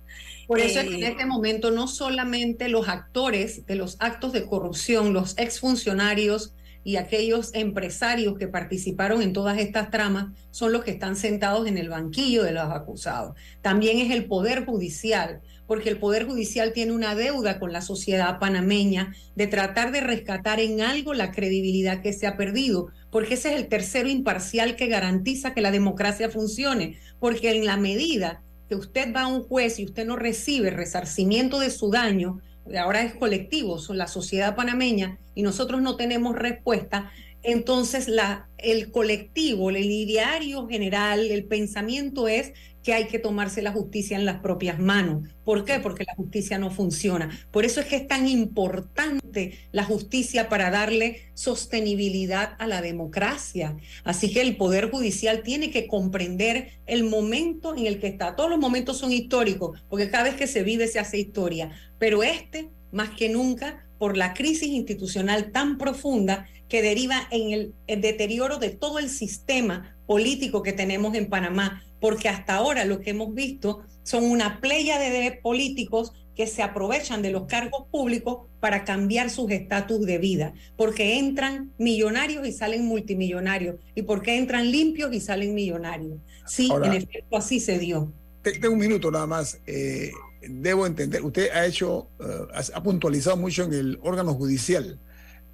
Por 0.48 0.58
eso 0.58 0.80
es 0.80 0.88
que 0.88 0.94
en 0.96 1.04
eh, 1.04 1.08
este 1.10 1.26
momento 1.26 1.70
no 1.70 1.86
solamente 1.86 2.68
los 2.68 2.88
actores 2.88 3.66
de 3.66 3.76
los 3.76 3.98
actos 4.00 4.32
de 4.32 4.46
corrupción, 4.46 5.12
los 5.12 5.38
exfuncionarios, 5.38 6.54
y 6.84 6.96
aquellos 6.96 7.52
empresarios 7.54 8.38
que 8.38 8.46
participaron 8.46 9.22
en 9.22 9.32
todas 9.32 9.58
estas 9.58 9.90
tramas 9.90 10.26
son 10.50 10.72
los 10.72 10.84
que 10.84 10.92
están 10.92 11.16
sentados 11.16 11.66
en 11.66 11.78
el 11.78 11.88
banquillo 11.88 12.44
de 12.44 12.52
los 12.52 12.70
acusados. 12.70 13.34
También 13.62 13.98
es 13.98 14.12
el 14.12 14.26
Poder 14.26 14.66
Judicial, 14.66 15.40
porque 15.66 15.88
el 15.88 15.98
Poder 15.98 16.26
Judicial 16.26 16.72
tiene 16.72 16.92
una 16.92 17.14
deuda 17.14 17.58
con 17.58 17.72
la 17.72 17.80
sociedad 17.80 18.38
panameña 18.38 19.14
de 19.34 19.46
tratar 19.46 19.92
de 19.92 20.02
rescatar 20.02 20.60
en 20.60 20.82
algo 20.82 21.14
la 21.14 21.32
credibilidad 21.32 22.02
que 22.02 22.12
se 22.12 22.26
ha 22.26 22.36
perdido, 22.36 22.88
porque 23.10 23.34
ese 23.34 23.54
es 23.54 23.60
el 23.60 23.68
tercero 23.68 24.08
imparcial 24.08 24.76
que 24.76 24.88
garantiza 24.88 25.54
que 25.54 25.62
la 25.62 25.70
democracia 25.70 26.28
funcione, 26.28 26.98
porque 27.18 27.50
en 27.50 27.64
la 27.64 27.78
medida 27.78 28.42
que 28.68 28.74
usted 28.74 29.14
va 29.14 29.22
a 29.22 29.26
un 29.26 29.42
juez 29.42 29.78
y 29.78 29.84
usted 29.84 30.06
no 30.06 30.16
recibe 30.16 30.70
resarcimiento 30.70 31.58
de 31.60 31.70
su 31.70 31.90
daño, 31.90 32.40
ahora 32.78 33.02
es 33.02 33.14
colectivo, 33.14 33.78
la 33.90 34.06
sociedad 34.06 34.56
panameña, 34.56 35.18
y 35.34 35.42
nosotros 35.42 35.82
no 35.82 35.96
tenemos 35.96 36.36
respuesta, 36.36 37.10
entonces 37.42 38.08
la, 38.08 38.48
el 38.56 38.90
colectivo, 38.90 39.68
el 39.70 39.76
ideario 39.76 40.66
general, 40.66 41.30
el 41.30 41.44
pensamiento 41.44 42.26
es 42.26 42.54
que 42.84 42.92
hay 42.92 43.06
que 43.06 43.18
tomarse 43.18 43.62
la 43.62 43.72
justicia 43.72 44.16
en 44.16 44.26
las 44.26 44.40
propias 44.40 44.78
manos. 44.78 45.28
¿Por 45.42 45.64
qué? 45.64 45.80
Porque 45.80 46.04
la 46.04 46.14
justicia 46.14 46.58
no 46.58 46.70
funciona. 46.70 47.30
Por 47.50 47.64
eso 47.64 47.80
es 47.80 47.86
que 47.86 47.96
es 47.96 48.06
tan 48.06 48.28
importante 48.28 49.58
la 49.72 49.84
justicia 49.84 50.50
para 50.50 50.70
darle 50.70 51.22
sostenibilidad 51.32 52.54
a 52.58 52.66
la 52.66 52.82
democracia. 52.82 53.76
Así 54.04 54.30
que 54.32 54.42
el 54.42 54.56
Poder 54.56 54.90
Judicial 54.90 55.42
tiene 55.42 55.70
que 55.70 55.86
comprender 55.88 56.72
el 56.86 57.04
momento 57.04 57.74
en 57.74 57.86
el 57.86 57.98
que 57.98 58.08
está. 58.08 58.36
Todos 58.36 58.50
los 58.50 58.58
momentos 58.58 58.98
son 58.98 59.12
históricos, 59.12 59.82
porque 59.88 60.10
cada 60.10 60.24
vez 60.24 60.34
que 60.34 60.46
se 60.46 60.62
vive 60.62 60.86
se 60.86 60.98
hace 60.98 61.18
historia. 61.18 61.70
Pero 61.98 62.22
este, 62.22 62.68
más 62.92 63.10
que 63.10 63.30
nunca, 63.30 63.86
por 63.98 64.18
la 64.18 64.34
crisis 64.34 64.68
institucional 64.68 65.52
tan 65.52 65.78
profunda 65.78 66.46
que 66.68 66.82
deriva 66.82 67.26
en 67.30 67.52
el, 67.86 68.00
deterioro 68.00 68.58
de 68.58 68.70
todo 68.70 68.98
el 68.98 69.08
sistema 69.08 69.96
político 70.06 70.62
que 70.62 70.72
tenemos 70.72 71.14
en 71.14 71.28
Panamá, 71.28 71.82
porque 72.04 72.28
hasta 72.28 72.56
ahora 72.56 72.84
lo 72.84 73.00
que 73.00 73.12
hemos 73.12 73.32
visto 73.32 73.82
son 74.02 74.24
una 74.24 74.60
playa 74.60 74.98
de 74.98 75.40
políticos 75.42 76.12
que 76.36 76.46
se 76.46 76.62
aprovechan 76.62 77.22
de 77.22 77.30
los 77.30 77.44
cargos 77.44 77.86
públicos 77.90 78.46
para 78.60 78.84
cambiar 78.84 79.30
sus 79.30 79.50
estatus 79.50 80.04
de 80.04 80.18
vida, 80.18 80.52
porque 80.76 81.18
entran 81.18 81.72
millonarios 81.78 82.46
y 82.46 82.52
salen 82.52 82.84
multimillonarios, 82.84 83.76
y 83.94 84.02
porque 84.02 84.36
entran 84.36 84.70
limpios 84.70 85.14
y 85.14 85.20
salen 85.20 85.54
millonarios. 85.54 86.18
Sí, 86.46 86.70
en 86.70 86.92
efecto, 86.92 87.38
así 87.38 87.58
se 87.58 87.78
dio. 87.78 88.12
Tengo 88.42 88.74
un 88.74 88.80
minuto 88.80 89.10
nada 89.10 89.26
más. 89.26 89.58
Eh, 89.66 90.12
debo 90.46 90.86
entender, 90.86 91.22
usted 91.22 91.52
ha 91.52 91.64
hecho, 91.64 92.08
eh, 92.20 92.68
ha 92.74 92.82
puntualizado 92.82 93.38
mucho 93.38 93.64
en 93.64 93.72
el 93.72 93.98
órgano 94.02 94.34
judicial 94.34 95.00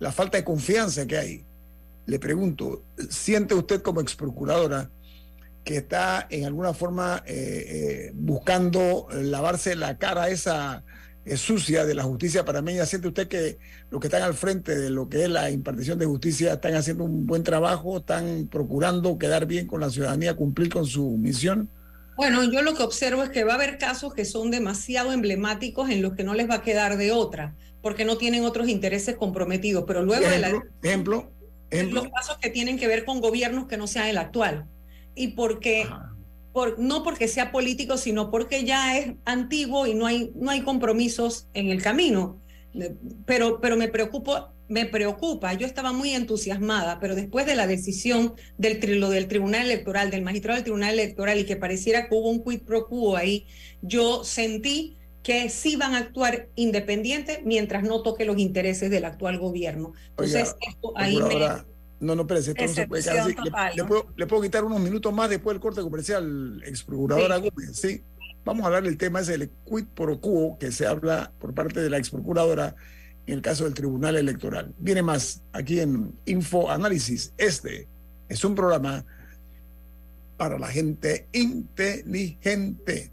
la 0.00 0.10
falta 0.10 0.36
de 0.36 0.42
confianza 0.42 1.06
que 1.06 1.16
hay. 1.16 1.44
Le 2.06 2.18
pregunto, 2.18 2.82
¿siente 3.08 3.54
usted 3.54 3.82
como 3.82 4.00
ex 4.00 4.16
procuradora 4.16 4.90
que 5.64 5.76
está 5.76 6.26
en 6.30 6.44
alguna 6.44 6.74
forma 6.74 7.22
eh, 7.26 7.34
eh, 7.68 8.12
buscando 8.14 9.08
lavarse 9.12 9.76
la 9.76 9.98
cara 9.98 10.28
esa 10.28 10.82
sucia 11.36 11.84
de 11.84 11.94
la 11.94 12.02
justicia 12.02 12.44
panameña. 12.44 12.86
¿Siente 12.86 13.08
usted 13.08 13.28
que 13.28 13.58
los 13.90 14.00
que 14.00 14.06
están 14.06 14.22
al 14.22 14.34
frente 14.34 14.76
de 14.76 14.90
lo 14.90 15.08
que 15.08 15.24
es 15.24 15.28
la 15.28 15.50
impartición 15.50 15.98
de 15.98 16.06
justicia 16.06 16.54
están 16.54 16.74
haciendo 16.74 17.04
un 17.04 17.26
buen 17.26 17.44
trabajo, 17.44 17.98
están 17.98 18.48
procurando 18.50 19.18
quedar 19.18 19.46
bien 19.46 19.66
con 19.66 19.80
la 19.80 19.90
ciudadanía, 19.90 20.34
cumplir 20.34 20.70
con 20.70 20.86
su 20.86 21.10
misión? 21.18 21.68
Bueno, 22.16 22.44
yo 22.44 22.60
lo 22.60 22.74
que 22.74 22.82
observo 22.82 23.22
es 23.22 23.30
que 23.30 23.44
va 23.44 23.52
a 23.52 23.54
haber 23.54 23.78
casos 23.78 24.12
que 24.12 24.26
son 24.26 24.50
demasiado 24.50 25.12
emblemáticos 25.12 25.88
en 25.88 26.02
los 26.02 26.14
que 26.14 26.24
no 26.24 26.34
les 26.34 26.50
va 26.50 26.56
a 26.56 26.62
quedar 26.62 26.98
de 26.98 27.12
otra, 27.12 27.54
porque 27.80 28.04
no 28.04 28.18
tienen 28.18 28.44
otros 28.44 28.68
intereses 28.68 29.16
comprometidos. 29.16 29.84
Pero 29.86 30.02
luego 30.02 30.26
ejemplo, 30.26 30.48
de 30.48 30.52
la... 30.52 30.88
Ejemplo, 30.88 31.32
ejemplo. 31.70 32.02
Los 32.02 32.12
casos 32.12 32.36
que 32.36 32.50
tienen 32.50 32.78
que 32.78 32.88
ver 32.88 33.06
con 33.06 33.22
gobiernos 33.22 33.68
que 33.68 33.78
no 33.78 33.86
sean 33.86 34.08
el 34.08 34.18
actual. 34.18 34.66
Y 35.14 35.28
porque... 35.28 35.86
Por, 36.52 36.80
no 36.80 37.04
porque 37.04 37.28
sea 37.28 37.52
político, 37.52 37.96
sino 37.96 38.32
porque 38.32 38.64
ya 38.64 38.98
es 38.98 39.14
antiguo 39.24 39.86
y 39.86 39.94
no 39.94 40.06
hay, 40.06 40.32
no 40.34 40.50
hay 40.50 40.62
compromisos 40.62 41.46
en 41.54 41.68
el 41.68 41.80
camino. 41.80 42.40
Pero, 43.24 43.60
pero 43.60 43.76
me, 43.76 43.86
preocupo, 43.86 44.48
me 44.70 44.86
preocupa, 44.86 45.52
yo 45.54 45.66
estaba 45.66 45.92
muy 45.92 46.10
entusiasmada, 46.10 47.00
pero 47.00 47.16
después 47.16 47.44
de 47.44 47.56
la 47.56 47.66
decisión 47.66 48.34
del, 48.56 48.80
del 48.80 49.28
Tribunal 49.28 49.62
Electoral, 49.66 50.10
del 50.10 50.22
magistrado 50.22 50.56
del 50.56 50.64
Tribunal 50.64 50.94
Electoral 50.94 51.38
y 51.40 51.44
que 51.44 51.56
pareciera 51.56 52.08
que 52.08 52.14
hubo 52.14 52.30
un 52.30 52.44
quid 52.44 52.62
pro 52.62 52.86
quo 52.86 53.16
ahí, 53.16 53.46
yo 53.82 54.22
sentí 54.22 54.96
que 55.22 55.50
sí 55.50 55.76
van 55.76 55.94
a 55.94 55.98
actuar 55.98 56.48
independiente 56.54 57.42
mientras 57.44 57.82
no 57.82 58.02
toque 58.02 58.24
los 58.24 58.38
intereses 58.38 58.90
del 58.90 59.04
actual 59.04 59.38
gobierno. 59.38 59.92
Entonces, 60.10 60.54
esto 60.60 60.92
ahí 60.96 61.18
me 61.20 61.34
no, 62.00 62.14
no, 62.14 62.22
espérese, 62.22 62.50
esto 62.52 62.64
no 62.64 62.72
se 62.72 62.88
puede 62.88 63.02
quedar 63.02 63.18
así. 63.20 63.36
Le, 63.76 63.84
puedo, 63.84 64.06
le, 64.16 64.26
puedo, 64.26 64.42
quitar 64.42 64.64
unos 64.64 64.80
minutos 64.80 65.12
más 65.12 65.28
después 65.28 65.54
del 65.54 65.60
corte 65.60 65.82
comercial, 65.82 66.62
ex 66.64 66.82
procuradora 66.82 67.36
sí. 67.36 67.42
Gómez, 67.42 67.76
¿sí? 67.76 68.02
Vamos 68.44 68.64
a 68.64 68.66
hablar 68.68 68.84
del 68.84 68.96
tema 68.96 69.20
ese 69.20 69.32
del 69.36 69.50
quid 69.50 69.84
pro 69.94 70.18
quo 70.18 70.56
que 70.58 70.72
se 70.72 70.86
habla 70.86 71.32
por 71.38 71.54
parte 71.54 71.80
de 71.80 71.90
la 71.90 71.98
ex 71.98 72.10
procuradora 72.10 72.74
en 73.26 73.34
el 73.34 73.42
caso 73.42 73.64
del 73.64 73.74
Tribunal 73.74 74.16
Electoral. 74.16 74.74
Viene 74.78 75.02
más 75.02 75.42
aquí 75.52 75.80
en 75.80 76.18
Info 76.24 76.70
Análisis. 76.70 77.32
Este 77.36 77.86
es 78.28 78.44
un 78.44 78.54
programa 78.54 79.04
para 80.36 80.58
la 80.58 80.68
gente 80.68 81.28
inteligente. 81.32 83.12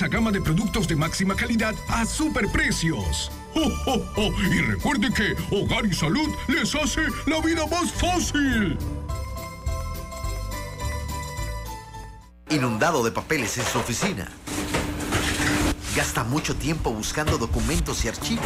gama 0.07 0.31
de 0.31 0.41
productos 0.41 0.87
de 0.87 0.95
máxima 0.95 1.35
calidad 1.35 1.75
a 1.87 2.05
superprecios. 2.05 3.31
¡Oh, 3.55 3.71
oh, 3.85 4.01
oh! 4.17 4.31
Y 4.53 4.61
recuerde 4.61 5.11
que 5.13 5.35
Hogar 5.55 5.85
y 5.85 5.93
Salud 5.93 6.29
les 6.47 6.73
hace 6.75 7.01
la 7.25 7.41
vida 7.41 7.65
más 7.67 7.91
fácil. 7.91 8.77
Inundado 12.49 13.03
de 13.03 13.11
papeles 13.11 13.57
en 13.57 13.65
su 13.65 13.79
oficina. 13.79 14.27
Gasta 15.95 16.23
mucho 16.23 16.55
tiempo 16.55 16.91
buscando 16.91 17.37
documentos 17.37 18.05
y 18.05 18.07
archivos. 18.07 18.45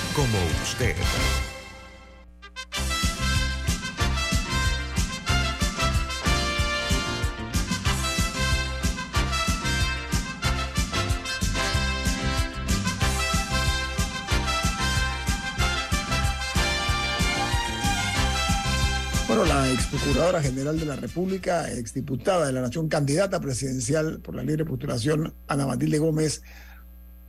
como 0.15 0.37
usted. 0.63 0.95
Bueno, 19.27 19.45
la 19.45 19.71
ex 19.71 19.85
procuradora 19.85 20.41
general 20.41 20.77
de 20.77 20.85
la 20.85 20.97
República, 20.97 21.71
exdiputada 21.71 22.47
de 22.47 22.51
la 22.51 22.61
Nación, 22.61 22.89
candidata 22.89 23.39
presidencial 23.39 24.19
por 24.19 24.35
la 24.35 24.43
libre 24.43 24.65
postulación, 24.65 25.33
Ana 25.47 25.65
Matilde 25.65 25.99
Gómez, 25.99 26.41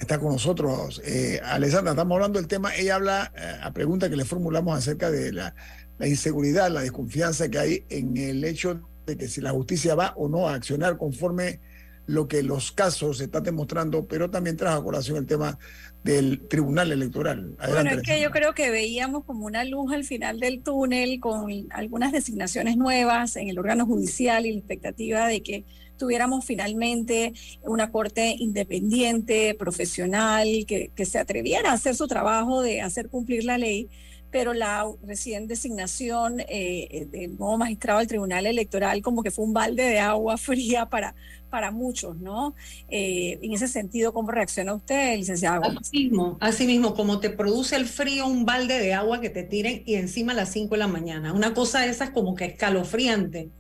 está 0.03 0.19
con 0.19 0.33
nosotros. 0.33 1.01
Eh, 1.05 1.41
Alessandra, 1.45 1.93
estamos 1.93 2.17
hablando 2.17 2.39
del 2.39 2.49
tema. 2.49 2.75
Ella 2.75 2.97
habla 2.97 3.33
eh, 3.37 3.61
a 3.63 3.73
pregunta 3.73 4.11
que 4.11 4.17
le 4.17 4.25
formulamos 4.25 4.77
acerca 4.77 5.11
de 5.11 5.33
la, 5.33 5.55
la, 5.99 6.09
inseguridad, 6.09 6.71
la 6.71 6.83
desconfianza 6.83 7.49
que 7.49 7.59
hay 7.59 7.85
en 7.89 8.17
el 8.17 8.45
hecho 8.45 8.81
de 9.07 9.17
que 9.17 9.29
si 9.29 9.41
la 9.41 9.51
justicia 9.51 9.95
va 9.95 10.13
o 10.17 10.29
no 10.29 10.49
a 10.49 10.55
accionar 10.55 10.97
conforme 10.99 11.61
lo 12.07 12.27
que 12.27 12.43
los 12.43 12.73
casos 12.73 13.21
están 13.21 13.45
demostrando, 13.45 14.07
pero 14.07 14.29
también 14.29 14.57
trajo 14.57 14.81
a 14.81 14.85
colación 14.85 15.19
el 15.19 15.27
tema 15.27 15.57
del 16.03 16.49
Tribunal 16.49 16.91
Electoral. 16.91 17.55
Adelante, 17.61 17.91
bueno, 17.91 18.03
es 18.03 18.09
que 18.09 18.21
yo 18.21 18.31
creo 18.33 18.55
que 18.55 18.71
veíamos 18.71 19.25
como 19.25 19.47
una 19.47 19.65
luz 19.65 19.93
al 19.93 20.03
final 20.03 20.41
del 20.41 20.63
túnel 20.63 21.21
con 21.21 21.49
algunas 21.71 22.11
designaciones 22.11 22.77
nuevas 22.77 23.37
en 23.37 23.49
el 23.49 23.59
órgano 23.59 23.87
judicial 23.87 24.47
y 24.47 24.53
la 24.53 24.59
expectativa 24.59 25.29
de 25.29 25.43
que 25.45 25.65
tuviéramos 26.03 26.45
finalmente 26.45 27.33
una 27.63 27.93
corte 27.93 28.35
independiente, 28.37 29.55
profesional, 29.55 30.49
que, 30.67 30.91
que 30.97 31.07
se 31.07 31.21
atreviera 31.21 31.71
a 31.71 31.75
hacer 31.75 31.95
su 31.95 32.09
trabajo 32.09 32.61
de 32.61 32.81
hacer 32.81 33.09
cumplir 33.09 33.45
la 33.45 33.57
ley 33.57 33.89
pero 34.33 34.55
la 34.55 34.91
recién 35.07 35.47
designación 35.47 36.41
eh, 36.49 37.07
del 37.11 37.37
nuevo 37.37 37.59
magistrado 37.59 37.99
del 37.99 38.09
Tribunal 38.09 38.47
Electoral 38.47 39.03
como 39.03 39.23
que 39.23 39.31
fue 39.31 39.45
un 39.45 39.53
balde 39.53 39.85
de 39.85 40.01
agua 40.01 40.37
fría 40.39 40.87
para, 40.87 41.15
para 41.51 41.71
muchos, 41.71 42.17
¿no? 42.17 42.55
Eh, 42.89 43.39
en 43.43 43.53
ese 43.53 43.69
sentido, 43.69 44.15
¿cómo 44.15 44.31
reacciona 44.31 44.73
usted, 44.75 45.19
licenciado? 45.19 45.63
Así 45.79 46.05
mismo, 46.05 46.39
así 46.41 46.67
mismo, 46.67 46.95
como 46.95 47.21
te 47.21 47.29
produce 47.29 47.77
el 47.77 47.85
frío 47.85 48.27
un 48.27 48.47
balde 48.47 48.79
de 48.79 48.95
agua 48.95 49.21
que 49.21 49.29
te 49.29 49.43
tiren 49.43 49.83
y 49.85 49.97
encima 49.97 50.33
a 50.33 50.37
las 50.37 50.51
5 50.51 50.75
de 50.75 50.79
la 50.79 50.89
mañana. 50.89 51.35
Una 51.35 51.53
cosa 51.53 51.81
de 51.81 51.91
esas 51.91 52.11
como 52.11 52.35
que 52.35 52.47
escalofriante. 52.47 53.51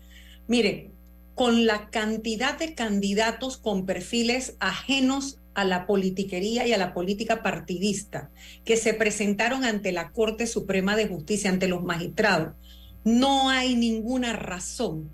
Mire, 0.49 0.91
con 1.34 1.66
la 1.66 1.90
cantidad 1.90 2.58
de 2.58 2.74
candidatos 2.74 3.56
con 3.56 3.86
perfiles 3.86 4.56
ajenos 4.60 5.38
a 5.54 5.64
la 5.64 5.86
politiquería 5.86 6.66
y 6.66 6.72
a 6.72 6.78
la 6.78 6.94
política 6.94 7.42
partidista 7.42 8.30
que 8.64 8.76
se 8.76 8.94
presentaron 8.94 9.64
ante 9.64 9.92
la 9.92 10.10
Corte 10.10 10.46
Suprema 10.46 10.96
de 10.96 11.08
Justicia, 11.08 11.50
ante 11.50 11.68
los 11.68 11.82
magistrados, 11.82 12.54
no 13.04 13.50
hay 13.50 13.74
ninguna 13.74 14.32
razón 14.32 15.10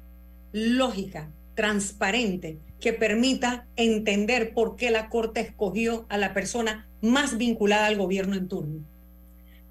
lógica, 0.53 1.31
transparente, 1.55 2.59
que 2.81 2.93
permita 2.93 3.67
entender 3.77 4.55
por 4.55 4.77
qué 4.77 4.91
la 4.91 5.09
Corte 5.09 5.41
escogió 5.41 6.07
a 6.09 6.17
la 6.17 6.33
persona 6.33 6.89
más 7.01 7.37
vinculada 7.37 7.87
al 7.87 7.97
gobierno 7.97 8.37
en 8.37 8.49
turno, 8.49 8.85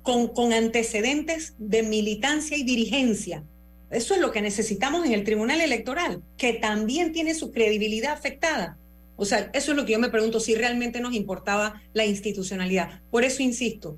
con, 0.02 0.28
con 0.28 0.52
antecedentes 0.52 1.56
de 1.58 1.84
militancia 1.84 2.58
y 2.58 2.64
dirigencia. 2.64 3.44
Eso 3.90 4.14
es 4.14 4.20
lo 4.20 4.32
que 4.32 4.42
necesitamos 4.42 5.06
en 5.06 5.14
el 5.14 5.24
Tribunal 5.24 5.62
Electoral, 5.62 6.22
que 6.38 6.54
también 6.54 7.14
tiene 7.14 7.34
su 7.34 7.52
credibilidad 7.52 8.14
afectada 8.14 8.78
o 9.18 9.26
sea, 9.26 9.50
eso 9.54 9.72
es 9.72 9.78
lo 9.78 9.86
que 9.86 9.94
yo 9.94 10.00
me 10.00 10.10
pregunto, 10.10 10.40
si 10.40 10.56
realmente 10.56 11.02
nos 11.02 11.14
importaba 11.16 11.82
la 11.94 12.06
institucionalidad. 12.06 13.02
Por 13.10 13.24
eso 13.24 13.42
insisto, 13.42 13.98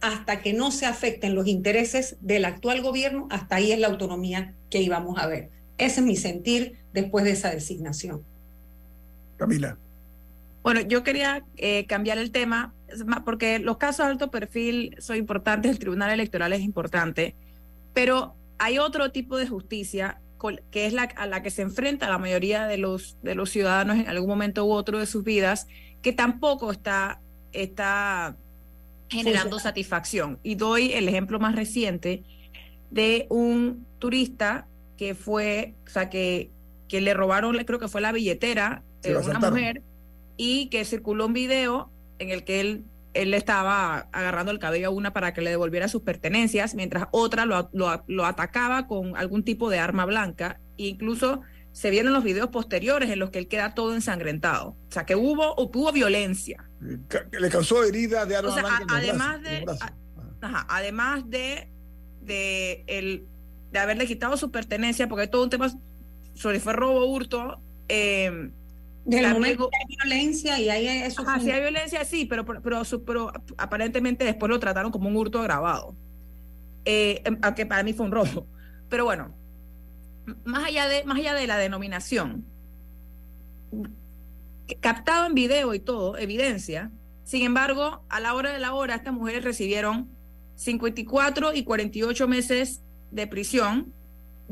hasta 0.00 0.40
que 0.40 0.52
no 0.52 0.70
se 0.70 0.86
afecten 0.86 1.34
los 1.34 1.48
intereses 1.48 2.16
del 2.20 2.44
actual 2.44 2.80
gobierno, 2.80 3.26
hasta 3.30 3.56
ahí 3.56 3.72
es 3.72 3.80
la 3.80 3.88
autonomía 3.88 4.54
que 4.70 4.80
íbamos 4.80 5.18
a 5.18 5.26
ver. 5.26 5.50
Ese 5.76 6.00
es 6.00 6.06
mi 6.06 6.16
sentir 6.16 6.78
después 6.92 7.24
de 7.24 7.32
esa 7.32 7.50
designación. 7.50 8.22
Camila. 9.36 9.76
Bueno, 10.62 10.82
yo 10.82 11.02
quería 11.02 11.44
eh, 11.56 11.86
cambiar 11.86 12.18
el 12.18 12.30
tema 12.30 12.72
porque 13.24 13.58
los 13.58 13.76
casos 13.76 14.06
de 14.06 14.12
alto 14.12 14.30
perfil 14.30 14.94
son 15.00 15.16
importantes, 15.16 15.72
el 15.72 15.78
Tribunal 15.78 16.10
Electoral 16.10 16.52
es 16.52 16.60
importante, 16.60 17.34
pero 17.92 18.36
hay 18.60 18.78
otro 18.78 19.10
tipo 19.10 19.38
de 19.38 19.48
justicia 19.48 20.20
que 20.70 20.86
es 20.86 20.92
la 20.92 21.02
a 21.02 21.26
la 21.26 21.42
que 21.42 21.50
se 21.50 21.62
enfrenta 21.62 22.08
la 22.08 22.18
mayoría 22.18 22.66
de 22.66 22.76
los, 22.78 23.16
de 23.22 23.34
los 23.34 23.50
ciudadanos 23.50 23.96
en 23.96 24.08
algún 24.08 24.28
momento 24.28 24.64
u 24.64 24.72
otro 24.72 24.98
de 24.98 25.06
sus 25.06 25.24
vidas, 25.24 25.66
que 26.02 26.12
tampoco 26.12 26.70
está, 26.70 27.20
está 27.52 28.36
generando 29.08 29.58
satisfacción. 29.58 30.38
Y 30.42 30.54
doy 30.54 30.92
el 30.92 31.08
ejemplo 31.08 31.40
más 31.40 31.56
reciente 31.56 32.22
de 32.90 33.26
un 33.28 33.86
turista 33.98 34.66
que 34.96 35.14
fue, 35.14 35.74
o 35.86 35.90
sea, 35.90 36.10
que, 36.10 36.50
que 36.88 37.00
le 37.00 37.14
robaron, 37.14 37.56
creo 37.64 37.78
que 37.78 37.88
fue 37.88 38.00
la 38.00 38.12
billetera 38.12 38.82
de 39.02 39.16
una 39.16 39.40
mujer 39.40 39.82
y 40.36 40.68
que 40.68 40.84
circuló 40.84 41.26
un 41.26 41.32
video 41.32 41.90
en 42.18 42.30
el 42.30 42.44
que 42.44 42.60
él, 42.60 42.84
él 43.14 43.34
estaba 43.34 44.08
agarrando 44.12 44.52
el 44.52 44.58
cabello 44.58 44.88
a 44.88 44.90
una 44.90 45.12
para 45.12 45.34
que 45.34 45.40
le 45.40 45.50
devolviera 45.50 45.88
sus 45.88 46.02
pertenencias, 46.02 46.74
mientras 46.74 47.08
otra 47.10 47.44
lo, 47.44 47.70
lo, 47.72 48.24
atacaba 48.24 48.86
con 48.86 49.16
algún 49.16 49.42
tipo 49.42 49.70
de 49.70 49.78
arma 49.78 50.04
blanca. 50.04 50.60
E 50.78 50.86
incluso 50.86 51.42
se 51.72 51.90
vieron 51.90 52.12
los 52.12 52.24
videos 52.24 52.50
posteriores 52.50 53.10
en 53.10 53.18
los 53.18 53.30
que 53.30 53.38
él 53.38 53.48
queda 53.48 53.74
todo 53.74 53.94
ensangrentado. 53.94 54.70
O 54.88 54.92
sea, 54.92 55.06
que 55.06 55.16
hubo, 55.16 55.54
hubo 55.56 55.92
violencia. 55.92 56.68
Le 56.80 57.48
causó 57.48 57.84
herida 57.84 58.26
de 58.26 58.36
arma 58.36 58.54
blanca. 58.54 58.84
además, 58.88 59.42
de, 59.42 59.66
además 60.68 61.28
de, 61.28 61.68
de, 62.22 62.84
el, 62.86 63.26
de 63.72 63.78
haberle 63.78 64.06
quitado 64.06 64.36
su 64.36 64.50
pertenencia, 64.50 65.08
porque 65.08 65.26
todo 65.26 65.42
un 65.42 65.50
tema 65.50 65.72
sobre 66.34 66.60
fue 66.60 66.72
robo, 66.72 67.04
hurto. 67.06 67.60
Eh, 67.88 68.50
del 69.10 69.32
momento 69.32 69.68
que 69.68 69.76
hay 69.76 69.96
violencia 69.96 70.58
y 70.58 70.68
hay 70.68 70.86
eso. 70.86 71.22
Ajá, 71.22 71.40
sí 71.40 71.50
hay 71.50 71.60
violencia, 71.60 72.04
sí, 72.04 72.24
pero, 72.24 72.44
pero, 72.44 72.82
pero, 73.06 73.32
aparentemente 73.58 74.24
después 74.24 74.50
lo 74.50 74.60
trataron 74.60 74.92
como 74.92 75.08
un 75.08 75.16
hurto 75.16 75.40
agravado. 75.40 75.96
Eh, 76.84 77.22
em, 77.24 77.38
aunque 77.42 77.66
para 77.66 77.82
mí 77.82 77.92
fue 77.92 78.06
un 78.06 78.12
robo. 78.12 78.46
Pero 78.88 79.04
bueno, 79.04 79.34
más 80.44 80.64
allá 80.64 80.88
de, 80.88 81.04
más 81.04 81.18
allá 81.18 81.34
de 81.34 81.46
la 81.46 81.56
denominación, 81.58 82.44
captado 84.80 85.26
en 85.26 85.34
video 85.34 85.74
y 85.74 85.80
todo, 85.80 86.16
evidencia. 86.16 86.90
Sin 87.24 87.42
embargo, 87.42 88.04
a 88.08 88.20
la 88.20 88.34
hora 88.34 88.52
de 88.52 88.58
la 88.58 88.74
hora, 88.74 88.96
estas 88.96 89.14
mujeres 89.14 89.44
recibieron 89.44 90.08
54 90.56 91.54
y 91.54 91.64
48 91.64 92.28
meses 92.28 92.82
de 93.10 93.26
prisión 93.26 93.94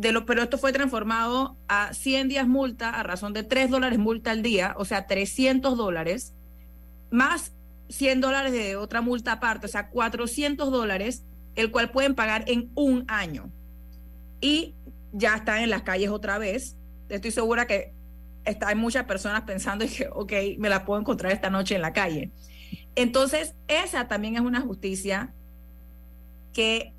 lo, 0.01 0.26
pero 0.26 0.42
esto 0.42 0.59
fue 0.59 0.72
transformado 0.72 1.57
a 1.66 1.92
100 1.92 2.28
días 2.28 2.46
multa 2.46 2.90
a 2.90 3.03
razón 3.03 3.32
de 3.32 3.42
3 3.42 3.70
dólares 3.70 3.99
multa 3.99 4.30
al 4.30 4.42
día, 4.42 4.74
o 4.78 4.84
sea, 4.84 5.07
300 5.07 5.76
dólares, 5.76 6.34
más 7.11 7.53
100 7.88 8.20
dólares 8.20 8.53
de 8.53 8.76
otra 8.76 9.01
multa 9.01 9.32
aparte, 9.32 9.66
o 9.66 9.68
sea, 9.68 9.88
400 9.90 10.70
dólares, 10.70 11.24
el 11.57 11.70
cual 11.70 11.90
pueden 11.90 12.14
pagar 12.14 12.44
en 12.46 12.70
un 12.74 13.05
año. 13.09 13.51
Y 14.40 14.74
ya 15.12 15.36
están 15.36 15.62
en 15.62 15.70
las 15.70 15.82
calles 15.82 16.11
otra 16.11 16.38
vez. 16.38 16.76
Estoy 17.09 17.30
segura 17.30 17.66
que 17.66 17.92
está, 18.44 18.68
hay 18.68 18.76
muchas 18.76 19.05
personas 19.05 19.42
pensando 19.42 19.84
que, 19.86 20.09
ok, 20.12 20.32
me 20.59 20.68
la 20.68 20.84
puedo 20.84 21.01
encontrar 21.01 21.32
esta 21.32 21.51
noche 21.51 21.74
en 21.74 21.82
la 21.82 21.92
calle. 21.92 22.30
Entonces, 22.94 23.55
esa 23.66 24.07
también 24.07 24.36
es 24.36 24.42
una 24.42 24.61
justicia 24.61 25.34
que 26.53 26.92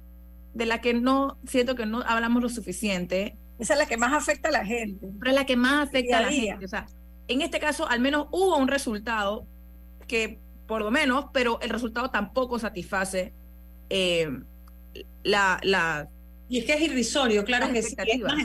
de 0.54 0.66
la 0.66 0.82
que 0.82 0.94
no 0.94 1.38
siento 1.46 1.76
que 1.76 1.86
no 1.86 2.02
hablamos 2.06 2.42
lo 2.42 2.50
suficiente. 2.50 3.36
Esa 3.60 3.74
es 3.74 3.80
la 3.80 3.86
que 3.88 3.98
más 3.98 4.14
afecta 4.14 4.50
a 4.50 4.52
la 4.52 4.66
gente. 4.66 5.08
Pero 5.20 5.32
es 5.32 5.36
la 5.36 5.46
que 5.46 5.56
más 5.56 5.88
afecta 5.88 6.20
a 6.20 6.22
la 6.22 6.32
gente. 6.32 6.66
O 6.66 6.68
sea, 6.68 6.86
en 7.28 7.42
este 7.42 7.60
caso, 7.60 7.88
al 7.88 8.00
menos 8.00 8.28
hubo 8.32 8.58
un 8.58 8.68
resultado 8.68 9.46
que, 10.08 10.40
por 10.68 10.82
lo 10.82 10.92
menos, 10.92 11.26
pero 11.34 11.60
el 11.62 11.70
resultado 11.70 12.10
tampoco 12.10 12.58
satisface 12.58 13.34
eh, 13.90 14.30
la, 15.24 15.60
la, 15.64 16.10
Y 16.48 16.60
es 16.60 16.66
que 16.66 16.74
es 16.74 16.82
irrisorio, 16.82 17.44
claro 17.44 17.72
que 17.72 17.82
sí. 17.84 17.96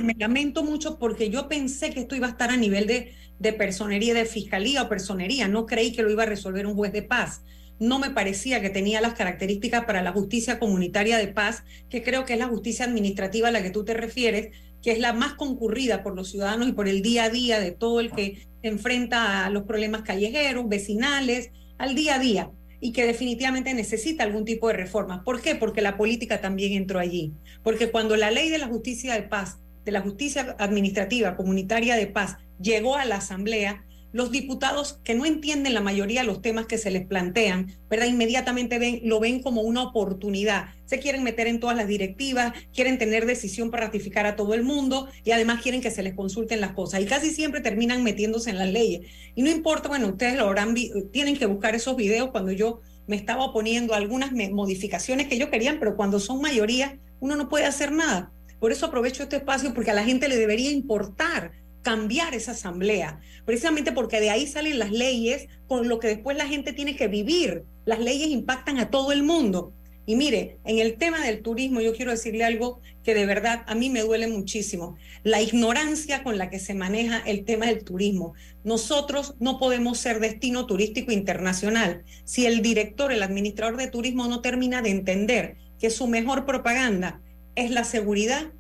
me 0.03 0.15
lamento 0.19 0.63
mucho 0.63 0.99
porque 0.99 1.31
yo 1.31 1.49
pensé 1.49 1.91
que 1.91 2.01
esto 2.01 2.15
iba 2.17 2.27
a 2.27 2.31
estar 2.31 2.51
a 2.51 2.57
nivel 2.57 2.87
de, 2.87 3.15
de 3.39 3.53
personería, 3.53 4.15
de 4.15 4.27
fiscalía 4.27 4.83
o 4.83 4.89
personería. 4.89 5.49
No 5.49 5.65
creí 5.67 5.93
que 5.93 6.03
lo 6.03 6.11
iba 6.11 6.25
a 6.25 6.27
resolver 6.27 6.67
un 6.67 6.75
juez 6.75 6.93
de 6.93 7.03
paz 7.03 7.43
no 7.79 7.99
me 7.99 8.11
parecía 8.11 8.61
que 8.61 8.71
tenía 8.71 9.01
las 9.01 9.15
características 9.15 9.85
para 9.85 10.03
la 10.03 10.13
justicia 10.13 10.59
comunitaria 10.59 11.19
de 11.19 11.29
paz, 11.29 11.65
que 11.89 12.03
creo 12.03 12.25
que 12.25 12.35
es 12.35 12.39
la 12.39 12.49
justicia 12.49 12.85
administrativa 12.85 13.49
a 13.49 13.53
la 13.53 13.63
que 13.63 13.71
tú 13.71 13.85
te 13.85 13.95
refieres, 13.95 14.55
que 14.83 14.93
es 14.93 14.99
la 14.99 15.13
más 15.13 15.35
concurrida 15.35 16.03
por 16.03 16.15
los 16.15 16.31
ciudadanos 16.31 16.69
y 16.69 16.73
por 16.73 16.89
el 16.89 17.03
día 17.03 17.25
a 17.25 17.31
día 17.31 17.59
de 17.59 17.73
todo 17.73 18.01
el 18.01 18.13
que 18.13 18.47
se 18.63 18.69
enfrenta 18.69 19.47
a 19.47 19.51
los 19.51 19.65
problemas 19.65 20.03
callejeros, 20.03 20.69
vecinales, 20.69 21.51
al 21.79 21.95
día 21.95 22.17
a 22.17 22.19
día 22.19 22.51
y 22.81 22.93
que 22.93 23.07
definitivamente 23.07 23.73
necesita 23.73 24.25
algún 24.25 24.45
tipo 24.45 24.69
de 24.69 24.75
reforma. 24.75 25.25
¿Por 25.25 25.41
qué? 25.41 25.55
Porque 25.55 25.81
la 25.81 25.97
política 25.97 26.43
también 26.43 26.75
entró 26.75 26.99
allí. 26.99 27.33
Porque 27.63 27.91
cuando 27.91 28.15
la 28.15 28.31
ley 28.31 28.51
de 28.51 28.59
la 28.59 28.67
justicia 28.67 29.15
de 29.15 29.23
paz, 29.23 29.59
de 29.87 29.93
la 29.93 30.03
justicia 30.03 30.55
administrativa 30.59 31.35
comunitaria 31.35 31.97
de 31.97 32.09
paz, 32.09 32.37
llegó 32.61 32.97
a 32.97 33.07
la 33.07 33.17
Asamblea, 33.17 33.87
los 34.15 34.31
diputados 34.31 35.01
que 35.03 35.17
no 35.17 35.27
entienden 35.27 35.75
la 35.75 35.81
mayoría 35.81 36.21
de 36.21 36.27
los 36.29 36.41
temas 36.41 36.67
que 36.67 36.79
se 36.79 36.93
les 36.93 37.05
plantean, 37.05 37.73
¿verdad? 37.91 38.07
Inmediatamente 38.07 38.79
ven, 38.79 39.01
lo 39.03 39.19
ven 39.19 39.43
como 39.43 39.63
una 39.63 39.83
oportunidad. 39.83 40.67
Se 40.85 41.01
quieren 41.01 41.25
meter 41.25 41.49
en 41.49 41.59
todas 41.59 41.77
las 41.77 41.89
directivas, 41.89 42.53
quieren 42.73 42.97
tener 42.97 43.27
decisión 43.27 43.73
para 43.73 43.87
ratificar 43.87 44.25
a 44.27 44.37
todo 44.37 44.55
el 44.55 44.63
mundo 44.63 45.09
y 45.25 45.33
además 45.33 45.61
quieren 45.63 45.81
que 45.81 45.91
se 45.91 46.05
les 46.05 46.15
consulten 46.15 46.61
las 46.61 46.75
cosas. 46.75 47.01
Y 47.01 47.07
casi 47.07 47.31
siempre 47.31 47.61
terminan 47.61 48.05
metiéndose 48.05 48.51
en 48.51 48.59
las 48.59 48.71
leyes. 48.71 49.01
Y 49.35 49.43
no 49.43 49.51
importa, 49.51 49.89
bueno, 49.89 50.07
ustedes 50.07 50.37
lo 50.37 50.45
habrán, 50.45 50.77
tienen 51.11 51.37
que 51.37 51.47
buscar 51.47 51.75
esos 51.75 51.97
videos 51.97 52.31
cuando 52.31 52.53
yo 52.53 52.83
me 53.09 53.17
estaba 53.17 53.45
oponiendo 53.45 53.95
algunas 53.95 54.31
modificaciones 54.31 55.27
que 55.27 55.39
yo 55.39 55.51
querían, 55.51 55.81
pero 55.81 55.97
cuando 55.97 56.21
son 56.21 56.41
mayoría, 56.41 57.01
uno 57.19 57.35
no 57.35 57.49
puede 57.49 57.65
hacer 57.65 57.91
nada. 57.91 58.31
Por 58.61 58.71
eso 58.71 58.87
aprovecho 58.87 59.25
este 59.25 59.37
espacio 59.37 59.75
porque 59.75 59.91
a 59.91 59.95
la 59.95 60.05
gente 60.05 60.29
le 60.29 60.37
debería 60.37 60.71
importar 60.71 61.64
cambiar 61.85 62.35
esa 62.35 62.53
asamblea, 62.53 63.21
precisamente 63.45 63.93
porque 63.93 64.19
de 64.19 64.31
ahí 64.31 64.47
salen 64.49 64.81
las 64.81 64.91
leyes 64.91 65.49
con 65.69 65.87
lo 65.87 66.01
que 66.01 66.09
después 66.09 66.37
la 66.37 66.49
gente 66.49 66.73
tiene 66.73 66.97
que 66.97 67.07
vivir. 67.07 67.65
Las 67.85 68.01
leyes 68.01 68.29
impactan 68.29 68.79
a 68.79 68.91
todo 68.91 69.13
el 69.13 69.23
mundo. 69.23 69.73
Y 70.07 70.17
mire, 70.17 70.59
en 70.65 70.79
el 70.79 70.97
tema 70.97 71.25
del 71.25 71.43
turismo 71.43 71.81
yo 71.81 71.95
quiero 71.95 72.11
decirle 72.11 72.45
algo 72.45 72.81
que 73.03 73.15
de 73.15 73.27
verdad 73.27 73.65
a 73.67 73.75
mí 73.75 73.91
me 73.91 74.01
duele 74.01 74.27
muchísimo. 74.29 74.97
La 75.23 75.43
ignorancia 75.43 76.23
con 76.23 76.39
la 76.39 76.51
que 76.51 76.59
se 76.59 76.75
maneja 76.75 77.19
el 77.19 77.45
tema 77.45 77.67
del 77.67 77.85
turismo. 77.85 78.35
Nosotros 78.65 79.35
no 79.39 79.59
podemos 79.59 79.99
ser 79.99 80.21
destino 80.21 80.67
turístico 80.67 81.13
internacional 81.13 82.05
si 82.25 82.47
el 82.47 82.63
director, 82.63 83.13
el 83.13 83.23
administrador 83.23 83.77
de 83.77 83.89
turismo 83.89 84.27
no 84.27 84.41
termina 84.41 84.81
de 84.81 84.91
entender 84.91 85.57
que 85.79 85.91
su 85.91 86.07
mejor 86.07 86.47
propaganda 86.47 87.21
es 87.57 87.71
la 87.71 87.85
seguridad 87.85 88.53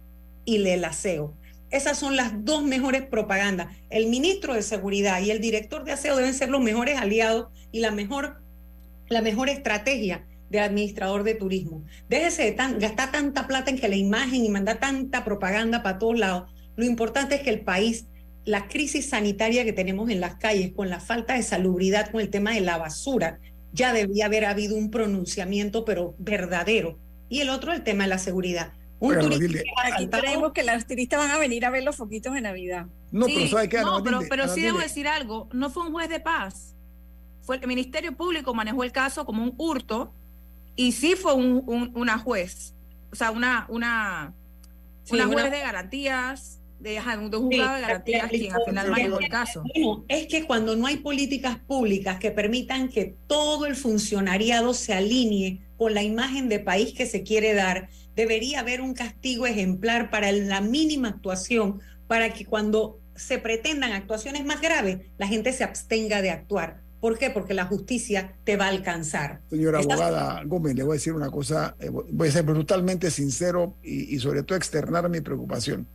y 0.45 0.67
el 0.67 0.85
aseo. 0.85 1.35
Esas 1.75 1.99
son 1.99 2.15
las 2.15 2.45
dos 2.45 2.63
mejores 2.63 3.03
propagandas. 3.03 3.67
El 3.91 4.07
ministro 4.07 4.55
de 4.55 4.63
Seguridad 4.63 5.21
y 5.21 5.33
el 5.33 5.41
director 5.41 5.83
de 5.83 5.91
aseo 5.91 6.15
deben 6.15 6.33
ser 6.33 6.49
los 6.49 6.63
mejores 6.63 6.97
aliados 7.01 7.49
y 7.73 7.81
la 7.81 7.91
mejor, 7.91 8.41
la 9.09 9.23
mejor 9.23 9.49
estrategia 9.49 10.25
del 10.51 10.63
administrador 10.63 11.25
de 11.25 11.35
turismo. 11.35 11.83
Déjese 12.09 12.45
de 12.45 12.79
gastar 12.79 13.11
tanta 13.11 13.49
plata 13.49 13.73
en 13.73 13.79
que 13.81 13.89
la 13.89 13.97
imagen 13.97 14.45
y 14.45 14.49
mandar 14.51 14.79
tanta 14.79 15.25
propaganda 15.25 15.83
para 15.83 15.99
todos 15.99 16.17
lados. 16.17 16.49
Lo 16.77 16.85
importante 16.85 17.35
es 17.35 17.41
que 17.41 17.51
el 17.51 17.63
país, 17.63 18.07
la 18.45 18.69
crisis 18.69 19.09
sanitaria 19.09 19.65
que 19.65 19.73
tenemos 19.73 20.11
en 20.11 20.21
las 20.21 20.37
calles, 20.37 20.71
con 20.77 20.91
la 20.91 21.01
falta 21.01 21.35
de 21.35 21.43
salubridad, 21.43 22.13
con 22.13 22.21
el 22.21 22.31
tema 22.31 22.53
de 22.53 22.61
la 22.61 22.79
basura, 22.79 23.41
ya 23.73 23.93
debía 23.93 24.27
haber 24.27 24.45
habido 24.45 24.77
un 24.77 24.93
pronunciamiento, 24.93 25.85
pero 25.85 26.15
verdadero. 26.19 27.01
Y 27.29 27.41
el 27.41 27.51
otro, 27.51 27.73
el 27.73 27.83
tema 27.83 28.05
de 28.05 28.11
la 28.11 28.19
seguridad. 28.19 28.75
Un 29.05 29.61
Aquí 29.93 30.09
creemos 30.09 30.53
que 30.53 30.63
los 30.65 30.87
turistas 30.87 31.19
van 31.19 31.31
a 31.31 31.39
venir 31.39 31.65
a 31.65 31.71
ver 31.71 31.83
los 31.83 31.97
foquitos 31.97 32.35
de 32.35 32.41
Navidad. 32.41 32.87
No, 33.13 33.27
pero 33.27 33.49
¿sabe 33.49 33.69
qué? 33.69 33.81
No, 33.81 34.03
pero, 34.03 34.21
pero 34.29 34.49
sí 34.49 34.63
debo 34.63 34.79
decir 34.79 35.07
algo. 35.07 35.49
No 35.53 35.71
fue 35.71 35.85
un 35.85 35.93
juez 35.93 36.09
de 36.09 36.21
paz. 36.21 36.75
Fue 37.43 37.57
el 37.57 37.67
Ministerio 37.67 38.17
Público 38.17 38.55
manejó 38.55 38.85
el 38.85 38.93
caso 38.93 39.27
como 39.27 39.43
un 39.43 39.55
hurto 39.59 40.15
y 40.77 40.93
sí 40.93 41.15
fue 41.15 41.35
un, 41.35 41.93
una 41.95 42.19
juez. 42.19 42.75
O 43.13 43.17
sea, 43.17 43.31
una, 43.31 43.67
una, 43.69 44.35
una 45.11 45.27
juez 45.27 45.51
de 45.51 45.61
garantías, 45.61 46.61
de, 46.81 46.99
un 46.99 47.31
juzgado 47.31 47.75
de 47.77 47.81
garantías 47.81 48.29
quien 48.29 48.53
al 48.53 48.63
final 48.67 48.91
manejó 48.91 49.21
el 49.21 49.29
caso. 49.29 49.63
Bueno, 49.75 50.05
es 50.09 50.27
que 50.27 50.47
cuando 50.47 50.75
no 50.77 50.87
hay 50.87 50.97
políticas 50.97 51.59
públicas 51.59 52.19
que 52.19 52.31
permitan 52.31 52.89
que 52.89 53.17
todo 53.27 53.67
el 53.67 53.77
funcionariado 53.77 54.75
se 54.75 54.95
alinee 54.95 55.61
con 55.77 55.95
la 55.95 56.03
imagen 56.03 56.49
de 56.49 56.61
país 56.61 56.93
que 56.93 57.07
se 57.07 57.23
quiere 57.23 57.55
dar, 57.55 57.89
debería 58.17 58.61
haber 58.61 58.81
un 58.81 58.95
castigo 58.95 59.47
ejemplar 59.47 60.11
para 60.11 60.31
la 60.33 60.61
mínima 60.61 61.09
actuación, 61.09 61.81
para 62.07 62.33
que 62.33 62.45
cuando 62.45 63.01
se 63.17 63.39
pretendan 63.39 63.93
actuaciones 63.93 64.45
más 64.45 64.61
graves, 64.61 64.99
la 65.19 65.27
gente 65.27 65.53
se 65.53 65.65
abstenga 65.65 66.23
de 66.23 66.31
actuar. 66.31 66.83
¿Por 67.01 67.19
qué? 67.19 67.31
Porque 67.31 67.53
la 67.53 67.67
justicia 67.67 68.35
te 68.45 68.57
va 68.57 68.65
a 68.67 68.69
alcanzar. 68.69 69.41
Señora 69.51 69.79
abogada 69.79 70.43
Gómez, 70.45 70.75
le 70.75 70.83
voy 70.85 70.93
a 70.93 70.95
decir 70.95 71.13
una 71.13 71.31
cosa, 71.31 71.77
eh, 71.79 71.91
voy 71.91 72.29
a 72.29 72.33
ser 72.33 72.45
brutalmente 72.45 73.11
sincero 73.11 73.77
y, 73.83 74.15
y 74.15 74.19
sobre 74.21 74.43
todo 74.43 74.57
externar 74.57 75.09
mi 75.11 75.21
preocupación. 75.21 75.87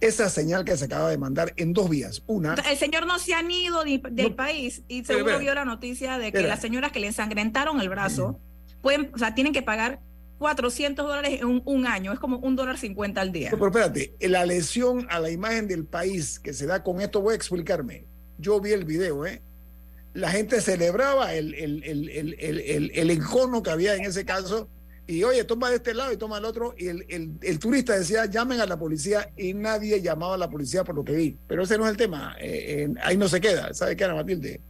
esa 0.00 0.28
señal 0.28 0.64
que 0.64 0.76
se 0.76 0.86
acaba 0.86 1.10
de 1.10 1.18
mandar 1.18 1.52
en 1.56 1.72
dos 1.72 1.88
vías. 1.88 2.22
Una. 2.26 2.54
El 2.54 2.76
señor 2.76 3.06
no 3.06 3.18
se 3.18 3.34
han 3.34 3.50
ido 3.50 3.82
del 3.84 4.34
país 4.34 4.82
y 4.88 5.04
seguro 5.04 5.38
vio 5.38 5.54
la 5.54 5.64
noticia 5.64 6.18
de 6.18 6.32
que 6.32 6.42
las 6.42 6.60
señoras 6.60 6.92
que 6.92 7.00
le 7.00 7.08
ensangrentaron 7.08 7.80
el 7.80 7.88
brazo 7.88 8.38
pueden, 8.82 9.10
o 9.14 9.18
sea, 9.18 9.34
tienen 9.34 9.52
que 9.52 9.62
pagar 9.62 10.00
400 10.38 11.06
dólares 11.06 11.40
en 11.40 11.62
un, 11.64 11.86
año, 11.86 12.12
es 12.12 12.18
como 12.18 12.38
un 12.38 12.56
dólar 12.56 12.78
cincuenta 12.78 13.20
al 13.20 13.32
día. 13.32 13.50
Pero 13.50 13.66
espérate, 13.66 14.14
la 14.20 14.44
lesión 14.44 15.06
a 15.10 15.20
la 15.20 15.30
imagen 15.30 15.68
del 15.68 15.84
país 15.84 16.38
que 16.38 16.52
se 16.52 16.66
da 16.66 16.82
con 16.82 17.00
esto, 17.00 17.20
voy 17.20 17.32
a 17.32 17.36
explicarme. 17.36 18.04
Yo 18.38 18.60
vi 18.60 18.72
el 18.72 18.84
video, 18.84 19.24
¿eh? 19.26 19.40
La 20.12 20.30
gente 20.30 20.60
celebraba 20.60 21.34
el, 21.34 21.54
el, 21.54 21.82
el, 21.82 22.90
el 22.94 23.10
encono 23.10 23.62
que 23.62 23.70
había 23.70 23.96
en 23.96 24.04
ese 24.04 24.24
caso 24.24 24.68
y 25.06 25.22
oye, 25.22 25.44
toma 25.44 25.68
de 25.68 25.76
este 25.76 25.92
lado 25.92 26.12
y 26.12 26.16
toma 26.16 26.36
del 26.36 26.46
otro. 26.46 26.74
Y 26.78 26.88
el, 26.88 27.58
turista 27.58 27.96
decía, 27.96 28.24
llamen 28.26 28.60
a 28.60 28.66
la 28.66 28.78
policía 28.78 29.30
y 29.36 29.52
nadie 29.52 30.00
llamaba 30.00 30.34
a 30.34 30.38
la 30.38 30.48
policía 30.48 30.82
por 30.82 30.94
lo 30.94 31.04
que 31.04 31.12
vi. 31.12 31.38
Pero 31.46 31.64
ese 31.64 31.76
no 31.76 31.84
es 31.84 31.90
el 31.90 31.96
tema. 31.96 32.34
Eh, 32.40 32.92
ahí 33.02 33.16
no 33.16 33.28
se 33.28 33.40
queda. 33.40 33.74
¿Sabe 33.74 33.96
qué, 33.96 34.04
Ana 34.04 34.14
Matilde? 34.14 34.60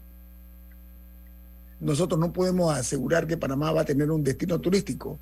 Nosotros 1.79 2.19
no 2.19 2.33
podemos 2.33 2.75
asegurar 2.75 3.27
que 3.27 3.37
Panamá 3.37 3.71
va 3.71 3.83
a 3.83 3.85
tener 3.85 4.11
un 4.11 4.25
destino 4.25 4.61
turístico. 4.61 5.21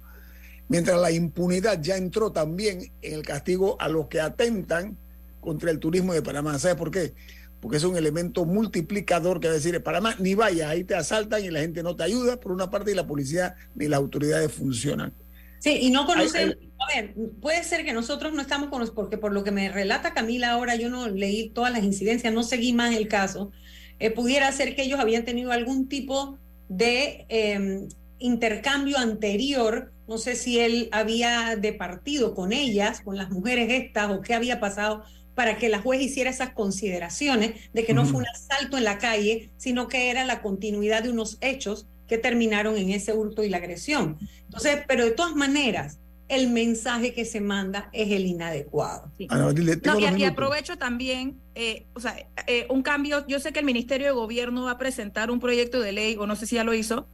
Mientras 0.68 1.00
la 1.00 1.10
impunidad 1.10 1.80
ya 1.82 1.96
entró 1.96 2.32
también 2.32 2.92
en 3.02 3.14
el 3.14 3.22
castigo 3.22 3.76
a 3.80 3.88
los 3.88 4.08
que 4.08 4.20
atentan 4.20 4.96
contra 5.40 5.70
el 5.70 5.78
turismo 5.78 6.14
de 6.14 6.22
Panamá. 6.22 6.58
¿Sabes 6.58 6.76
por 6.76 6.90
qué? 6.90 7.14
porque 7.62 7.76
es 7.76 7.84
un 7.84 7.96
elemento 7.96 8.44
multiplicador 8.44 9.38
que 9.38 9.46
va 9.46 9.52
a 9.52 9.56
decir, 9.56 9.80
para 9.84 10.00
más, 10.00 10.18
ni 10.18 10.34
vaya, 10.34 10.68
ahí 10.68 10.82
te 10.82 10.96
asaltan 10.96 11.44
y 11.44 11.50
la 11.50 11.60
gente 11.60 11.84
no 11.84 11.94
te 11.94 12.02
ayuda, 12.02 12.40
por 12.40 12.50
una 12.50 12.70
parte, 12.70 12.90
y 12.90 12.94
la 12.94 13.06
policía 13.06 13.54
ni 13.76 13.86
las 13.86 13.98
autoridades 13.98 14.50
funcionan. 14.50 15.12
Sí, 15.60 15.78
y 15.80 15.90
no 15.90 16.04
conocemos, 16.04 16.56
a 16.56 16.92
ver, 16.92 17.14
puede 17.40 17.62
ser 17.62 17.84
que 17.84 17.92
nosotros 17.92 18.32
no 18.32 18.42
estamos 18.42 18.68
con 18.68 18.84
porque 18.92 19.16
por 19.16 19.32
lo 19.32 19.44
que 19.44 19.52
me 19.52 19.70
relata 19.70 20.12
Camila 20.12 20.50
ahora, 20.50 20.74
yo 20.74 20.90
no 20.90 21.08
leí 21.08 21.50
todas 21.50 21.72
las 21.72 21.84
incidencias, 21.84 22.34
no 22.34 22.42
seguí 22.42 22.72
más 22.72 22.96
el 22.96 23.06
caso, 23.06 23.52
eh, 24.00 24.10
pudiera 24.10 24.50
ser 24.50 24.74
que 24.74 24.82
ellos 24.82 24.98
habían 24.98 25.24
tenido 25.24 25.52
algún 25.52 25.88
tipo 25.88 26.40
de 26.68 27.26
em, 27.28 27.88
intercambio 28.18 28.98
anterior, 28.98 29.91
no 30.09 30.18
sé 30.18 30.36
si 30.36 30.59
él 30.59 30.88
había 30.92 31.57
departido 31.57 32.34
con 32.34 32.53
ellas, 32.53 33.00
con 33.00 33.16
las 33.16 33.30
mujeres 33.30 33.70
estas, 33.70 34.11
o 34.11 34.20
qué 34.20 34.34
había 34.34 34.61
pasado, 34.61 35.05
para 35.34 35.57
que 35.57 35.68
la 35.68 35.80
juez 35.80 36.03
hiciera 36.03 36.30
esas 36.30 36.53
consideraciones 36.53 37.72
de 37.72 37.84
que 37.84 37.94
no 37.94 38.05
fue 38.05 38.18
un 38.18 38.26
asalto 38.26 38.76
en 38.76 38.84
la 38.84 38.98
calle, 38.98 39.50
sino 39.57 39.88
que 39.88 40.11
era 40.11 40.24
la 40.24 40.42
continuidad 40.42 41.03
de 41.03 41.11
unos 41.11 41.38
hechos 41.40 41.86
que 42.07 42.18
terminaron 42.18 42.76
en 42.76 42.90
ese 42.90 43.14
hurto 43.14 43.42
y 43.42 43.48
la 43.48 43.57
agresión. 43.57 44.18
Entonces, 44.44 44.80
pero 44.86 45.05
de 45.05 45.12
todas 45.12 45.34
maneras, 45.34 45.98
el 46.28 46.50
mensaje 46.50 47.14
que 47.14 47.24
se 47.24 47.40
manda 47.40 47.88
es 47.92 48.11
el 48.11 48.26
inadecuado. 48.26 49.11
y, 49.18 50.24
aprovecho 50.24 50.76
también, 50.76 51.40
eh, 51.55 51.86
o 51.94 52.00
sea, 52.00 52.16
eh, 52.46 52.66
un 52.70 52.82
cambio, 52.82 53.26
yo 53.26 53.38
sé 53.38 53.53
que 53.53 53.61
el 53.61 53.66
Ministerio 53.66 54.07
de 54.07 54.12
Gobierno 54.12 54.64
va 54.64 54.72
a 54.72 54.78
presentar 54.78 55.30
un 55.30 55.40
proyecto 55.40 55.80
de 55.80 55.92
ley, 55.92 56.16
o 56.18 56.26
no 56.26 56.36
sé 56.36 56.46
si 56.46 56.57
ya 56.57 56.64
lo 56.64 56.74
hizo, 56.74 57.07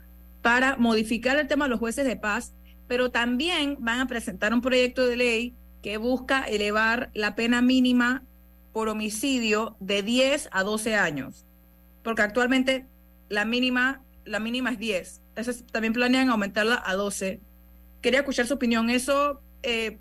para 0.43 0.76
modificar 0.76 1.36
el 1.39 1.49
tema 1.49 1.64
de 1.64 1.70
los 1.70 1.80
jueces 1.80 2.07
de 2.07 2.16
paz, 2.16 2.55
pero 2.89 3.11
también 3.11 3.76
van 3.78 4.01
a 4.01 4.07
presentar 4.07 4.53
un 4.53 4.62
proyecto 4.62 5.07
de 5.07 5.16
ley 5.16 5.55
que 5.82 5.97
busca 5.99 6.43
elevar 6.43 7.11
la 7.14 7.36
pena 7.36 7.62
mínima 7.62 8.24
por 8.72 8.89
homicidio 8.89 9.76
de 9.78 10.03
10 10.03 10.49
a 10.51 10.62
12 10.64 10.97
años, 10.97 11.47
porque 12.03 12.22
actualmente 12.22 12.86
la 13.28 13.45
mínima, 13.45 14.03
la 14.24 14.41
mínima 14.41 14.70
es 14.72 14.78
10. 14.78 15.20
Entonces 15.28 15.64
también 15.70 15.93
planean 15.93 16.30
aumentarla 16.30 16.82
a 16.84 16.95
12. 16.95 17.41
Quería 18.01 18.20
escuchar 18.20 18.47
su 18.47 18.55
opinión. 18.55 18.91
¿Eso 18.91 19.41
eh, 19.62 19.99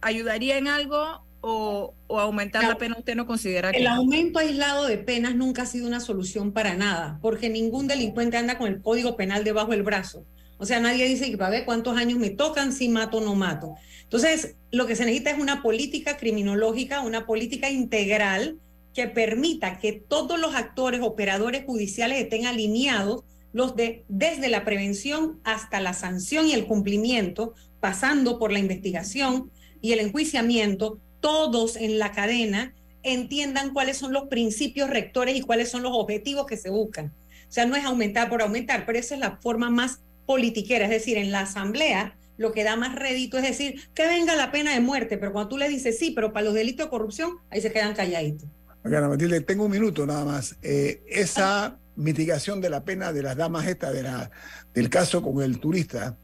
ayudaría 0.00 0.58
en 0.58 0.68
algo 0.68 1.24
o, 1.42 1.94
aumentar 2.08 2.64
la 2.64 2.76
pena 2.76 2.96
usted 2.98 3.14
no 3.14 3.26
considera 3.26 3.72
que... 3.72 3.78
El 3.78 3.86
aumento 3.86 4.38
aislado 4.38 4.86
de 4.86 4.98
penas 4.98 5.34
nunca 5.34 5.62
ha 5.62 5.66
sido 5.66 5.86
una 5.86 6.00
solución 6.00 6.52
para 6.52 6.74
nada, 6.74 7.18
porque 7.22 7.48
ningún 7.48 7.86
delincuente 7.86 8.36
anda 8.36 8.58
con 8.58 8.68
el 8.68 8.82
código 8.82 9.16
penal 9.16 9.44
debajo 9.44 9.70
del 9.70 9.82
brazo. 9.82 10.24
O 10.60 10.66
sea, 10.66 10.78
nadie 10.78 11.08
dice 11.08 11.30
que 11.30 11.38
para 11.38 11.50
ver 11.50 11.64
cuántos 11.64 11.96
años 11.96 12.18
me 12.18 12.28
tocan, 12.28 12.74
si 12.74 12.90
mato 12.90 13.16
o 13.16 13.20
no 13.22 13.34
mato. 13.34 13.76
Entonces, 14.02 14.56
lo 14.70 14.86
que 14.86 14.94
se 14.94 15.06
necesita 15.06 15.30
es 15.30 15.38
una 15.38 15.62
política 15.62 16.18
criminológica, 16.18 17.00
una 17.00 17.24
política 17.24 17.70
integral 17.70 18.58
que 18.94 19.06
permita 19.08 19.78
que 19.78 19.92
todos 19.92 20.38
los 20.38 20.54
actores, 20.54 21.00
operadores 21.00 21.64
judiciales 21.64 22.20
estén 22.20 22.44
alineados, 22.44 23.24
los 23.54 23.74
de 23.74 24.04
desde 24.08 24.48
la 24.48 24.66
prevención 24.66 25.40
hasta 25.44 25.80
la 25.80 25.94
sanción 25.94 26.46
y 26.46 26.52
el 26.52 26.66
cumplimiento, 26.66 27.54
pasando 27.80 28.38
por 28.38 28.52
la 28.52 28.58
investigación 28.58 29.50
y 29.80 29.92
el 29.92 30.00
enjuiciamiento, 30.00 31.00
todos 31.20 31.76
en 31.76 31.98
la 31.98 32.12
cadena 32.12 32.74
entiendan 33.02 33.72
cuáles 33.72 33.96
son 33.96 34.12
los 34.12 34.28
principios 34.28 34.90
rectores 34.90 35.36
y 35.36 35.40
cuáles 35.40 35.70
son 35.70 35.82
los 35.82 35.92
objetivos 35.94 36.44
que 36.44 36.58
se 36.58 36.68
buscan. 36.68 37.14
O 37.48 37.52
sea, 37.52 37.64
no 37.64 37.76
es 37.76 37.84
aumentar 37.84 38.28
por 38.28 38.42
aumentar, 38.42 38.84
pero 38.84 38.98
esa 38.98 39.14
es 39.14 39.20
la 39.20 39.38
forma 39.38 39.70
más 39.70 40.02
politiquera, 40.30 40.84
es 40.84 40.92
decir, 40.92 41.18
en 41.18 41.32
la 41.32 41.40
asamblea 41.40 42.16
lo 42.36 42.52
que 42.52 42.62
da 42.62 42.76
más 42.76 42.94
rédito 42.94 43.36
es 43.36 43.42
decir, 43.42 43.80
que 43.94 44.06
venga 44.06 44.36
la 44.36 44.52
pena 44.52 44.72
de 44.72 44.80
muerte, 44.80 45.18
pero 45.18 45.32
cuando 45.32 45.48
tú 45.48 45.58
le 45.58 45.68
dices 45.68 45.98
sí, 45.98 46.12
pero 46.12 46.32
para 46.32 46.44
los 46.44 46.54
delitos 46.54 46.86
de 46.86 46.90
corrupción, 46.90 47.38
ahí 47.50 47.60
se 47.60 47.72
quedan 47.72 47.96
calladitos. 47.96 48.48
Ana 48.84 49.08
Matilde, 49.08 49.40
tengo 49.40 49.64
un 49.64 49.72
minuto 49.72 50.06
nada 50.06 50.24
más. 50.24 50.56
Eh, 50.62 51.02
esa 51.08 51.76
mitigación 51.96 52.60
de 52.60 52.70
la 52.70 52.84
pena 52.84 53.12
de 53.12 53.24
las 53.24 53.36
damas 53.36 53.66
esta 53.66 53.90
de 53.90 54.04
la, 54.04 54.30
del 54.72 54.88
caso 54.88 55.20
con 55.20 55.42
el 55.42 55.58
turista, 55.58 56.16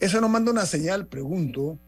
eso 0.00 0.20
nos 0.20 0.28
manda 0.28 0.50
una 0.50 0.66
señal, 0.66 1.06
pregunto, 1.06 1.78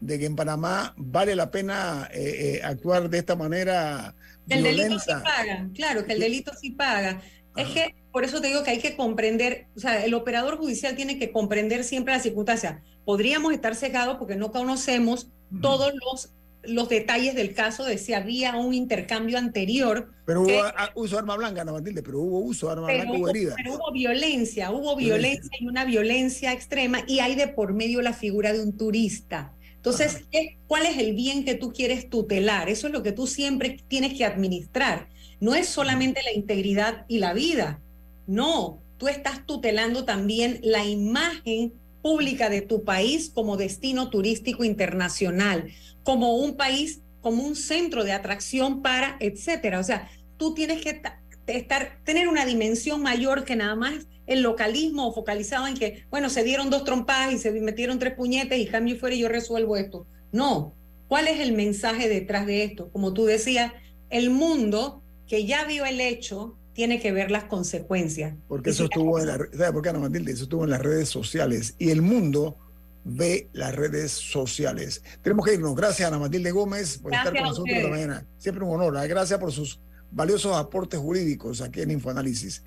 de 0.00 0.18
que 0.18 0.26
en 0.26 0.34
Panamá 0.34 0.94
vale 0.96 1.36
la 1.36 1.52
pena 1.52 2.08
eh, 2.12 2.56
eh, 2.56 2.60
actuar 2.64 3.08
de 3.08 3.18
esta 3.18 3.36
manera. 3.36 4.16
El 4.48 4.64
delito 4.64 4.98
sí 4.98 5.12
paga, 5.22 5.68
claro, 5.76 6.04
que 6.04 6.12
el 6.14 6.18
delito 6.18 6.52
sí 6.60 6.72
paga. 6.72 7.22
Es 7.56 7.68
que 7.68 7.94
por 8.14 8.24
eso 8.24 8.40
te 8.40 8.46
digo 8.46 8.62
que 8.62 8.70
hay 8.70 8.78
que 8.78 8.96
comprender, 8.96 9.66
o 9.76 9.80
sea, 9.80 10.02
el 10.02 10.14
operador 10.14 10.56
judicial 10.56 10.96
tiene 10.96 11.18
que 11.18 11.32
comprender 11.32 11.84
siempre 11.84 12.14
la 12.14 12.20
circunstancia 12.20 12.82
podríamos 13.04 13.52
estar 13.52 13.74
cegados 13.74 14.16
porque 14.16 14.36
no 14.36 14.50
conocemos 14.50 15.28
todos 15.60 15.92
los, 15.94 16.32
los 16.62 16.88
detalles 16.88 17.34
del 17.34 17.54
caso 17.54 17.84
de 17.84 17.98
si 17.98 18.12
había 18.12 18.56
un 18.56 18.74
intercambio 18.74 19.38
anterior. 19.38 20.10
Pero 20.26 20.42
hubo 20.42 20.62
uso 20.94 21.16
de 21.16 21.18
arma 21.20 21.36
blanca, 21.36 21.64
no 21.64 21.72
Matilde, 21.72 22.02
pero 22.02 22.20
hubo 22.20 22.40
uso 22.40 22.66
de 22.66 22.72
arma 22.72 22.86
blanca, 22.86 23.12
hubo 23.12 23.28
herida. 23.28 23.54
Pero 23.56 23.74
hubo 23.74 23.92
violencia, 23.92 24.70
hubo 24.70 24.96
violencia 24.96 25.50
y 25.60 25.66
una 25.66 25.84
violencia 25.84 26.52
extrema 26.52 27.00
y 27.06 27.20
hay 27.20 27.34
de 27.34 27.48
por 27.48 27.74
medio 27.74 28.02
la 28.02 28.14
figura 28.14 28.52
de 28.52 28.62
un 28.62 28.76
turista. 28.76 29.52
Entonces, 29.76 30.24
¿cuál 30.66 30.86
es 30.86 30.96
el 30.96 31.14
bien 31.14 31.44
que 31.44 31.54
tú 31.54 31.70
quieres 31.70 32.08
tutelar? 32.08 32.70
Eso 32.70 32.86
es 32.86 32.92
lo 32.92 33.02
que 33.02 33.12
tú 33.12 33.26
siempre 33.26 33.76
tienes 33.86 34.14
que 34.14 34.24
administrar. 34.24 35.08
No 35.40 35.54
es 35.54 35.68
solamente 35.68 36.22
la 36.22 36.32
integridad 36.32 37.04
y 37.06 37.18
la 37.18 37.34
vida. 37.34 37.82
No, 38.26 38.82
tú 38.98 39.08
estás 39.08 39.46
tutelando 39.46 40.04
también 40.04 40.60
la 40.62 40.84
imagen 40.84 41.74
pública 42.02 42.50
de 42.50 42.60
tu 42.60 42.84
país 42.84 43.30
como 43.34 43.56
destino 43.56 44.10
turístico 44.10 44.64
internacional, 44.64 45.70
como 46.02 46.36
un 46.36 46.56
país, 46.56 47.00
como 47.20 47.42
un 47.42 47.56
centro 47.56 48.04
de 48.04 48.12
atracción 48.12 48.82
para, 48.82 49.16
etcétera. 49.20 49.80
O 49.80 49.82
sea, 49.82 50.10
tú 50.36 50.52
tienes 50.54 50.82
que 50.82 51.00
estar, 51.46 51.98
tener 52.04 52.28
una 52.28 52.44
dimensión 52.44 53.02
mayor 53.02 53.44
que 53.44 53.56
nada 53.56 53.74
más 53.74 54.06
el 54.26 54.42
localismo 54.42 55.12
focalizado 55.12 55.66
en 55.66 55.74
que, 55.74 56.04
bueno, 56.10 56.30
se 56.30 56.44
dieron 56.44 56.70
dos 56.70 56.84
trompadas 56.84 57.32
y 57.32 57.38
se 57.38 57.52
metieron 57.52 57.98
tres 57.98 58.14
puñetes 58.14 58.58
y 58.58 58.66
cambio 58.66 58.96
fuera 58.96 59.16
y 59.16 59.20
yo 59.20 59.28
resuelvo 59.28 59.76
esto. 59.76 60.06
No. 60.32 60.74
¿Cuál 61.08 61.28
es 61.28 61.40
el 61.40 61.52
mensaje 61.52 62.08
detrás 62.08 62.46
de 62.46 62.64
esto? 62.64 62.90
Como 62.90 63.12
tú 63.12 63.24
decías, 63.24 63.72
el 64.10 64.30
mundo 64.30 65.02
que 65.26 65.46
ya 65.46 65.64
vio 65.64 65.84
el 65.84 66.00
hecho 66.00 66.56
tiene 66.74 67.00
que 67.00 67.12
ver 67.12 67.30
las 67.30 67.44
consecuencias. 67.44 68.34
Porque 68.48 68.70
eso 68.70 68.84
estuvo 68.84 69.18
en 69.18 69.28
la, 69.28 69.38
¿sabe 69.56 69.72
por 69.72 69.98
Matilde? 69.98 70.32
Eso 70.32 70.44
estuvo 70.44 70.64
en 70.64 70.70
las 70.70 70.82
redes 70.82 71.08
sociales 71.08 71.74
y 71.78 71.90
el 71.90 72.02
mundo 72.02 72.58
ve 73.04 73.48
las 73.52 73.74
redes 73.74 74.10
sociales. 74.10 75.02
Tenemos 75.22 75.46
que 75.46 75.54
irnos. 75.54 75.74
Gracias, 75.74 76.08
Ana 76.08 76.18
Matilde 76.18 76.50
Gómez, 76.50 76.98
por 76.98 77.14
estar 77.14 77.32
con 77.32 77.42
nosotros 77.42 77.76
esta 77.76 77.88
mañana. 77.88 78.26
Siempre 78.38 78.64
un 78.64 78.74
honor. 78.74 79.02
¿eh? 79.02 79.08
Gracias 79.08 79.38
por 79.38 79.52
sus 79.52 79.78
valiosos 80.10 80.56
aportes 80.56 80.98
jurídicos 80.98 81.60
aquí 81.60 81.80
en 81.80 81.92
Infoanálisis. 81.92 82.62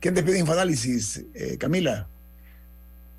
¿Quién 0.00 0.14
despide 0.14 0.40
Infoanálisis? 0.40 1.24
Eh, 1.34 1.56
Camila. 1.58 2.08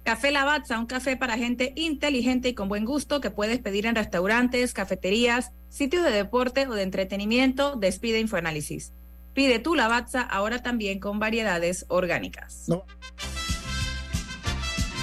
Café 0.03 0.31
Lavazza, 0.31 0.79
un 0.79 0.85
café 0.85 1.17
para 1.17 1.37
gente 1.37 1.73
inteligente 1.75 2.49
y 2.49 2.53
con 2.53 2.69
buen 2.69 2.85
gusto 2.85 3.19
que 3.19 3.29
puedes 3.29 3.59
pedir 3.59 3.85
en 3.85 3.95
restaurantes, 3.95 4.73
cafeterías, 4.73 5.51
sitios 5.69 6.03
de 6.05 6.11
deporte 6.11 6.65
o 6.67 6.73
de 6.73 6.83
entretenimiento. 6.83 7.75
Despide 7.75 8.19
Infoanálisis. 8.19 8.93
Pide 9.37 9.59
tu 9.59 9.75
Lavazza 9.75 10.21
ahora 10.23 10.63
también 10.63 10.99
con 10.99 11.19
variedades 11.19 11.85
orgánicas. 11.89 12.65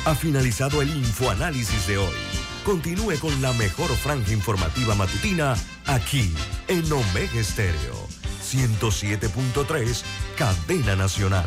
Ha 0.07 0.14
finalizado 0.16 0.82
el 0.82 0.89
infoanálisis 0.89 1.87
de 1.87 1.99
hoy. 1.99 2.16
Continúe 2.64 3.16
con 3.20 3.41
la 3.41 3.53
mejor 3.53 3.91
franja 3.91 4.32
informativa 4.32 4.97
matutina 4.97 5.55
aquí 5.87 6.35
en 6.66 6.82
Omega 6.93 7.39
Estéreo 7.39 7.95
107.3, 8.43 10.03
Cadena 10.37 10.97
Nacional. 10.97 11.47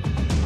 Thank 0.00 0.32
you. 0.32 0.37